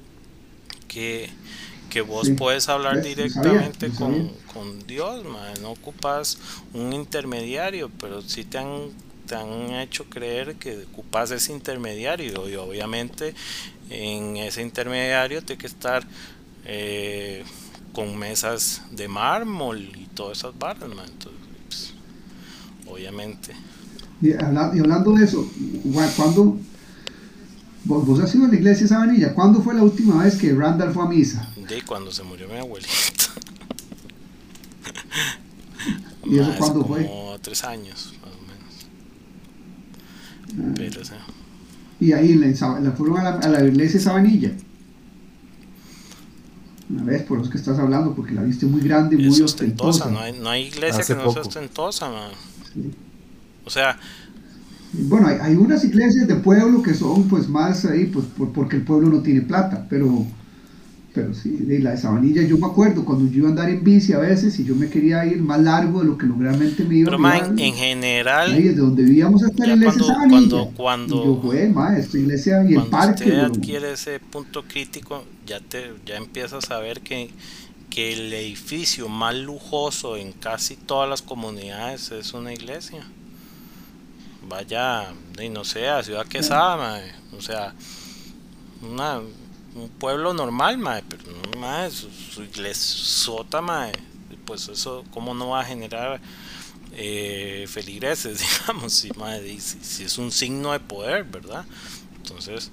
[0.86, 1.28] que,
[1.90, 2.32] que vos Sí.
[2.34, 4.30] puedes hablar directamente sabía, con, sabía.
[4.54, 5.24] con Dios
[5.60, 6.38] no ocupas
[6.72, 8.88] un intermediario pero sí te han
[9.28, 13.34] te han hecho creer que ocupas ese intermediario y obviamente
[13.90, 16.02] en ese intermediario tiene que estar
[16.64, 17.44] eh,
[17.92, 20.90] con mesas de mármol y todas esas barras.
[20.90, 21.92] Entonces, pues,
[22.86, 23.55] obviamente
[24.20, 25.48] Y, habla- y hablando de eso,
[26.16, 26.59] ¿cuándo?
[27.84, 29.32] Vos, vos has ido a la iglesia de Sabanilla.
[29.34, 31.48] ¿Cuándo fue la última vez que Randall fue a misa?
[31.68, 32.88] de cuando se murió mi abuelito
[36.24, 37.38] ¿Y eso cuándo como fue?
[37.42, 38.46] tres años más o Ah.
[38.48, 38.74] menos
[40.76, 41.18] pero o sea,
[42.00, 44.52] Y ahí en la, la fueron a la, a la iglesia de Sabanilla.
[46.90, 49.40] Una vez por los que estás hablando, porque la viste muy grande y muy es
[49.42, 50.04] ostentosa.
[50.06, 52.30] ostentosa, no hay, no hay iglesia Hace que no sea ostentosa, man.
[52.72, 52.90] Sí.
[53.64, 53.98] O sea,
[54.94, 58.76] Bueno, hay, hay unas iglesias de pueblo que son pues más ahí, pues por- porque
[58.76, 60.24] el pueblo no tiene plata, pero,
[61.20, 63.82] pero sí, de la de Sabanilla yo me acuerdo cuando yo iba a andar en
[63.82, 66.94] bici a veces y yo me quería ir más largo de lo que realmente me
[66.96, 70.48] iba pero man, en general, Ahí desde donde vivíamos hasta la iglesia cuando- Sabanilla.
[70.48, 73.24] cuando- cuando- y yo, güey, ma, esta iglesia y el cuando parque.
[73.24, 73.50] usted weón.
[73.56, 77.30] adquiere ese punto crítico, ya te ya empiezas a ver que,
[77.90, 83.02] que el edificio más lujoso en casi todas las comunidades es una iglesia.
[84.48, 85.12] Vaya,
[85.42, 87.02] y no sé, a Ciudad Quesada, mae,
[87.36, 87.74] o sea,
[88.88, 89.20] una,
[89.78, 93.92] un pueblo normal, mae, pero no, mae, su, su iglesota, mae,
[94.44, 96.20] pues eso, ¿cómo no va a generar
[96.92, 101.64] eh, feligreses, digamos, si, mae, si, si es un signo de poder, ¿verdad?
[102.16, 102.70] Entonces,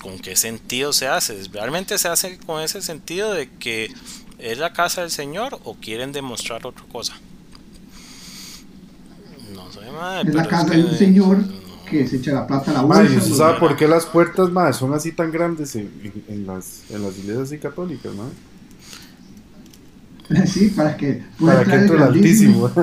[0.00, 1.42] ¿con qué sentido se hace?
[1.52, 3.92] ¿Realmente se hace con ese sentido de que
[4.38, 7.14] es la casa del Señor o quieren demostrar otra cosa?
[9.54, 11.61] No sé, mae, Es la casa del Señor.
[11.92, 13.14] Que se echa la plata a la bolsa.
[13.14, 13.34] ¿y usted weón.
[13.34, 17.02] sabe por qué las puertas, mae, son así tan grandes en, en- en las, en
[17.02, 18.32] las iglesias así católicas, mae?
[20.46, 22.70] Sí, para que pueda para que entre el altísimo.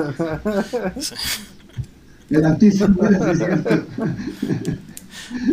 [2.30, 3.86] El altísimo, es cierto.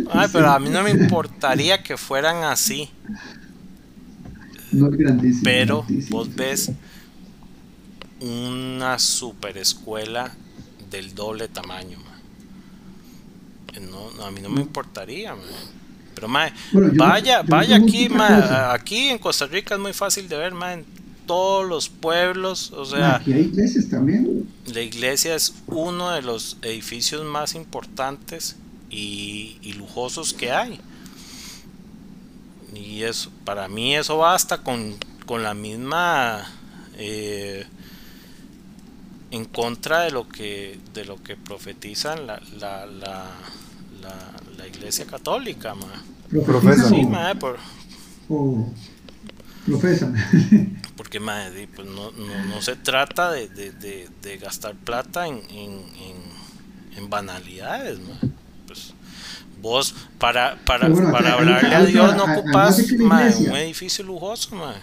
[0.06, 2.90] Ay, pero a mí no me importaría que fueran así.
[4.70, 5.42] No es grandísimo.
[5.42, 6.72] Pero grandísimo, vos ves
[8.20, 10.36] una super escuela
[10.90, 12.07] del doble tamaño, ma.
[13.80, 15.42] No, no, a mí no me importaría, ma.
[16.14, 18.72] Pero ma, Bueno, vaya, yo vaya aquí, otra ma, cosa.
[18.72, 20.84] aquí en Costa Rica es muy fácil de ver, ma, en
[21.26, 24.48] todos los pueblos, o sea, Aquí hay iglesias también.
[24.66, 28.56] la iglesia es uno de los edificios más importantes
[28.90, 30.80] y, y lujosos que hay.
[32.74, 34.96] Y eso, para mí eso basta con,
[35.26, 36.46] con la misma
[36.96, 37.66] eh,
[39.30, 43.26] en contra de lo que de lo que profetizan la, la, la,
[44.00, 44.14] la,
[44.56, 46.02] la iglesia católica, ma.
[46.44, 46.88] Profesa.
[46.88, 47.58] Sí, o- ma, por-
[48.28, 48.72] o
[49.66, 50.14] profesan.
[50.96, 51.44] porque ma,
[51.74, 56.96] pues no, no, no se trata de, de, de, de gastar plata en, en, en,
[56.96, 58.18] en banalidades, ma.
[58.66, 58.92] Pues,
[59.60, 62.34] vos para, para, bueno, para hablarle a Dios no la
[62.98, 64.74] ma, un edificio lujoso, ma.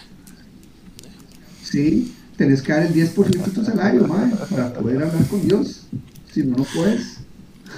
[1.62, 5.86] Sí, tenés que dar el 10% de tu salario, mae, para poder hablar con Dios.
[6.32, 7.18] Si no, no puedes.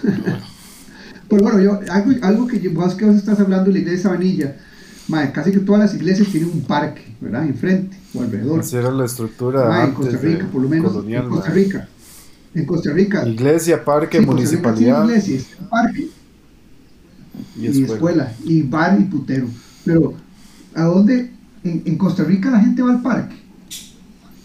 [1.28, 4.02] Pero bueno, yo, algo, algo que vos que vos estás hablando de la iglesia de
[4.02, 4.56] Sabanilla,
[5.09, 7.44] mae, casi que todas las iglesias tienen un parque, ¿verdad?
[7.47, 8.60] Enfrente o alrededor.
[8.60, 10.93] Esa era la estructura Mae, en Costa Rica, por lo menos.
[10.93, 11.24] colonial.
[11.24, 11.51] en Costa.
[11.51, 11.89] Rica.
[12.55, 13.28] En Costa Rica.
[13.28, 16.09] Iglesia, parque, sí, municipalidad iglesia, parque
[17.56, 17.94] y y escuela.
[17.94, 19.47] escuela, y bar y putero.
[19.85, 20.14] Pero,
[20.74, 21.30] ¿a dónde?
[21.62, 23.48] En, en Costa Rica la gente va al parque.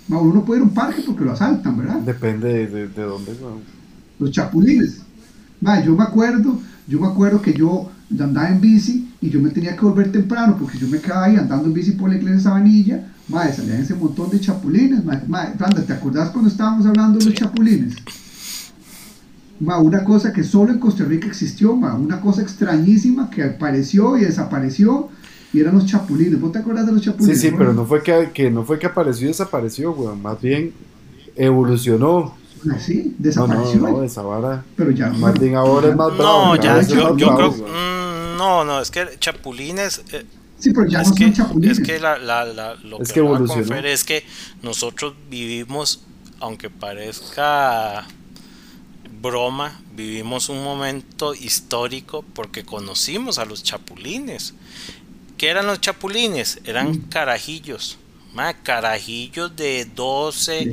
[0.08, 2.00] Ma, uno no puede ir a un parque porque lo asaltan, ¿verdad?
[2.00, 3.32] Depende de, de, de dónde.
[3.42, 3.60] weón.
[4.20, 5.02] los chapulines.
[5.62, 7.90] Ma, yo me acuerdo, yo me acuerdo que yo
[8.20, 11.36] andaba en bici y yo me tenía que volver temprano porque yo me quedaba ahí
[11.38, 15.22] andando en bici por la iglesia de Sabanilla, ma, salían ese montón de chapulines, ma,
[15.28, 17.96] ma, Randa, ¿te acordás cuando estábamos hablando de los chapulines?
[19.60, 24.18] Ma, una cosa que solo en Costa Rica existió, ma, una cosa extrañísima que apareció
[24.18, 25.10] y desapareció
[25.54, 26.40] y eran los chapulines.
[26.42, 27.40] ¿Vos te acordás de los Sí, chapulines?
[27.42, 27.58] sí, Jorge?
[27.58, 30.22] pero no fue que, que no fue que apareció y desapareció, weón.
[30.22, 30.74] Más bien
[31.36, 32.36] evolucionó.
[32.72, 33.80] Ah, sí, No, no, desapareció.
[33.80, 34.64] no, esa vara.
[34.76, 36.46] Pero ya, Más bien ahora es más bravo.
[36.46, 40.26] No, ya, yo, yo bravo, creo, mm, no, no, es que chapulines, eh,
[40.58, 41.78] sí, pero ya es, no que, son chapulines.
[41.80, 43.64] es que la, la, la- lo Es que, que evolucionó.
[43.66, 44.24] Fer es que
[44.62, 46.04] nosotros vivimos,
[46.40, 48.06] aunque parezca
[49.22, 54.54] broma, vivimos un momento histórico porque conocimos a los chapulines.
[55.44, 56.62] ¿Qué eran los chapulines?
[56.64, 57.98] Eran carajillos,
[58.34, 60.72] ma, carajillos de 12, Sí.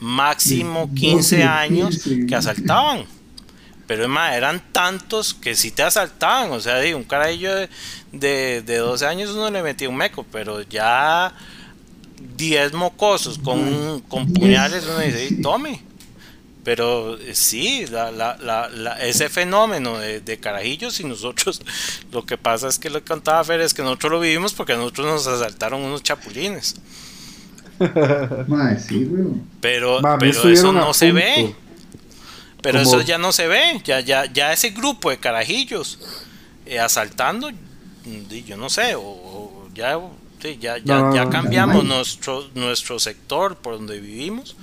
[0.00, 2.26] máximo De 15 12, años 15.
[2.26, 3.04] que asaltaban.
[3.86, 6.50] Pero más, eran tantos que si te asaltaban.
[6.50, 7.68] O sea, un carajillo de,
[8.10, 11.32] de, de 12 años uno le metía un meco, pero ya
[12.36, 15.40] 10 mocosos con, con puñales uno dice, "Y sí.
[15.42, 15.80] tome.
[16.68, 21.62] Pero eh, sí, la, la, la, la- ese fenómeno de, de carajillos y nosotros,
[22.12, 24.74] lo que pasa es que lo que contaba Fer es que nosotros lo vivimos porque
[24.74, 26.74] a nosotros nos asaltaron unos chapulines.
[28.48, 29.08] Ma, sí.
[29.62, 31.54] Pero, Ma, pero eso no se ve.
[32.60, 33.80] Pero eso ya no se ve.
[33.86, 35.98] Ya, ya, ya ese grupo de carajillos
[36.66, 37.50] eh, asaltando,
[38.46, 39.98] yo no sé, o, o ya,
[40.42, 41.82] sí, ya, ya, No, cambiamos ya no hay.
[41.86, 44.54] nuestro, nuestro sector por donde vivimos,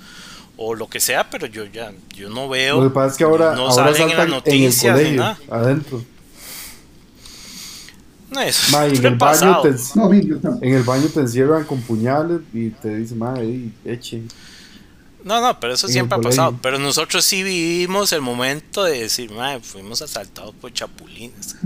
[0.56, 2.80] o lo que sea, pero yo ya yo no veo.
[2.82, 4.96] Lo que pasa es que ahora, no ahora salen en las saltan en el noticias
[4.96, 5.38] ni colegio, nada.
[5.50, 6.02] adentro.
[8.30, 12.40] No, eso Ma, en el baño te, No, en el baño te encierran con puñales
[12.52, 14.22] y te dicen, madre, eche.
[15.22, 16.42] No, no, pero eso en siempre ha colegio.
[16.42, 16.58] pasado.
[16.60, 21.56] Pero nosotros sí vivimos el momento de decir, "Mae, fuimos asaltados por chapulines.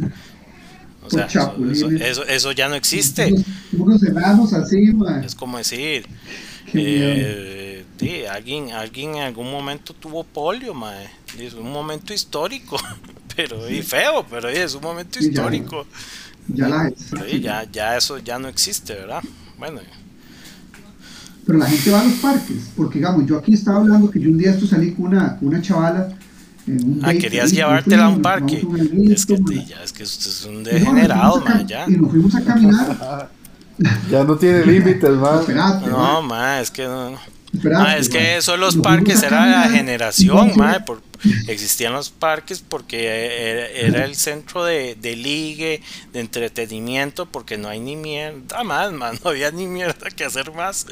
[1.02, 1.56] O sea, eso-.
[1.70, 3.32] Eso, eso, eso ya no existe.
[3.32, 5.22] Unos, unos enanos así, ma.
[5.24, 6.06] Es como decir,
[6.70, 7.08] Qué miedo.
[7.10, 7.69] eh,
[8.00, 11.08] sí, alguien, alguien en algún momento tuvo polio, mae.
[11.38, 12.76] Es un momento histórico,
[13.36, 15.30] pero y feo, pero es un momento Sí, ya.
[15.30, 15.86] histórico.
[16.48, 19.22] Ya la Pero sí, ya, ya eso ya no existe, ¿verdad?
[19.58, 19.80] Bueno,
[21.46, 24.30] Pero la gente va a los parques, porque digamos, yo aquí estaba hablando que yo
[24.30, 26.08] un día esto salí con una, una chavala
[26.66, 28.64] en un ah, date querías ahí, llevártela a un parque.
[29.10, 31.66] Es que, sí, ya, es que usted es un no, degenerado, fuimos a mae, cam-
[31.66, 31.84] ya.
[31.88, 33.30] Y nos fuimos a caminar.
[34.10, 35.02] Ya no tiene límites.
[35.04, 37.12] Espérate, No, ma, mae, es que no.
[37.76, 41.02] Ah, es que eso de los parques era la generación, no, por,
[41.48, 43.66] existían los parques porque era,
[43.96, 45.82] era el centro de, de ligue,
[46.12, 50.52] de entretenimiento, porque no hay ni mierda más, man, no había ni mierda que hacer
[50.52, 50.86] más.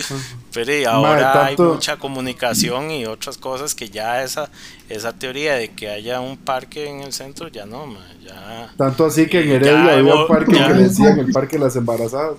[0.52, 4.50] Pero y ahora tanto- hay mucha comunicación y otras cosas que ya esa,
[4.88, 8.72] esa teoría de que haya un parque en el centro, ya no, man, ya...
[8.76, 11.64] Tanto así que en Ya Heredia había un parque ya- que decían el parque de
[11.64, 12.32] las embarazadas.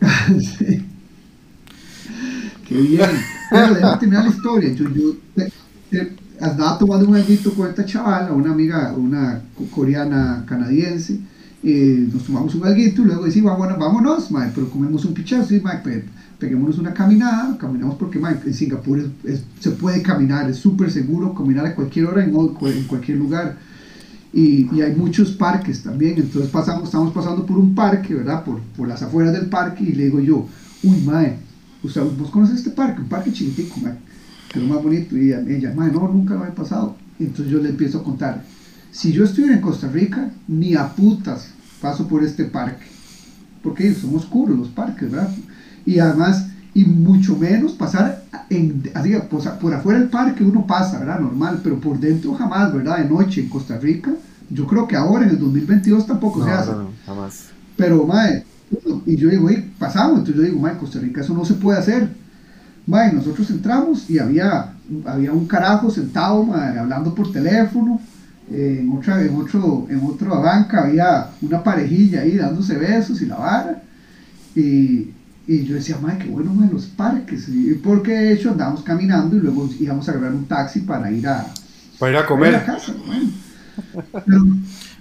[0.58, 0.86] Sí.
[2.70, 3.10] Qué bien.
[3.50, 4.72] Pero déjame terminar la historia.
[4.74, 5.52] Yo, yo te-
[5.90, 11.20] te- andaba tomando un aguito con esta chavala, una amiga, una co- coreana canadiense.
[11.62, 15.54] eh, nos tomamos un alguito y luego decimos, vámonos, vámonos, mae, pero comemos un pichazo
[15.54, 16.04] y mae, pe-
[16.38, 20.90] peguémonos una caminada, caminamos porque mae, en Singapur es- es- se puede caminar, es súper
[20.90, 23.58] seguro caminar a cualquier hora en, en cualquier lugar
[24.32, 28.42] y, y hay muchos parques también, entonces pasamos, estamos pasando por un parque, ¿verdad?
[28.42, 30.46] Por, por las afueras del parque y le digo yo,
[30.82, 31.36] uy, mae,
[31.82, 33.00] usted, ¿vos conoces este parque?
[33.02, 33.94] Un parque chiquitico, mae,
[34.48, 37.24] que es lo más bonito, y ella, ella, mae, no, nunca lo he pasado, y
[37.24, 38.44] entonces yo le empiezo a contar,
[38.90, 41.50] si yo estuviera en Costa Rica, ni a putas
[41.80, 42.86] paso por este parque,
[43.62, 45.30] porque son oscuros los parques, ¿verdad?
[45.86, 50.98] Y además, y mucho menos pasar en, así, pues, por afuera del parque uno pasa,
[50.98, 51.20] ¿verdad?
[51.20, 52.98] Normal, pero por dentro jamás, ¿verdad?
[52.98, 54.12] De noche en Costa Rica,
[54.50, 56.70] yo creo que ahora en el 2022 tampoco No, se hace.
[56.72, 57.50] no, no, jamás.
[57.76, 58.44] Pero, mae,
[59.06, 61.78] y yo digo, "Ey, pasamos, entonces yo digo, mae, Costa Rica eso no se puede
[61.78, 62.08] hacer.
[62.86, 64.72] Mae, nosotros entramos y había,
[65.06, 68.00] había un carajo sentado, hablando por teléfono.
[68.50, 73.26] Eh, en, otra, en, otro, en otra banca había una parejilla ahí dándose besos y
[73.26, 73.82] la vara.
[74.56, 75.10] Y,
[75.46, 77.48] y yo decía, mae, qué bueno, mae, los parques.
[77.48, 81.26] Y porque de hecho andábamos caminando y luego íbamos a agarrar un taxi para ir
[81.28, 81.46] a,
[81.98, 82.64] Para ir a para ir a comer.
[82.64, 82.94] casa.
[84.24, 84.40] Pero,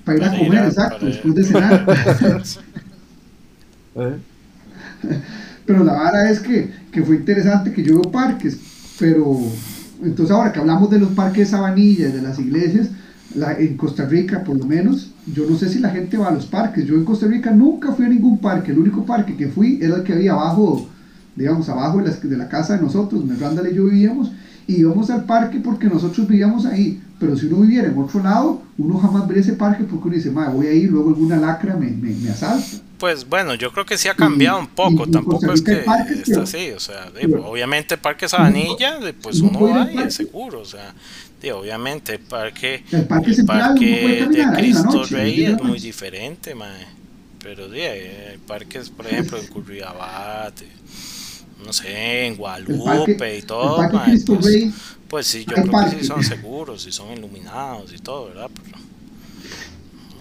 [0.04, 1.86] para ir a ir comer, a- exacto, después de cenar.
[5.66, 8.58] Pero la vara es que, que fue interesante que yo veo parques,
[9.00, 9.38] pero
[10.04, 12.90] entonces ahora que hablamos de los parques de Sabanilla de las iglesias,
[13.36, 16.48] en Costa Rica por lo menos, yo no sé si la gente va a los
[16.48, 19.78] parques, yo en Costa Rica nunca fui a ningún parque, el único parque que fui
[19.82, 20.90] era el que había abajo,
[21.36, 24.32] digamos, abajo de la, de la casa de nosotros, donde Randall y yo vivíamos,
[24.66, 28.62] y íbamos al parque porque nosotros vivíamos ahí, pero si uno viviera en otro lado,
[28.78, 31.76] uno jamás vería ese parque porque uno dice, "Mae, voy a ir, luego alguna lacra
[31.76, 32.66] me, me, me asalta.
[33.00, 36.28] Pues bueno, yo creo que sí ha cambiado un poco, y tampoco es que parques,
[36.28, 37.10] está así, o sea,
[37.46, 40.94] obviamente el Parque Sabanilla, pues uno va y es seguro, o sea,
[41.54, 45.64] obviamente el Parque, El parque el central, uno puede parque de Cristo noche, Rey es
[45.64, 46.88] muy diferente, mae,
[47.42, 50.56] pero hay parques, por ejemplo, en Curriabat,
[51.66, 52.84] no sé, en Guadalupe
[53.16, 54.74] parque- y todo, el mae, pues, Rey,
[55.08, 58.50] pues sí, yo creo que sí son seguros, sí son iluminados y todo, ¿verdad?
[58.64, 58.78] Pero,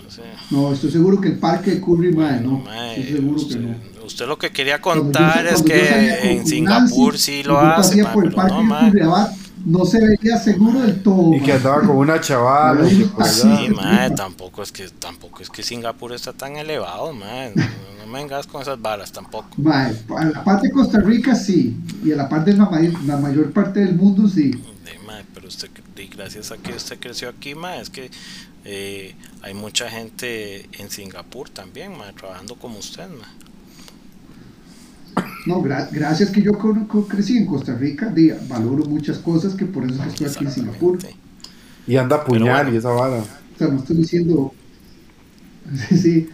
[0.04, 0.22] no sé.
[0.50, 2.58] No, estoy seguro que el parque de Curry, mae, no.
[2.58, 3.60] Mae, Estoy seguro usted, que
[3.98, 4.04] no.
[4.06, 8.02] usted lo que quería yo- contar es que en Singapur Nancy, sí y lo hace,
[8.02, 8.92] mae, pero no, mae.
[9.64, 11.34] No se veía seguro del todo.
[11.34, 12.88] Y que andaba con una chavala.
[12.88, 17.52] Sí, mae, tampoco es que tampoco es que Singapur está tan elevado, mae.
[17.54, 17.62] No,
[17.98, 19.48] no me vengas con esas varas tampoco.
[19.56, 22.80] Mae, en la parte de Costa Rica sí, y en la parte de la, ma-
[23.06, 24.50] la mayor parte del mundo sí.
[24.84, 25.68] De, mae, pero usted
[26.16, 28.10] gracias a que usted creció aquí, mae, es que
[28.64, 33.28] eh, hay mucha gente en Singapur también, mae, trabajando como usted, mae.
[35.46, 39.54] No, gra- gracias que yo con- con- crecí en Costa Rica, di, valoro muchas cosas
[39.54, 40.98] que por eso es que estoy aquí en Singapur.
[41.86, 42.74] Y anda puñal bueno.
[42.74, 43.16] y esa vara.
[43.18, 44.52] O sea, no estoy diciendo.
[45.90, 46.28] Sí, sí.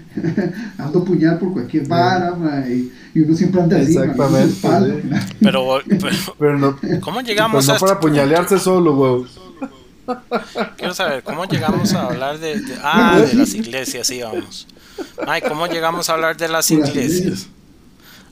[0.79, 2.37] ando puñal por cualquier vara,
[2.69, 4.95] y, y uno siempre anda así, Exactamente, espalda.
[5.01, 5.35] sí.
[5.41, 9.27] Pero, pero Pero no, ¿cómo pero llegamos no a para apuñalearse solo, weón.
[10.77, 14.67] Quiero saber, ¿cómo llegamos a hablar de, de- ah, de las iglesias, sí, vamos.
[15.27, 17.49] Ay, ¿cómo llegamos a hablar de las iglesias?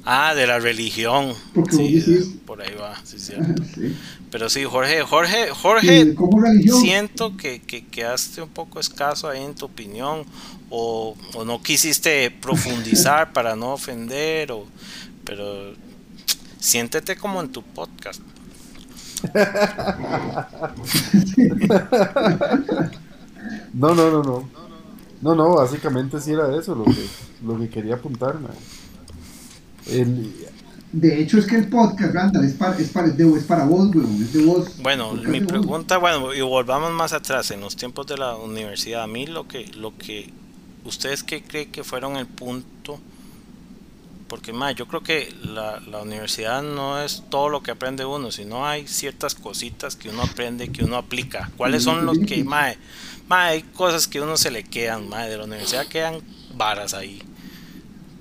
[0.04, 1.34] Ah, de la religión.
[1.54, 3.62] Porque Sí, decís- por ahí va, sí, cierto.
[3.74, 3.96] Sí.
[4.30, 9.42] Pero sí, Jorge, Jorge, Jorge, como religión, siento que, que quedaste un poco escaso ahí
[9.42, 10.24] en tu opinión
[10.70, 14.66] o, o no quisiste profundizar para no ofender, o,
[15.24, 15.74] pero
[16.58, 18.20] siéntete como en tu podcast.
[23.74, 24.48] No, no, no, no.
[25.20, 27.06] No, no, básicamente sí era eso lo que,
[27.44, 28.52] lo que quería apuntar, man.
[29.86, 30.32] El,
[30.92, 33.64] de hecho es que el podcast, Randall, es para, es para, es de- es para
[33.64, 34.68] vos, weón, es de vos.
[34.82, 39.06] Bueno, mi pregunta, bueno, y volvamos más atrás, en los tiempos de la universidad, a
[39.06, 40.30] mí lo que, lo que,
[40.84, 43.00] ¿ustedes qué creen que fueron el punto?
[44.28, 48.30] Porque, más, yo creo que la, la universidad no es todo lo que aprende uno,
[48.30, 51.50] sino hay ciertas cositas que uno aprende, que uno aplica.
[51.58, 52.76] ¿Cuáles son los que, más,
[53.28, 56.20] hay cosas que uno se le quedan, mae, de la universidad quedan
[56.56, 57.22] varas ahí,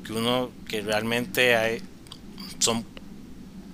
[0.06, 1.82] que uno, que realmente hay,
[2.60, 2.84] son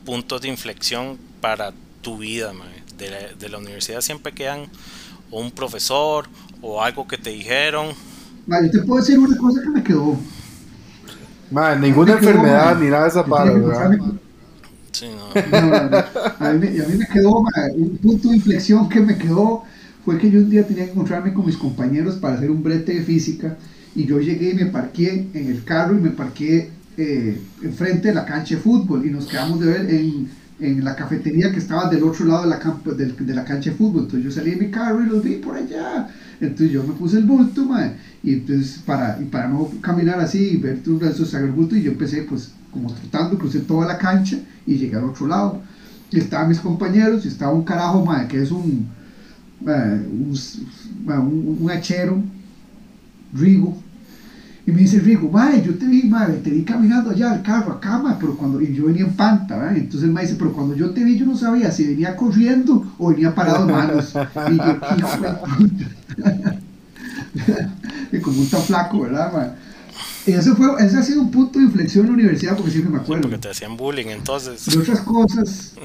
[0.06, 2.54] puntos de inflexión para tu vida.
[2.98, 4.66] De, la, de la universidad siempre quedan
[5.30, 6.28] o un profesor
[6.62, 7.90] o algo que te dijeron.
[8.48, 10.18] Ma, yo te puedo decir una cosa que me quedó.
[11.52, 12.80] man, ninguna Me quedó, enfermedad ma.
[12.80, 14.20] ni nada de esa encontrarme-
[14.92, 15.30] Sí, no.
[15.34, 15.76] No.
[16.40, 17.44] A mí, me- a mí me quedó,
[17.76, 19.64] un punto de inflexión que me quedó
[20.04, 22.94] fue que yo un día tenía que encontrarme con mis compañeros para hacer un brete
[22.96, 23.58] de física
[23.98, 28.14] y yo llegué y me parqué en el carro y me parqué eh, enfrente de
[28.14, 30.30] la cancha de fútbol y nos quedamos de ver en
[30.60, 33.70] en la cafetería que estaba del otro lado de la, campo, de, de, la cancha
[33.70, 34.04] de fútbol.
[34.04, 36.08] Entonces yo salí de mi carro y los vi por allá.
[36.42, 40.52] Entonces yo me puse el bulto, mae, y entonces para, y para no caminar así
[40.54, 43.98] y ver tus brazos, sacar bulto, y yo empecé pues como trotando, crucé toda la
[43.98, 45.62] cancha y llegué al otro lado.
[46.12, 48.88] Y estaban mis compañeros y estaba un carajo, mae, que es un,
[49.62, 50.34] un,
[51.08, 52.24] un, un hachero,
[53.34, 53.78] Rigo,
[54.68, 57.72] y me dice Rigo, mae, yo te vi, mae, te vi caminando allá al carro,
[57.72, 59.78] acá, mae, pero cuando, y yo venía en panta, ¿verdad?
[59.78, 63.08] Entonces me dice, pero cuando yo te vi, yo no sabía si venía corriendo o
[63.08, 64.14] venía parado en manos.
[64.52, 65.08] Y yo, hijo
[68.12, 69.52] y como un tan flaco, ¿verdad, mae?
[70.26, 72.92] Y ese, fue, ese ha sido un punto de inflexión en la universidad porque siempre
[72.92, 73.24] me acuerdo.
[73.24, 74.66] Sí, porque te hacían bullying entonces.
[74.66, 75.76] De otras cosas.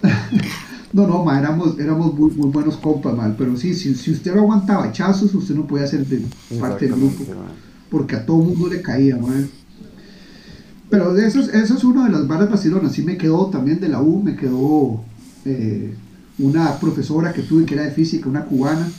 [0.94, 4.34] no, no, ma, éramos, éramos muy, muy buenos compas, mal, pero sí, si, si usted
[4.34, 6.24] no aguantaba hachazos, usted no podía ser de
[6.58, 7.22] parte del grupo.
[7.92, 9.48] Porque a todo mundo le caía, man.
[10.90, 12.90] Pero eso, eso es una de las balas Barcelona.
[12.90, 15.04] Sí me quedó también de la U, me quedó
[15.44, 15.94] eh,
[16.40, 18.90] una profesora que tuve que era de física, una cubana,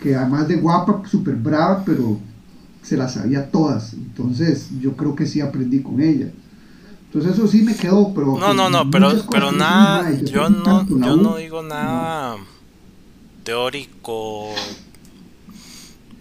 [0.00, 2.18] que además de guapa, súper brava, pero
[2.82, 3.92] se las sabía todas.
[3.92, 6.30] Entonces yo creo que sí aprendí con ella.
[7.08, 8.38] Entonces eso sí me quedó, pero...
[8.38, 12.36] No, no, no, pero, pero nada, yo no, yo no digo nada
[13.48, 14.50] teórico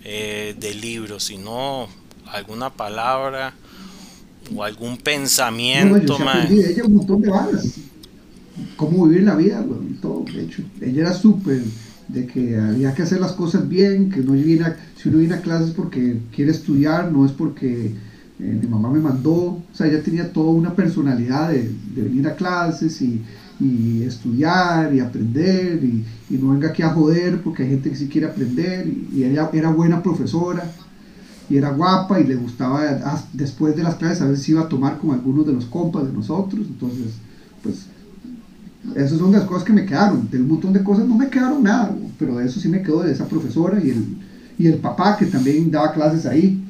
[0.06, 1.90] eh, de libro, sino
[2.32, 3.54] alguna palabra
[4.56, 7.76] o algún pensamiento, no, ella un montón de balas.
[8.76, 9.64] Cómo vivir la vida,
[10.02, 10.64] todo, de hecho.
[10.82, 11.62] Ella era súper
[12.08, 15.42] de que había que hacer las cosas bien, que no viene si uno viene a
[15.42, 17.88] clases porque quiere estudiar, no es porque
[18.40, 22.28] eh, mi mamá me mandó, o sea, ella tenía toda una personalidad de, de venir
[22.28, 23.22] a clases y,
[23.60, 27.96] y, estudiar y aprender y, y, no venga aquí a joder porque hay gente que
[27.96, 30.64] sí quiere aprender y, y ella era buena profesora
[31.50, 32.84] y era guapa y le gustaba
[33.34, 36.14] después de las clases a veces iba a tomar con algunos de los compas de
[36.14, 37.14] nosotros, entonces
[37.64, 37.88] pues
[38.96, 41.64] esas son las cosas que me quedaron, de un montón de cosas no me quedaron
[41.64, 44.06] nada, pero de eso sí me quedó de esa profesora y el,
[44.58, 46.62] y el papá que también daba clases ahí,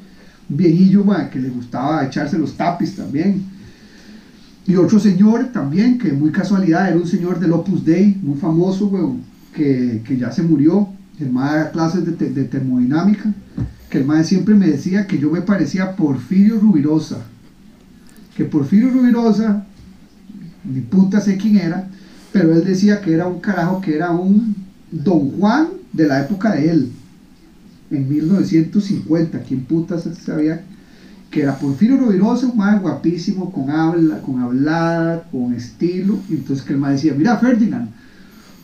[0.48, 3.42] un viejillo que le gustaba echarse los tapis también.
[4.66, 8.90] Y otro señor también, que muy casualidad era un señor del Opus Dei, muy famoso,
[9.54, 10.88] que, que, ya se murió,
[11.18, 13.32] el más clases de, de termodinámica
[13.90, 17.18] que el madre siempre me decía que yo me parecía Porfirio Rubirosa.
[18.36, 19.64] Que Porfirio Rubirosa,
[20.64, 21.88] ni puta sé quién era,
[22.32, 24.54] pero él decía que era un carajo, que era un
[24.90, 26.92] Don Juan de la época de él,
[27.90, 29.40] en 1950.
[29.42, 30.62] ¿Quién puta sabía?
[31.30, 36.18] Que era Porfirio Rubirosa, un madre guapísimo, con habla, con hablada, con estilo.
[36.28, 37.90] Entonces que el madre decía, mira Ferdinand,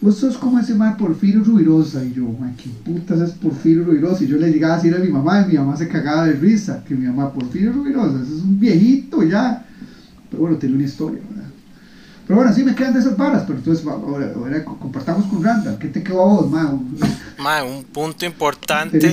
[0.04, 2.04] vos sos como ese man Porfirio Rubirosa.
[2.04, 4.22] Y yo, man, ¿qué putas es Porfirio Rubirosa?
[4.22, 6.34] Y yo le llegaba a decir a mi mamá, y mi mamá se cagaba de
[6.34, 9.66] risa, que mi mamá, Porfirio Rubirosa, ese es un viejito ya.
[10.30, 11.50] Pero bueno, tiene una historia, ¿verdad?
[12.26, 15.78] Pero bueno, sí me quedan de esas varas, pero entonces ahora, ahora compartamos con Randall.
[15.78, 16.86] ¿Qué te quedó a vos, man?
[17.38, 19.12] Man, un punto importante que,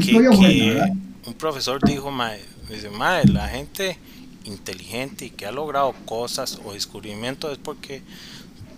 [0.00, 0.92] que
[1.26, 2.30] un profesor dijo, ma,
[2.68, 3.98] dice, ma, la gente
[4.44, 8.02] inteligente y que ha logrado cosas o descubrimientos es porque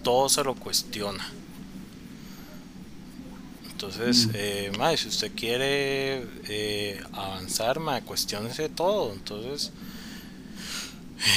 [0.02, 1.24] todo se lo cuestiona.
[3.78, 4.30] Entonces, mm.
[4.34, 9.12] eh, si usted quiere eh, avanzar, mae, cuestionese todo.
[9.12, 9.70] Entonces,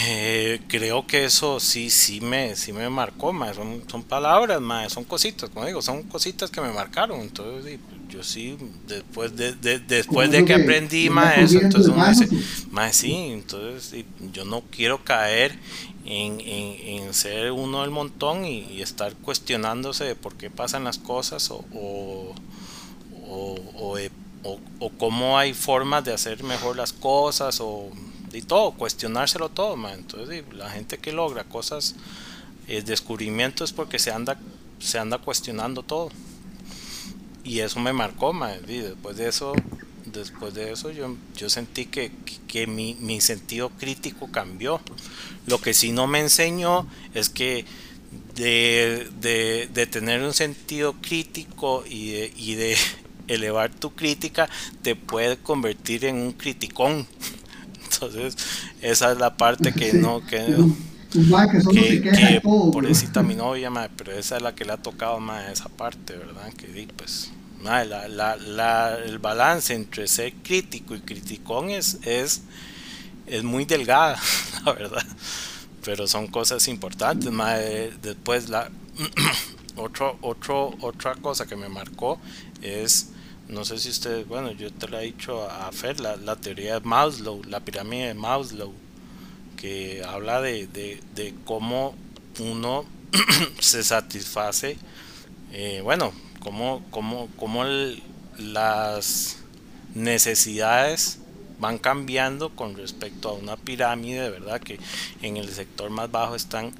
[0.08, 3.32] eh, creo que eso sí, sí me, sí me marcó.
[3.54, 7.22] Son, son palabras, mae, son cositas, como digo, son cositas que me marcaron.
[7.22, 7.80] Entonces,
[8.12, 8.58] yo sí,
[8.88, 12.28] después de, después de que aprendí más eso, entonces uno dice,
[12.70, 15.58] más sí, entonces yo no quiero caer
[16.06, 21.50] en, en, ser uno del montón y, estar cuestionándose de por qué pasan las cosas
[21.52, 22.36] o, o,
[23.34, 27.90] o, o, cómo hay formas de hacer mejor las cosas o
[28.34, 31.96] y todo, cuestionárselo todo, entonces la gente que logra cosas,
[32.68, 34.40] eh, descubrimientos porque se anda,
[34.80, 36.10] se anda cuestionando todo
[37.44, 38.34] y eso me marcó,
[38.68, 39.54] y después de eso
[40.06, 42.12] después de eso yo, yo sentí que,
[42.48, 44.82] que mi, mi, sentido crítico cambió.
[45.48, 47.66] Lo que sí no me enseñó es que
[48.36, 52.78] de, de, de tener un sentido crítico y de, y de
[53.28, 54.50] elevar tu crítica
[54.82, 57.08] te puede convertir en un criticón.
[57.92, 58.36] Entonces,
[58.82, 60.56] esa es la parte que no, que,
[61.12, 65.50] que, que por eso mi novia, pero esa es la que le ha tocado más
[65.50, 66.52] esa parte, ¿verdad?
[66.54, 67.32] Que pues
[67.64, 72.42] la, la, la, el balance entre ser crítico y criticón es, es,
[73.28, 74.20] es muy delgada,
[74.66, 75.06] la verdad.
[75.84, 77.32] Pero son cosas importantes.
[78.02, 78.70] después, la
[79.76, 82.20] otro, otro, otra cosa que me marcó
[82.62, 83.10] es,
[83.48, 86.80] no sé si usted, bueno, yo te lo he dicho a Fer, la, la teoría
[86.80, 88.74] de Maslow, la pirámide de Maslow,
[89.62, 91.94] que habla de, de, cómo
[92.40, 92.84] uno
[93.60, 94.76] se satisface,
[95.52, 97.64] eh, bueno, como, como, como
[98.40, 99.38] las
[99.94, 101.20] necesidades
[101.60, 104.60] van cambiando con respecto a una pirámide, ¿verdad?
[104.60, 104.80] Que
[105.22, 106.72] en el sector más bajo están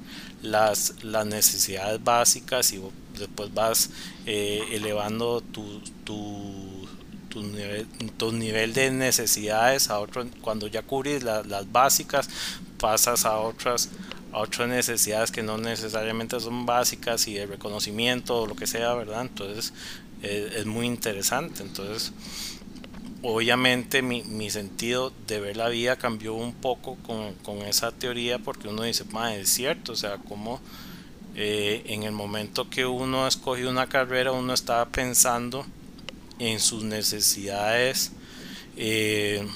[0.42, 2.82] las, las necesidades básicas y
[3.16, 3.90] después vas
[4.26, 5.80] eh, elevando tu,
[7.32, 7.86] tu, nivel,
[8.18, 12.28] tu nivel de necesidades a otro, cuando ya cubres las básicas,
[12.78, 13.88] pasas a otras
[14.32, 18.94] a otras necesidades que no necesariamente son básicas y el reconocimiento o lo que sea,
[18.94, 19.22] ¿verdad?
[19.22, 19.74] Entonces
[20.22, 21.62] es muy interesante.
[21.62, 22.12] Entonces,
[23.20, 28.38] obviamente mi, mi, sentido de ver la vida cambió un poco con, con esa teoría
[28.38, 29.04] porque uno dice,
[29.36, 30.60] es cierto, o sea, como
[31.34, 35.66] eh, en el momento que uno escogió una carrera, uno estaba pensando
[36.50, 38.12] en sus necesidades.
[38.76, 39.46] Eh,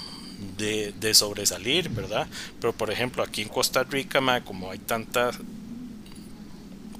[0.59, 2.27] de, sobresalir, ¿verdad?
[2.61, 5.39] Pero por ejemplo, aquí en Costa Rica, como hay tantas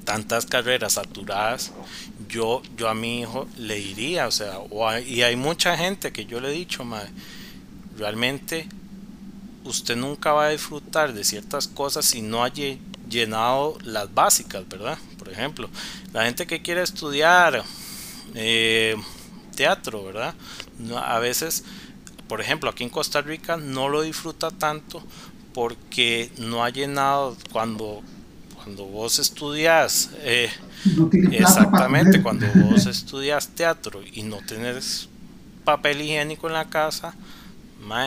[0.05, 1.73] tantas carreras saturadas,
[2.29, 4.61] yo, yo a mi hijo le diría, o sea,
[5.05, 6.87] y hay mucha gente que yo le he dicho,
[7.99, 8.69] realmente
[9.65, 12.77] usted nunca va a disfrutar de ciertas cosas si no haya
[13.11, 14.97] llenado las básicas, ¿verdad?
[15.19, 15.69] Por ejemplo,
[16.13, 17.65] la gente que quiere estudiar
[18.35, 18.95] eh,
[19.57, 20.35] teatro, ¿verdad?
[21.03, 21.65] a veces
[22.29, 25.03] por ejemplo, aquí en Costa Rica no lo disfruta tanto
[25.55, 28.03] porque no ha llenado cuando
[28.55, 30.51] cuando vos estudias eh,
[31.31, 35.09] exactamente cuando vos estudias teatro y no tenés
[35.65, 37.15] papel higiénico en la casa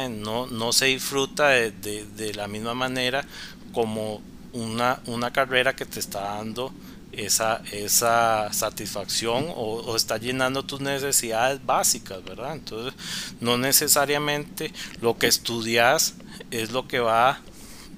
[0.10, 3.24] no, no se disfruta de, la misma manera
[3.72, 4.22] como
[4.52, 6.74] una, una carrera que te está dando
[7.12, 12.54] esa, esa satisfacción o, está llenando tus necesidades básicas, ¿verdad?
[12.54, 12.94] Entonces,
[13.40, 14.72] no necesariamente
[15.02, 16.16] lo que estudias
[16.52, 17.42] es lo que va,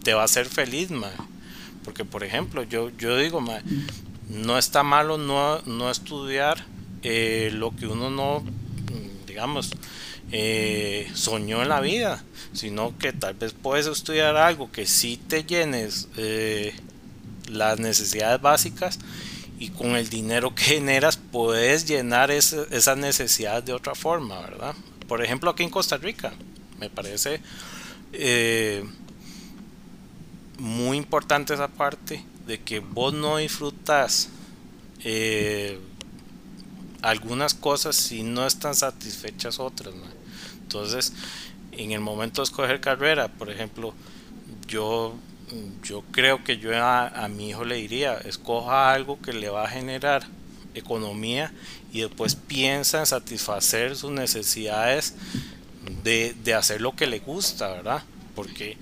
[0.04, 0.90] te va a hacer feliz,
[1.84, 3.44] Porque, por ejemplo, yo, yo digo,
[4.30, 6.66] no está malo no, no estudiar
[7.04, 8.44] eh, lo que uno no,
[9.28, 9.72] digamos,
[10.32, 12.24] eh, soñó en la vida,
[12.54, 16.74] sino que tal vez puedes estudiar algo que sí te llenes eh,
[17.50, 19.00] las necesidades básicas
[19.60, 24.76] y con el dinero que generas puedes llenar esas necesidades de otra forma, ¿verdad?
[25.08, 26.34] Por ejemplo, aquí en Costa Rica,
[26.80, 27.42] me parece
[28.14, 28.84] eh,
[30.58, 34.30] muy importante esa parte de que vos no disfrutas
[35.04, 35.80] eh,
[37.02, 39.94] algunas cosas si no están satisfechas otras.
[40.62, 41.14] Entonces,
[41.72, 43.94] en el momento de escoger carrera, por ejemplo,
[44.68, 45.16] yo
[45.84, 49.70] yo creo que yo a, mi hijo le diría, escoja algo que le va a
[49.70, 50.24] generar
[50.74, 51.52] economía
[51.92, 55.16] y después piensa en satisfacer sus necesidades
[56.04, 58.04] de, hacer lo que le gusta, ¿verdad?
[58.36, 58.78] Porque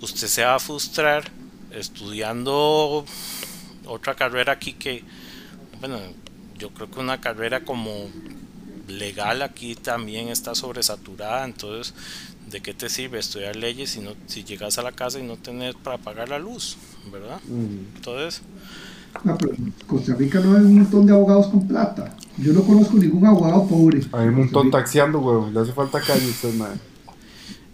[0.00, 1.30] usted se va a frustrar
[1.72, 3.04] estudiando
[3.86, 5.02] otra carrera aquí que,
[5.80, 5.98] bueno,
[6.56, 8.10] yo creo que una carrera como
[8.88, 11.92] legal aquí también está sobresaturada, entonces
[12.50, 15.36] ¿de qué te sirve estudiar leyes si, no, si llegas a la casa y no
[15.36, 16.76] tenés para pagar la luz?
[17.12, 17.40] ¿Verdad?
[17.46, 17.96] Mm.
[17.96, 18.42] Entonces...
[19.24, 19.52] No, pero
[19.86, 22.14] Costa Rica no hay un montón de abogados con plata.
[22.36, 24.02] Yo no conozco ningún abogado pobre.
[24.12, 25.50] Hay un montón taxiando, huevo.
[25.50, 26.78] Le hace falta calle usted, madre.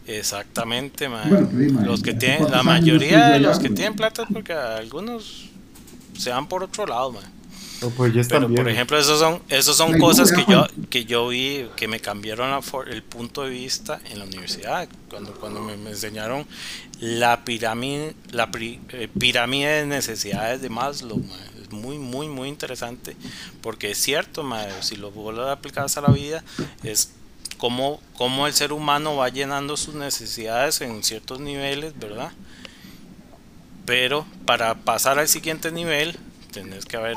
[0.06, 1.46] Exactamente, madre.
[1.84, 5.50] los que tienen, la mayoría de los que tienen plata es porque algunos
[6.16, 7.28] se van por otro lado, madre.
[7.90, 11.88] Pues Pero por ejemplo, esos son, esos son cosas que yo, que yo vi que
[11.88, 14.88] me cambiaron el punto de vista en la universidad.
[15.10, 16.46] Cuando, cuando me, enseñaron
[17.00, 21.20] la pirámide, la eh, pirámide de necesidades de Maslow.
[21.60, 23.16] Es muy, muy, muy interesante.
[23.60, 24.48] Porque es cierto,
[24.80, 26.44] si lo vuelvo a aplicar a la vida,
[26.84, 27.10] es
[27.58, 32.30] cómo, cómo el ser humano va llenando sus necesidades en ciertos niveles, ¿verdad?
[33.84, 36.16] Pero para pasar al siguiente nivel,
[36.52, 37.16] tenés que haber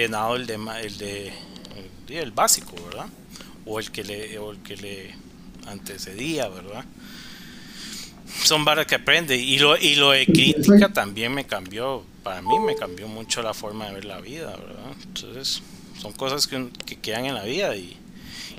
[0.00, 1.32] llenado el de el de
[2.08, 3.06] el, básico, ¿verdad?
[3.64, 5.14] O el que le o el que le
[5.66, 6.84] antecedía, ¿verdad?
[8.44, 12.58] Son varas que aprende y lo y lo de crítica también me cambió, para mí
[12.58, 14.92] me cambió mucho la forma de ver la vida, ¿verdad?
[15.04, 15.62] Entonces,
[15.98, 17.96] son cosas que, que quedan en la vida y,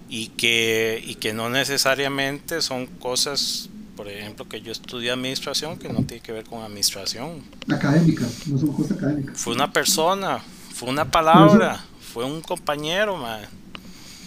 [0.10, 5.90] y que y que no necesariamente son cosas por ejemplo, que yo estudié administración que
[5.90, 7.42] no tiene que ver con administración.
[7.68, 9.42] Académica, no son cosas académicas.
[9.42, 10.44] Fue una persona,
[10.78, 11.84] fue una palabra,
[12.14, 13.42] fue un compañero, man.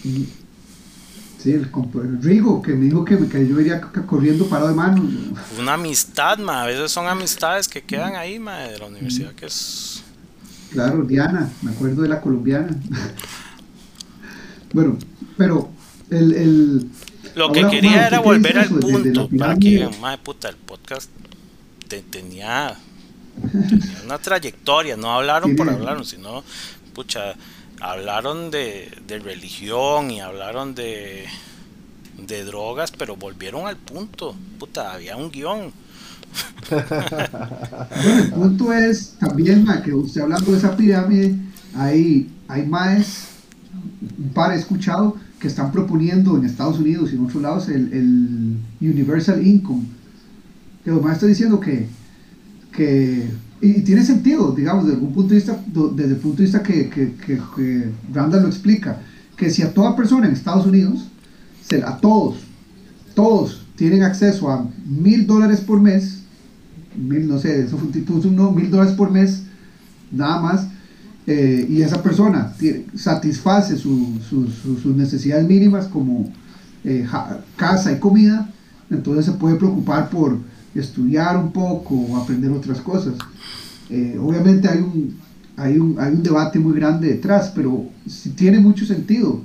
[0.03, 1.71] Sí, el,
[2.21, 5.05] Rigo, que me dijo que, que yo iría corriendo parado de manos.
[5.57, 6.57] Una amistad, man.
[6.57, 10.03] A veces son amistades que quedan ahí, man, de la universidad, que es...
[10.71, 12.75] Claro, Diana, me acuerdo de la colombiana.
[14.73, 14.97] bueno,
[15.37, 15.69] pero
[16.09, 16.33] el...
[16.33, 16.91] el
[17.35, 21.09] Lo que quería era volver al punto, para que, madre puta, el podcast
[21.87, 22.77] te, tenía
[24.05, 26.43] una trayectoria, no hablaron por hablar, sino,
[26.93, 27.35] pucha,
[27.79, 31.25] hablaron de, de religión y hablaron de,
[32.27, 34.35] de drogas, pero volvieron al punto.
[34.59, 35.71] Puta, había un guion.
[36.69, 41.35] bueno, el punto es también, que usted hablando de esa pirámide,
[41.75, 43.29] hay, hay más,
[44.17, 47.91] un par he escuchado, que están proponiendo en Estados Unidos y en otros lados el,
[47.91, 49.85] el Universal Income.
[50.83, 51.87] Que más está diciendo que,
[52.71, 53.29] que
[53.61, 55.63] y, tiene sentido, digamos, desde algún punto de vista,
[55.95, 58.99] desde el punto de vista que, que, que, Randall lo explica,
[59.37, 61.07] que si a toda persona en Estados Unidos,
[61.85, 62.37] a todos,
[63.13, 66.23] todos tienen acceso a mil dólares por mes,
[66.97, 69.43] mil, no sé, eso fue un mil dólares por mes,
[70.11, 70.67] nada más,
[71.27, 72.53] eh, y esa persona
[72.95, 76.33] satisface sus necesidades mínimas como
[76.83, 77.07] eh,
[77.55, 78.49] casa y comida,
[78.89, 80.39] entonces se puede preocupar por
[80.75, 83.15] estudiar un poco o aprender otras cosas.
[83.89, 85.17] Eh, obviamente hay un,
[85.57, 89.41] hay, un, hay un debate muy grande detrás, pero si tiene mucho sentido.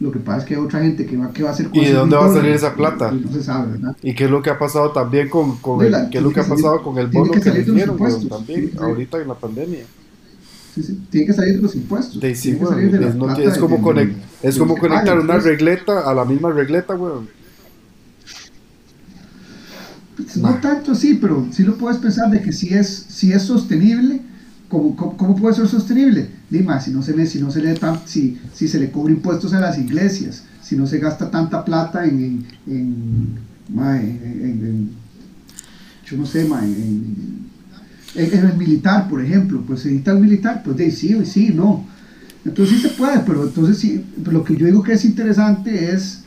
[0.00, 1.86] Lo que pasa es que hay otra gente que va, que va a hacer ¿Y
[1.86, 3.12] de dónde va a salir esa plata?
[3.12, 3.96] Y no se sabe, ¿verdad?
[4.00, 6.38] ¿Y qué es lo que ha pasado también con, con el, qué es lo que,
[6.38, 7.98] ha pasado con el bono que, que le dieron
[8.28, 9.80] también ahorita en la pandemia?
[10.72, 12.20] Sí, sí, tiene que salir de los impuestos.
[12.20, 16.24] De, sí, bueno, es, no, es, como, conect, es como conectar una regleta a la
[16.24, 17.28] misma regleta, weón.
[20.36, 24.20] No tanto así, pero sí lo puedes pensar de que si es, si es sostenible,
[24.68, 26.28] ¿cómo, cómo, puede ser sostenible?
[26.50, 29.12] Dime, si no se le, si no se le tan, si, si se le cobra
[29.12, 33.38] impuestos a las iglesias, si no se gasta tanta plata en, en,
[33.76, 34.90] en,
[36.04, 37.48] yo no sé, en,
[38.14, 41.86] en, el militar, por ejemplo, pues se necesita el militar, pues de sí, sí, no.
[42.44, 46.24] Entonces sí se puede, pero entonces sí, lo que yo digo que es interesante es,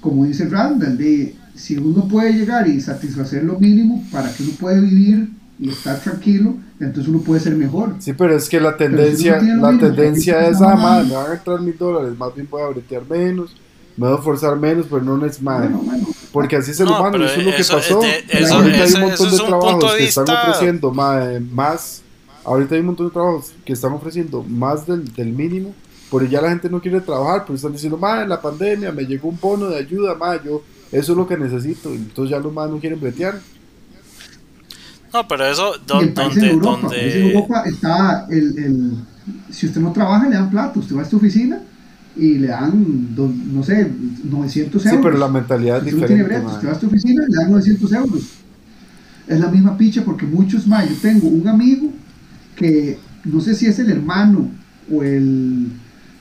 [0.00, 4.52] como dice Randall, de si uno puede llegar y satisfacer lo mínimo para que uno
[4.58, 5.28] pueda vivir
[5.58, 7.94] y estar tranquilo, entonces uno puede ser mejor.
[7.98, 11.76] Sí, pero es que la tendencia, la tendencia es, ah, me van a entrar mil
[11.76, 13.54] dólares, más bien voy a bretear menos,
[13.96, 15.68] me voy a forzar menos, pero no es más.
[16.32, 18.00] porque así es el humano, eso es lo que pasó.
[18.54, 22.02] ahorita hay un montón de trabajos que están ofreciendo más, más,
[22.44, 25.74] ahorita hay un montón de trabajos que están ofreciendo más del, del mínimo,
[26.10, 29.04] pero ya la gente no quiere trabajar, pero están diciendo, más en la pandemia me
[29.04, 30.62] llegó un bono de ayuda, más yo
[30.92, 31.90] eso es lo que necesito.
[31.90, 33.38] Entonces ya los más no quieren bretear.
[35.12, 38.92] No, pero eso, donde, en Europa, En Europa está el, el,
[39.50, 40.78] Si usted no trabaja, le dan plata.
[40.78, 41.60] Usted va a esta oficina
[42.16, 43.90] y le dan, no sé,
[44.24, 44.98] 900 euros.
[44.98, 46.22] Sí, pero la mentalidad es diferente.
[46.22, 48.22] No tiene usted va a esta oficina y le dan 900 euros.
[49.26, 50.88] Es la misma picha porque muchos más.
[50.88, 51.90] Yo tengo un amigo
[52.56, 54.50] que no sé si es el hermano
[54.92, 55.68] o el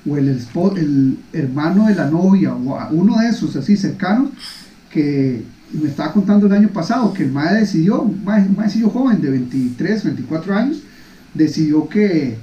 [0.05, 0.29] o el,
[0.77, 4.29] el hermano de la novia o uno de esos así cercanos
[4.89, 5.43] que
[5.73, 9.29] me estaba contando el año pasado que el MAE decidió, un MAE, decidió joven de
[9.29, 10.77] 23, 24 años,
[11.33, 12.37] decidió que,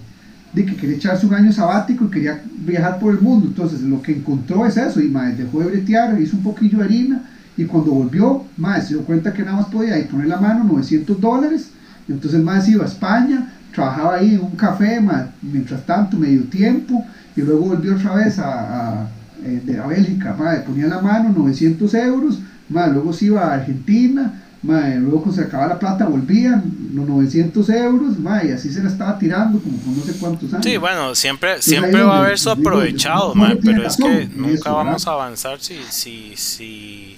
[0.53, 3.47] de que quería echarse un año sabático y quería viajar por el mundo.
[3.49, 6.85] Entonces lo que encontró es eso y MAE dejó de bretear, hizo un poquillo de
[6.85, 7.23] harina
[7.57, 10.65] y cuando volvió, MAE se dio cuenta que nada más podía ir poner la mano
[10.65, 11.71] 900 dólares.
[12.09, 15.01] Entonces MAE se iba a España, trabajaba ahí en un café,
[15.43, 17.05] mientras tanto, medio tiempo,
[17.35, 19.09] y luego volvió otra vez a
[19.45, 22.39] eh, de la Bélgica, madre, ponía la mano 900 euros,
[22.69, 26.63] madre, luego se iba a Argentina, madre, luego cuando se acababa la plata volvían
[26.95, 30.53] los 900 euros, madre, y así se la estaba tirando como con no sé cuántos
[30.53, 30.65] años.
[30.65, 35.07] Sí, bueno, siempre, siempre va a haber su aprovechado, madre, pero es que nunca vamos
[35.07, 37.17] a avanzar si, si, si,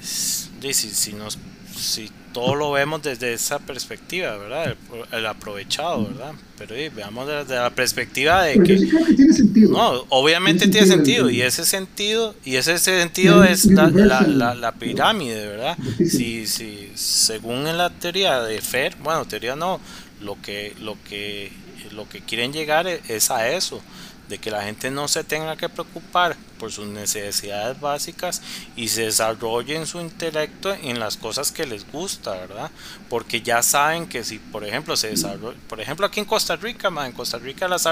[0.00, 1.38] si, si nos
[1.74, 4.76] si todo lo vemos desde esa perspectiva, ¿verdad?
[5.12, 6.32] El, aprovechado, ¿verdad?
[6.58, 8.76] Pero veamos desde la perspectiva de que...
[9.16, 9.72] tiene sentido.
[9.72, 15.46] No, obviamente tiene, sentido, y ese sentido, y ese sentido es la, la, la, pirámide,
[15.46, 15.76] ¿verdad?
[15.98, 19.80] Si, si, según en la teoría de Fer, bueno, teoría no,
[20.20, 21.52] lo que, lo que,
[21.92, 23.82] lo que quieren llegar es a eso,
[24.28, 28.40] de que la gente no se tenga que preocupar por sus necesidades básicas
[28.76, 32.70] y se desarrollen su intelecto en las cosas que les gusta, ¿verdad?
[33.08, 36.88] Porque ya saben que si, por ejemplo, se desarrolla, por ejemplo, aquí en Costa Rica,
[37.04, 37.86] en Costa Rica las,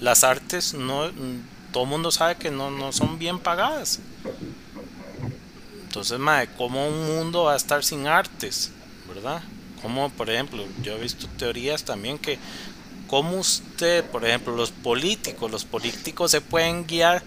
[0.00, 1.10] las artes no,
[1.72, 3.98] todo el mundo sabe que no, no son bien pagadas.
[5.82, 8.70] Entonces, madre, ¿cómo un mundo va a estar sin artes?
[9.08, 9.42] ¿Verdad?
[9.82, 12.38] Como, por ejemplo, yo he visto teorías también que
[13.06, 17.22] cómo usted, por ejemplo, los políticos, los políticos se pueden guiar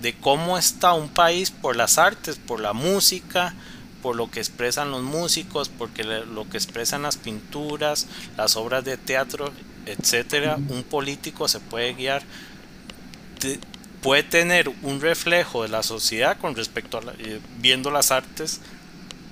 [0.00, 3.54] de cómo está un país por las artes, por la música,
[4.02, 8.06] por lo que expresan los músicos, porque lo que expresan las pinturas,
[8.36, 9.50] las obras de teatro,
[9.86, 10.56] etcétera.
[10.56, 12.22] Un político se puede guiar,
[14.02, 18.60] puede tener un reflejo de la sociedad con respecto a eh, viendo las artes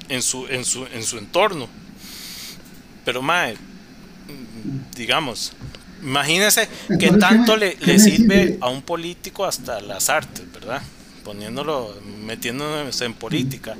[0.09, 1.69] en su, en su, en su entorno.
[3.05, 3.59] pero mae,
[4.97, 5.53] digamos,
[6.03, 6.69] imagínese
[6.99, 10.83] qué tanto le, le sirve a un político hasta las artes, ¿verdad?
[11.25, 11.95] Poniéndolo,
[12.25, 13.77] metiéndonos en política.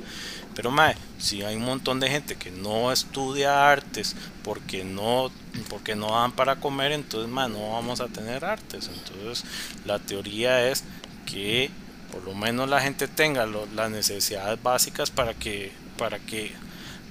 [0.55, 5.31] Pero mae, si hay un montón de gente que no estudia artes porque no
[5.69, 8.89] porque no dan para comer, entonces mae, no vamos a tener artes.
[8.93, 9.43] Entonces,
[9.85, 10.83] la teoría es
[11.25, 11.71] que
[12.11, 16.51] por lo menos la gente tenga las necesidades básicas para que para que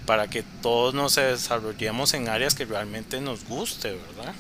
[0.07, 4.35] para que todos nos desarrollemos en áreas que realmente nos guste, ¿verdad?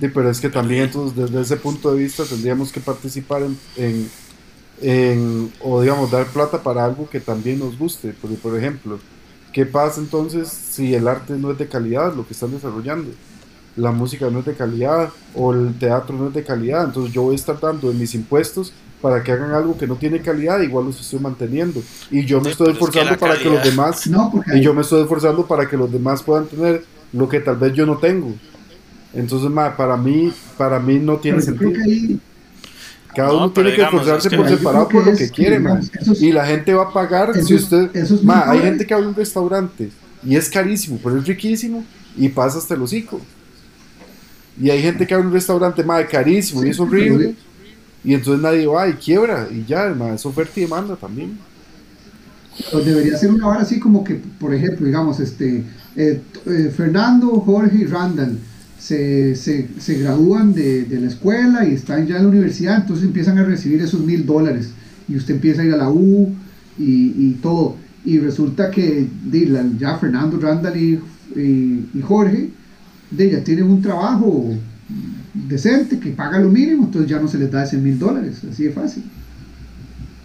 [0.00, 3.42] Sí, pero es que también entonces desde ese punto de vista tendríamos que participar
[3.76, 4.10] en,
[4.80, 8.98] en, o digamos dar plata para algo que también nos guste, porque por ejemplo,
[9.52, 13.10] ¿qué pasa entonces si el arte no es de calidad lo que están desarrollando?
[13.76, 17.22] La música no es de calidad o el teatro no es de calidad, entonces yo
[17.22, 18.72] voy a estar dando en mis impuestos
[19.02, 21.82] para que hagan algo que no tiene calidad, igual los estoy manteniendo.
[22.10, 24.08] Y yo me estoy esforzando para que los demás,
[24.54, 27.74] y yo me estoy esforzando para que los demás puedan tener lo que tal vez
[27.74, 28.32] yo no tengo.
[29.12, 31.72] Entonces, para mí, para mí no tiene sentido.
[33.14, 35.60] Cada uno tiene que esforzarse por separado por lo que quiere,
[36.20, 37.90] y la gente va a pagar si usted...
[38.46, 39.90] hay gente que abre un restaurante
[40.24, 41.84] y es carísimo, pero es riquísimo
[42.16, 43.20] y pasa hasta el hocico.
[44.60, 47.34] Y hay gente que abre un restaurante más carísimo y es horrible
[48.04, 51.38] y entonces nadie va y quiebra y ya, es oferta y demanda también.
[52.70, 55.64] Pues debería ser una hora así como que, por ejemplo, digamos, este
[55.96, 58.38] eh, eh, Fernando, Jorge y Randall
[58.78, 63.06] se, se, se gradúan de, de, la escuela y están ya en la universidad, entonces
[63.06, 64.70] empiezan a recibir esos mil dólares
[65.08, 66.34] y usted empieza a ir a la U
[66.78, 67.76] y, y todo.
[68.04, 69.06] Y resulta que
[69.78, 71.00] ya Fernando, Randall y,
[71.36, 72.50] y, Jorge
[73.10, 74.50] de, ya tienen un trabajo
[75.34, 78.64] decente, que paga lo mínimo, entonces ya no se les da ese mil dólares, así
[78.64, 79.04] de fácil.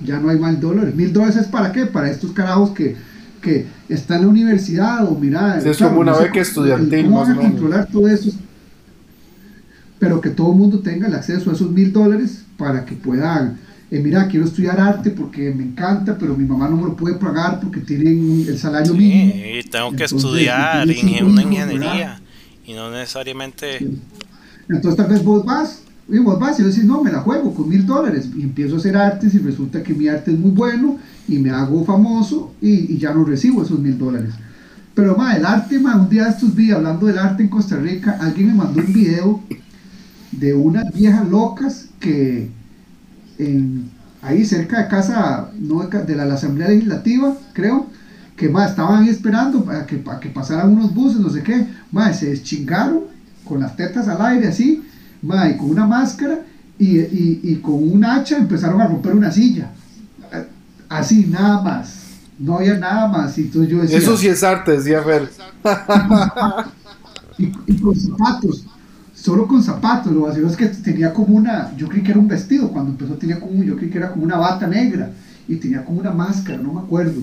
[0.03, 0.93] Ya no hay más dólares.
[0.95, 1.85] Mil dólares es para qué?
[1.85, 2.95] Para estos carajos que,
[3.41, 5.59] que están en la universidad o mira.
[5.59, 7.05] es como una beca estudiantil.
[7.05, 8.31] ¿Cómo van a controlar todo eso?
[9.97, 13.57] Pero que todo el mundo tenga el acceso a esos mil dólares para que puedan.
[13.89, 17.15] Eh, mira, quiero estudiar arte porque me encanta, pero mi mamá no me lo puede
[17.15, 19.33] pagar porque tienen el salario mínimo.
[19.33, 22.21] Y tengo que estudiar una ingeniería
[22.67, 23.79] y no necesariamente
[24.69, 27.67] entonces tal vez vos vas, y vos vas y decís, no, me la juego con
[27.67, 30.97] mil dólares y empiezo a hacer artes y resulta que mi arte es muy bueno
[31.27, 34.33] y me hago famoso y, ya no recibo esos mil dólares.
[34.93, 37.75] Pero ma, el arte, ma, un día de estos días, hablando del arte en Costa
[37.75, 39.43] Rica, alguien me mandó un video
[40.31, 42.49] de unas viejas locas que
[44.21, 47.87] ahí cerca de casa, no de, la, Asamblea Legislativa, creo,
[48.35, 52.13] que ma, estaban esperando para que, para que pasaran unos buses, no sé qué, ma,
[52.13, 53.16] se deschingaron
[53.47, 54.83] con las tetas al aire así,
[55.21, 56.39] y con una máscara
[56.79, 59.71] y, y, con un hacha empezaron a romper una silla.
[60.89, 62.03] Así, nada más.
[62.37, 63.37] No había nada más.
[63.37, 65.29] Y entonces yo decía, Eso sí es arte, decía Fer.
[67.39, 68.65] y, y, con zapatos.
[69.15, 70.13] Solo con zapatos.
[70.13, 71.75] Lo vacío es que tenía como una.
[71.75, 72.69] Yo creí que era un vestido.
[72.69, 73.63] Cuando empezó tenía como.
[73.63, 75.11] Yo creí que era como una bata negra.
[75.47, 77.21] Y tenía como una máscara, no me acuerdo.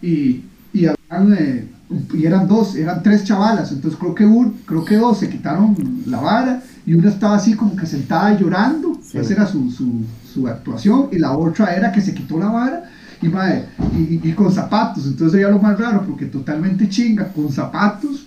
[0.00, 1.36] Y, y habían.
[1.36, 1.68] Eh,
[2.12, 5.74] y eran dos, eran tres chavalas, entonces creo que un, creo que dos se quitaron
[6.06, 10.46] la vara y una estaba así como que sentada llorando, esa era su, su, su,
[10.46, 12.84] actuación, y la otra era que se quitó la vara
[13.22, 13.66] y, madre,
[13.96, 18.26] y, con zapatos, entonces era lo más raro porque totalmente chinga, con zapatos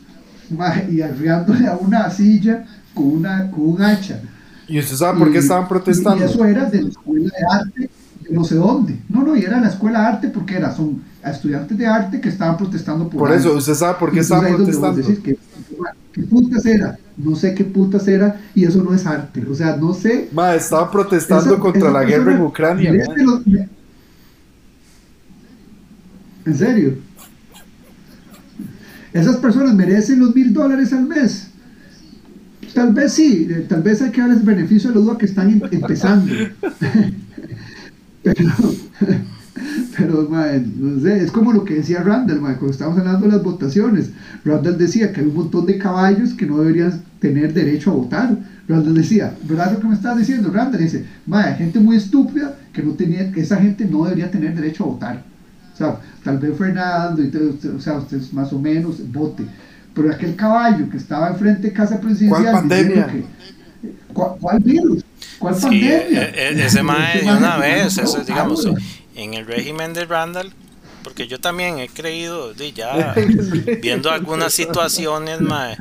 [0.90, 4.20] y arriándole a una silla con, una, con un hacha.
[4.68, 6.24] ¿Y usted sabe por qué estaban protestando?
[6.24, 7.90] Y eso era de la escuela de arte
[8.32, 9.00] no sé dónde.
[9.10, 12.30] No, no, y era la escuela de arte porque era, son estudiantes de arte que
[12.30, 14.98] estaban protestando por Por eso, ¿usted sabe por qué estaban protestando?
[14.98, 15.38] Decir que,
[16.12, 16.98] ¿Qué putas era?
[17.18, 19.46] No sé qué putas era y eso no es arte.
[19.50, 20.30] O sea, no sé.
[20.34, 22.92] Ma, estaban protestando contra la guerra en Ucrania.
[26.46, 26.96] ¿En serio?
[29.14, 31.48] Esas personas merecen los mil dólares al mes.
[32.74, 35.50] Tal vez sí, eh, tal vez hay que darles beneficio a los dos que están
[35.50, 36.34] em-, empezando.
[38.24, 38.50] Pero,
[40.02, 44.10] pero no sé, es como lo que decía Randall, cuando estábamos hablando de las votaciones.
[44.44, 48.38] Randall decía que hay un montón de caballos que no deberían tener derecho a votar.
[48.68, 50.52] Randall decía, ¿verdad lo que me estás diciendo?
[50.52, 54.56] Randall dice, hay gente muy estúpida que no tenía, que esa gente no debería tener
[54.56, 55.24] derecho a votar.
[55.74, 57.32] O sea, tal vez Fernando, y
[57.68, 59.44] o sea, usted más o menos vote.
[59.94, 63.08] Pero aquel caballo que estaba enfrente de casa presidencial ¿Cuál pandemia?
[64.14, 65.06] ¿cuál virus?
[65.38, 66.30] ¿Cuál sí, pandemia?
[66.30, 68.68] E, e, ese mae una vez, eso, digamos,
[69.16, 70.54] en el régimen de Randall,
[71.04, 73.16] porque yo también he creído, ya
[73.82, 75.78] viendo algunas situaciones, mae,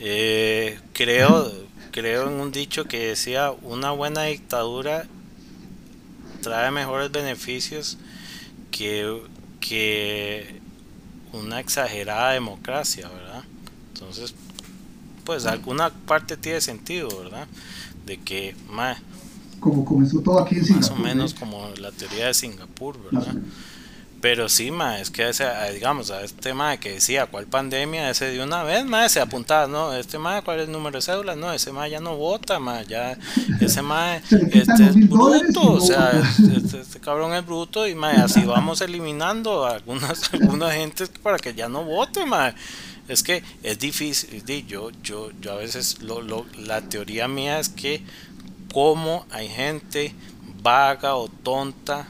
[0.00, 1.52] eh, creo,
[1.90, 5.06] creo en un dicho que decía una buena dictadura
[6.40, 7.98] trae mejores beneficios
[8.70, 9.22] que,
[9.60, 10.60] que
[11.32, 13.44] una exagerada democracia, ¿verdad?
[13.92, 14.34] Entonces,
[15.24, 17.46] pues alguna parte tiene sentido, ¿verdad?
[18.06, 18.96] De que, mae,
[19.60, 20.90] Como comenzó todo aquí en Singapur.
[20.90, 21.36] más o menos ¿eh?
[21.38, 23.34] como la teoría de Singapur, ¿verdad?
[24.20, 28.24] Pero sí, ma, es que ese, digamos, a este ma que decía cuál pandemia, ese
[28.26, 31.36] de una vez, ma, se apuntaba, no, este ma, cuál es el número de cédula,
[31.36, 33.16] no, ese ma ya no vota, ma, ya,
[33.60, 34.16] ese ma,
[34.50, 36.56] este es bruto, o sea, vota.
[36.56, 41.38] este, este cabrón es bruto y ma, así vamos eliminando a algunas, algunas gentes para
[41.38, 42.54] que ya no vote, ma.
[43.06, 47.58] Es que es difícil, di, yo, yo, yo a veces, lo, lo, la teoría mía
[47.58, 48.02] es que
[48.72, 50.14] como hay gente
[50.62, 52.08] vaga o tonta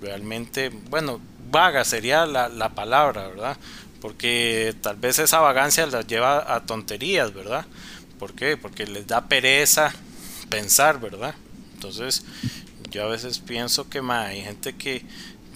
[0.00, 1.20] realmente, bueno,
[1.50, 3.56] vaga sería la, la palabra, ¿verdad?
[4.00, 7.66] Porque tal vez esa vagancia la lleva a tonterías, ¿verdad?
[8.18, 8.56] ¿Por qué?
[8.56, 9.92] Porque les da pereza
[10.48, 11.34] pensar, ¿verdad?
[11.74, 12.24] Entonces,
[12.90, 15.04] yo a veces pienso que ma, hay gente que,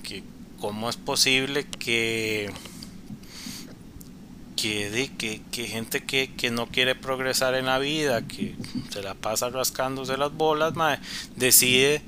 [0.02, 0.22] que
[0.60, 2.51] cómo es posible que
[4.56, 8.54] que, de, que, que gente que, que no quiere progresar en la vida, que
[8.90, 10.72] se la pasa rascándose las bolas,
[11.36, 12.02] decide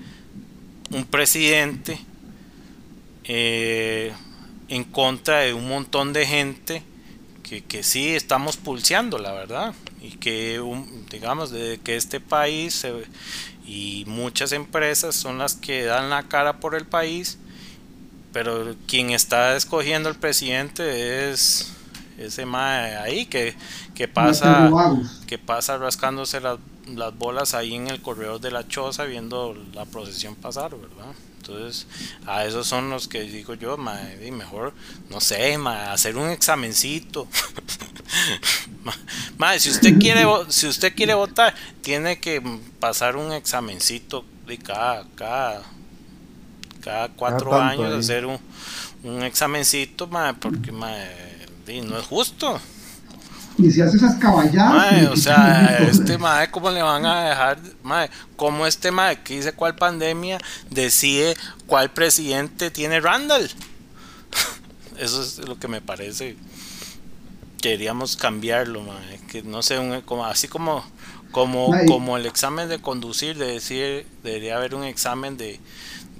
[0.90, 2.00] un presidente
[3.24, 4.12] eh,
[4.68, 6.82] en contra de un montón de gente
[7.42, 10.60] que, que sí estamos pulseando, la verdad, y que
[11.10, 12.86] digamos de que este país
[13.66, 17.38] y muchas empresas son las que dan la cara por el país,
[18.32, 21.72] pero quien está escogiendo el presidente es
[22.18, 23.54] ese mae ahí que,
[23.94, 24.74] que pasa
[25.26, 26.58] que pasa rascándose las,
[26.94, 31.14] las bolas ahí en el corredor de la choza viendo la procesión pasar, ¿verdad?
[31.38, 31.86] Entonces,
[32.26, 34.74] a esos son los que digo yo, mae, di, mejor,
[35.10, 37.26] no sé, mae, hacer un examencito.
[38.84, 38.94] Ma-
[39.38, 42.42] mae, si usted quiere si usted quiere votar, tiene que
[42.80, 45.62] pasar un examencito de cada, cada,
[46.80, 48.38] cada cuatro tanto años, hacer un,
[49.02, 51.27] un examencito, mae, porque mae,
[51.82, 52.60] no es justo.
[53.58, 54.72] Y si hace esas caballadas.
[54.72, 57.58] Mae, le o sea, este mae, ¿cómo le van a dejar?
[57.82, 60.38] Mae, ¿cómo este mae que dice cuál pandemia
[60.70, 61.36] decide
[61.66, 63.50] cuál presidente tiene Randall?
[64.98, 66.36] Eso es lo que me parece.
[67.60, 70.84] Queríamos cambiarlo, mae, que no sé, un- como, así como
[71.32, 75.60] como como el examen de conducir, de decir, debería haber un examen de,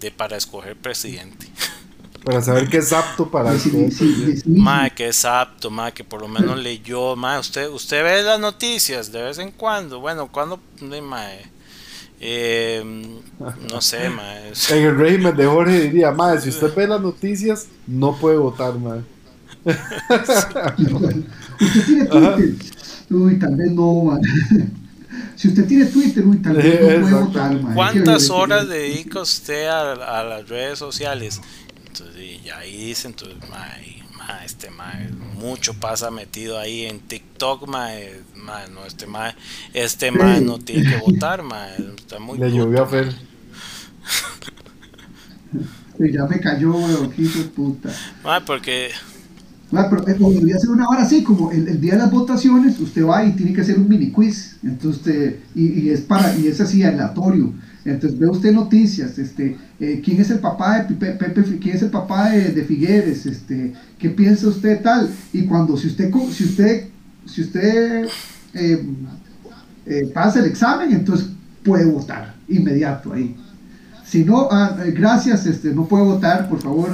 [0.00, 1.46] de para escoger presidente.
[2.24, 4.42] Para saber qué es apto para Sí, sí, sí.
[4.50, 8.38] Mae, que es apto, mae, que por lo menos leyó, mae, usted, usted ve las
[8.40, 11.40] noticias de vez en cuando, bueno, cuando, de, mae,
[12.20, 12.82] eh,
[13.70, 17.00] no sé, mae, es- En el régimen de Jorge diría, madre, si usted ve las
[17.00, 19.02] noticias, no puede votar, madre.
[21.60, 22.54] Usted tiene Twitter.
[23.10, 24.20] Uy, tal vez no, man.
[25.34, 27.74] Si usted tiene Twitter, uy, tal vez no puede votar, man.
[27.74, 31.40] ¿cuántas Que- horas dedica usted a, a las redes sociales?
[32.00, 37.66] Entonces, y ahí dice, entonces, mae, mae, este mae, mucho pasa metido ahí en TikTok,
[37.68, 39.34] mae, mae, no, este mae,
[39.72, 42.94] este mae no tiene que votar, mae, está muy Le llovió a mae.
[42.94, 43.14] Fer.
[45.98, 48.02] Uy, ya me cayó, weón, hijo de puta.
[48.22, 48.90] Mae, porque
[49.70, 52.80] Ah, pero eh, debería ser una hora así, como el, el día de las votaciones,
[52.80, 56.34] usted va y tiene que hacer un mini quiz, entonces usted- y, y es para
[56.36, 57.52] y es así aleatorio.
[57.90, 61.82] Entonces ve usted noticias, este, eh, quién es el papá de Pepe, Pepe quién es
[61.82, 66.44] el papá de, de Figueres, este, qué piensa usted tal, y cuando si usted si
[66.44, 66.88] usted
[67.24, 68.08] si usted
[68.54, 68.86] eh,
[69.86, 71.28] eh, pasa el examen, entonces
[71.64, 73.36] puede votar inmediato ahí.
[74.04, 76.90] Si no, ah, gracias, este, no puede votar, por favor,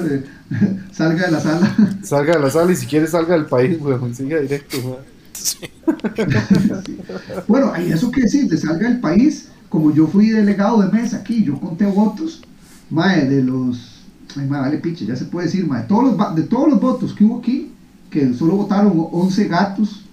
[0.92, 1.76] salga de la sala.
[2.02, 4.14] Salga de la sala y si quiere salga del país, weón.
[4.14, 5.14] Siga directo, madre.
[6.86, 6.98] sí.
[7.46, 11.16] Bueno, y eso que decir, de salga del país, como yo fui delegado de mesa
[11.16, 12.42] aquí, yo conté votos,
[12.90, 14.04] mae, de los,
[14.36, 17.12] ay, mae, vale piche, ya se puede decir, mae, todos los, de todos los votos
[17.12, 17.72] que hubo aquí,
[18.08, 20.04] que solo votaron 11 gatos,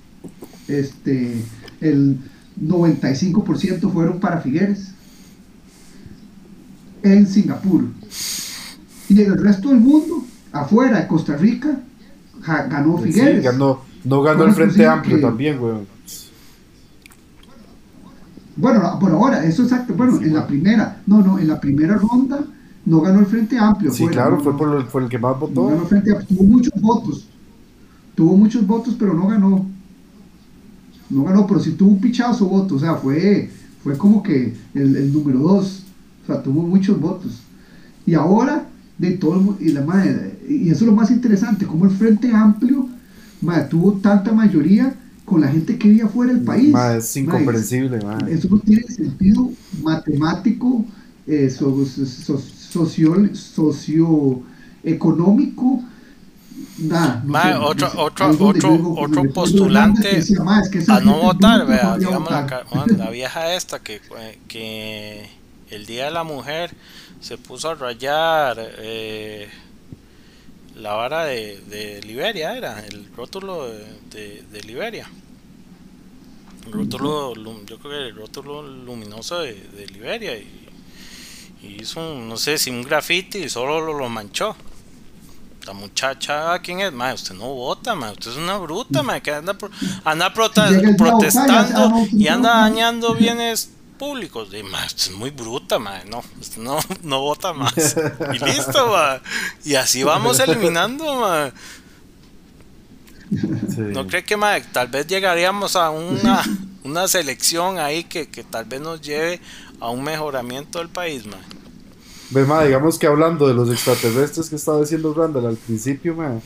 [0.67, 1.35] este,
[1.79, 2.17] el
[2.59, 4.95] 95% fueron para Figueres,
[7.03, 7.85] en Singapur.
[9.09, 11.81] Y en el resto del mundo, afuera de Costa Rica,
[12.41, 13.43] ja- ganó Sí, Figueres.
[13.43, 15.85] ganó, no ganó ¿Cómo el Frente Amplio que- también, weón.
[18.55, 19.93] Bueno, no, por ahora, eso exacto.
[19.95, 22.43] Bueno, Sí, en la primera, no, no, en la primera ronda
[22.85, 23.91] no ganó el Frente Amplio.
[23.93, 25.81] Sí, claro, no, fue por, lo- por el que más no ganó votó.
[25.83, 26.27] el Frente Amplio.
[26.37, 27.27] Tuvo muchos votos.
[28.15, 29.65] Tuvo muchos votos, pero no ganó.
[31.09, 32.75] No ganó, pero sí tuvo un pichazo voto.
[32.75, 33.49] O sea, fue,
[33.83, 35.83] fue como que el, el número dos.
[36.23, 37.41] O sea, tuvo muchos votos.
[38.05, 38.65] Y ahora,
[38.97, 42.31] de todo el y la madre, y eso es lo más interesante, como el Frente
[42.33, 42.87] Amplio
[43.41, 44.93] madre, tuvo tanta mayoría
[45.31, 46.75] con la gente que vivía fuera del país.
[46.97, 47.99] Es incomprensible,
[48.29, 49.49] eso no tiene sentido
[49.81, 50.83] matemático,
[51.25, 55.81] eh, so- so- social- socioeconómico,
[56.77, 57.23] nada.
[57.25, 58.93] No otro, otro, otro, digo,
[59.33, 62.45] postulante Hernández que decía, "Ma, es que esa a no votar, vea, digamos la, votar".
[62.47, 65.29] ca- bueno, la vieja esta que, eh, que
[65.69, 66.71] el día de la mujer
[67.21, 69.47] se puso a rayar eh,
[70.75, 75.07] la vara de, de Liberia, era el rótulo de, de- de Liberia.
[76.69, 77.33] Rótulo,
[77.65, 80.69] yo creo que el rótulo luminoso de, de Liberia y,
[81.63, 84.55] y hizo un, no sé si un graffiti y solo lo, lo manchó.
[85.65, 86.91] La muchacha, ¿quién es?
[86.91, 89.55] Ma, usted no vota, ma, usted es una bruta, ma, que anda,
[90.03, 92.69] anda protestando y anda otro, ma.
[92.69, 93.69] dañando bienes
[93.99, 94.49] públicos.
[94.53, 97.95] Y, ma, usted es muy bruta, ma, no, usted no, no vota más.
[98.33, 99.21] Y listo, ma.
[99.63, 101.51] Y así vamos eliminando, ma.
[103.31, 103.81] Sí.
[103.93, 104.37] ¿No cree que
[104.73, 106.43] tal vez llegaríamos a una,
[106.83, 109.39] una selección ahí que, que tal vez nos lleve
[109.79, 111.37] a un mejoramiento del país, ma?
[112.29, 116.39] Ve, ma, digamos que hablando de los extraterrestres que estaba diciendo Randall al principio, ma,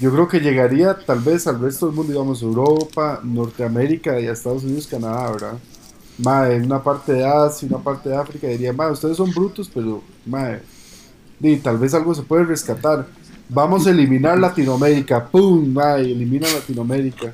[0.00, 4.32] yo creo que llegaría tal vez al resto del mundo, digamos, Europa, Norteamérica y a
[4.32, 5.58] Estados Unidos, Canadá, ¿verdad?
[6.18, 9.70] Ma, en una parte de Asia, una parte de África, diría, ma, ustedes son brutos,
[9.72, 10.58] pero, ma,
[11.38, 13.06] di, tal vez algo se puede rescatar.
[13.54, 15.72] Vamos a eliminar Latinoamérica, ¡pum!
[15.72, 17.32] Ma, y elimina Latinoamérica.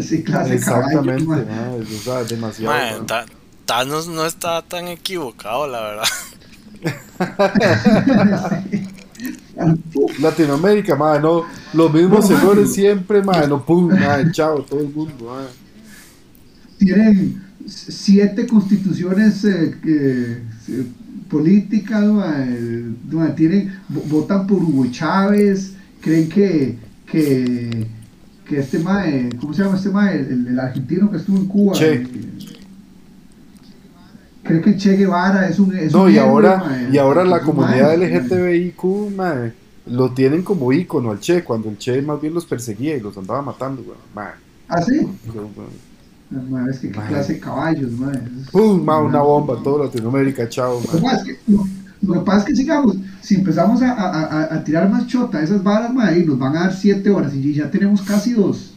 [0.00, 1.36] Sí, clase de caballo, exactamente, ma.
[1.36, 2.74] ma, es, o sea, demasiado.
[2.74, 3.06] Ma, ma.
[3.06, 3.26] Ta-
[3.66, 6.04] Thanos no está tan equivocado, la verdad.
[10.20, 12.74] Latinoamérica, madre, no, los mismos No, errores mano.
[12.74, 15.48] siempre, madre, no, pum, madre, chao, todo el mundo, madre.
[16.78, 20.86] Tienen siete constituciones eh, que- eh,
[22.46, 26.76] eh, ma, tienen, vo- votan por Hugo Chávez, creen que,
[27.06, 27.86] que,
[28.46, 30.18] que este mae, ¿cómo se llama este mae?
[30.20, 31.72] El, el argentino que estuvo en Cuba.
[31.74, 31.94] Che.
[31.94, 32.08] eh,
[34.42, 35.76] creen que Che Guevara es un...
[35.76, 38.84] Es No, un y héroe, ahora, y ahora la comunidad mae, LGTBIQ,
[39.16, 39.52] madre,
[39.86, 43.16] lo tienen como ícono al Che, cuando el Che más bien los perseguía y los
[43.18, 43.84] andaba matando.
[44.68, 45.00] Ah, sí.
[45.34, 45.48] Yo,
[46.30, 48.18] güey, Ma, es que qué clase de caballos, mae.
[48.52, 51.02] Pum, ma, una bomba en toda Latinoamérica, chao, Lo que madre.
[51.02, 51.64] pasa es que, lo,
[52.02, 55.62] lo que pasa es que sigamos, si empezamos a, a- a- tirar más chota esas
[55.62, 58.74] varas, ma, ahí nos van a dar 7 horas y ya tenemos casi dos.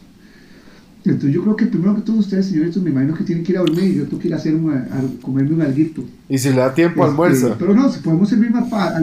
[1.04, 3.58] Entonces yo creo que primero que todos ustedes, señoritos, me imagino que tienen que ir
[3.58, 6.04] a dormir y yo tengo que ir a hacer a- comerme un alguito.
[6.28, 7.56] Y si le da tiempo, Este, almuerza.
[7.58, 9.00] Pero no, si podemos servir más para...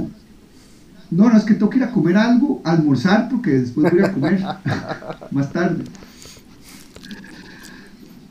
[1.12, 4.14] No, no, es que tengo que ir a comer algo, almorzar, porque después voy a
[4.14, 4.42] comer
[5.32, 5.84] más tarde.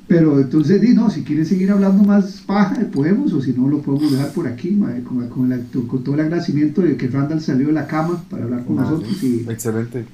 [0.08, 3.82] Pero entonces, di, no, si quieren seguir hablando más paja, podemos, o si no, lo
[3.82, 7.42] podemos dejar por aquí, mae, con, con el- con todo el agradecimiento de que Randall
[7.42, 10.06] salió de la cama para hablar con Madre, nosotros y Excelente.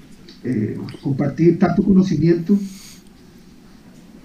[0.42, 2.58] eh, compartir tanto conocimiento.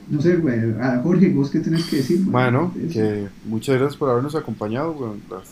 [0.10, 2.22] No sé, güey, a Jorge, ¿vos qué tenés que decir?
[2.26, 5.12] Bueno, que muchas gracias por habernos acompañado, güey.
[5.30, 5.44] Las,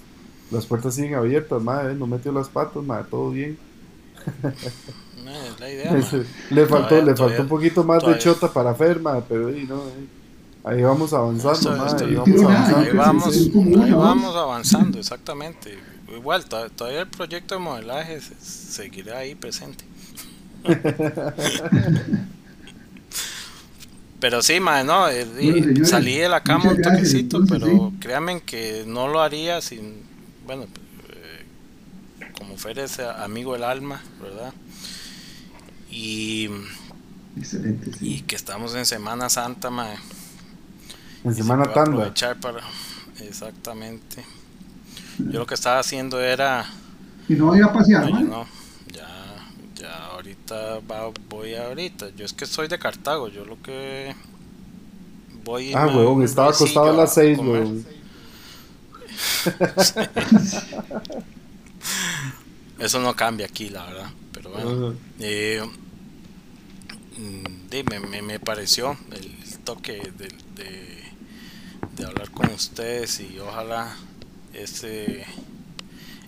[0.52, 3.56] las puertas siguen abiertas, madre, no metió las patas, madre, todo bien.
[5.32, 5.98] Es la idea, ma.
[5.98, 9.66] le faltó, Todavía- le faltó todavía- un poquito más de chota para Ferma, pero ahí
[9.68, 12.94] no, ahí, ahí vamos avanzando, ahí vamos avanzando.
[13.84, 15.78] Ahí vamos, ahí avanzando, exactamente.
[16.16, 19.84] Igual, to- todavía el proyecto de modelaje se- seguirá ahí presente.
[24.20, 27.38] Pero sí, mae, no, eh, di- Bueno, señores, salí de la cama un gracias, toquecito,
[27.38, 27.98] entonces, pero sí.
[28.00, 29.94] créanme que no lo haría sin,
[30.48, 34.54] bueno, eh, como Fer es amigo del alma, ¿verdad?
[35.90, 36.50] Y,
[37.38, 38.16] Excelente, sí.
[38.16, 39.96] y que estamos en Semana Santa, mae.
[41.24, 41.82] En y Semana Tanda.
[41.82, 42.62] aprovechar para,
[43.22, 44.24] exactamente.
[45.20, 46.66] Yo lo que estaba haciendo era
[47.28, 48.48] Y no voy a pasear, No, no.
[48.94, 49.08] Ya,
[49.76, 52.10] ya ahorita va- voy ahorita.
[52.16, 53.28] Yo es que soy de Cartago.
[53.28, 54.16] Yo lo que
[55.44, 55.74] voy.
[55.74, 57.52] Ah, huevón, estaba acostado a las 6, comer.
[57.64, 57.86] huevón.
[62.80, 64.10] Eso no cambia aquí, la verdad.
[64.32, 64.96] Pero bueno.
[65.20, 65.62] Eh,
[67.18, 71.04] mm, me, me, me pareció el toque de, de,
[71.96, 73.96] de hablar con ustedes y ojalá
[74.54, 75.26] ese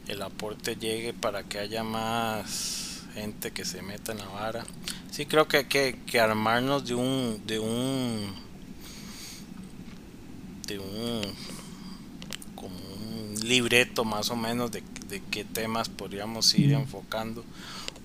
[0.07, 4.65] el aporte llegue para que haya más gente que se meta en la vara.
[5.11, 8.33] Sí creo que hay que, que armarnos de un de un
[10.65, 11.21] de un
[12.55, 17.43] como un libreto más o menos de, de qué temas podríamos ir enfocando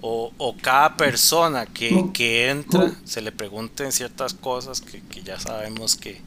[0.01, 5.40] o, o cada persona que, que entra se le pregunten ciertas cosas que, que ya
[5.40, 6.20] sabemos que,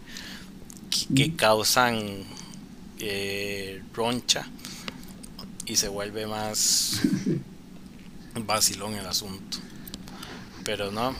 [0.89, 2.23] que, que causan
[2.99, 4.47] eh, roncha
[5.67, 7.01] y se vuelve más
[8.47, 9.59] vacilón el asunto.
[10.63, 11.13] Pero no.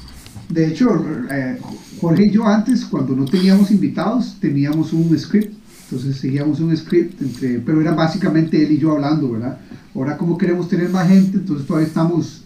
[0.49, 0.87] De hecho,
[1.29, 1.59] eh,
[1.99, 5.53] Jorge y yo antes, cuando no teníamos invitados, teníamos un script
[5.89, 9.57] Entonces seguíamos un script, entre, pero era básicamente él y yo hablando, ¿verdad?
[9.95, 12.43] Ahora como queremos tener más gente, entonces todavía estamos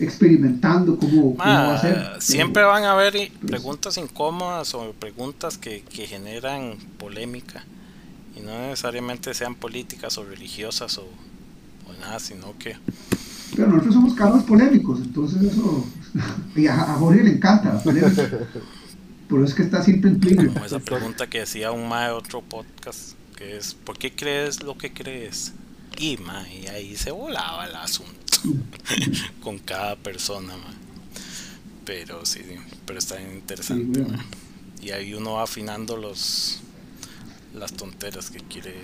[0.00, 2.02] experimentando cómo, cómo va a ser.
[2.20, 7.62] Siempre van a haber preguntas incómodas o preguntas que, que generan polémica
[8.34, 12.76] y no necesariamente sean políticas o religiosas o, o nada, sino que...
[13.54, 15.86] Pero nosotros somos carros polémicos, entonces eso...
[16.56, 18.28] Y a, a Jorge le encanta la polémica.
[19.32, 20.52] Por eso es que está siempre en pleno.
[20.52, 24.62] Como esa pregunta que decía un ma de otro podcast, que es, ¿por qué crees
[24.62, 25.54] lo que crees?
[25.98, 28.36] Y, ma, y ahí se volaba el asunto
[29.42, 30.74] con cada persona, ma.
[31.86, 32.42] Pero sí,
[32.84, 34.22] pero está interesante, Sí, bueno.
[34.82, 36.60] Y ahí uno va afinando los
[37.54, 38.74] las tonteras que quiere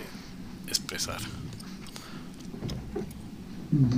[0.67, 1.21] expresar.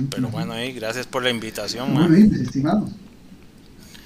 [0.09, 2.01] Pero bueno, ahí gracias por la invitación, ma.
[2.01, 2.91] Bueno, y, pues, estimados.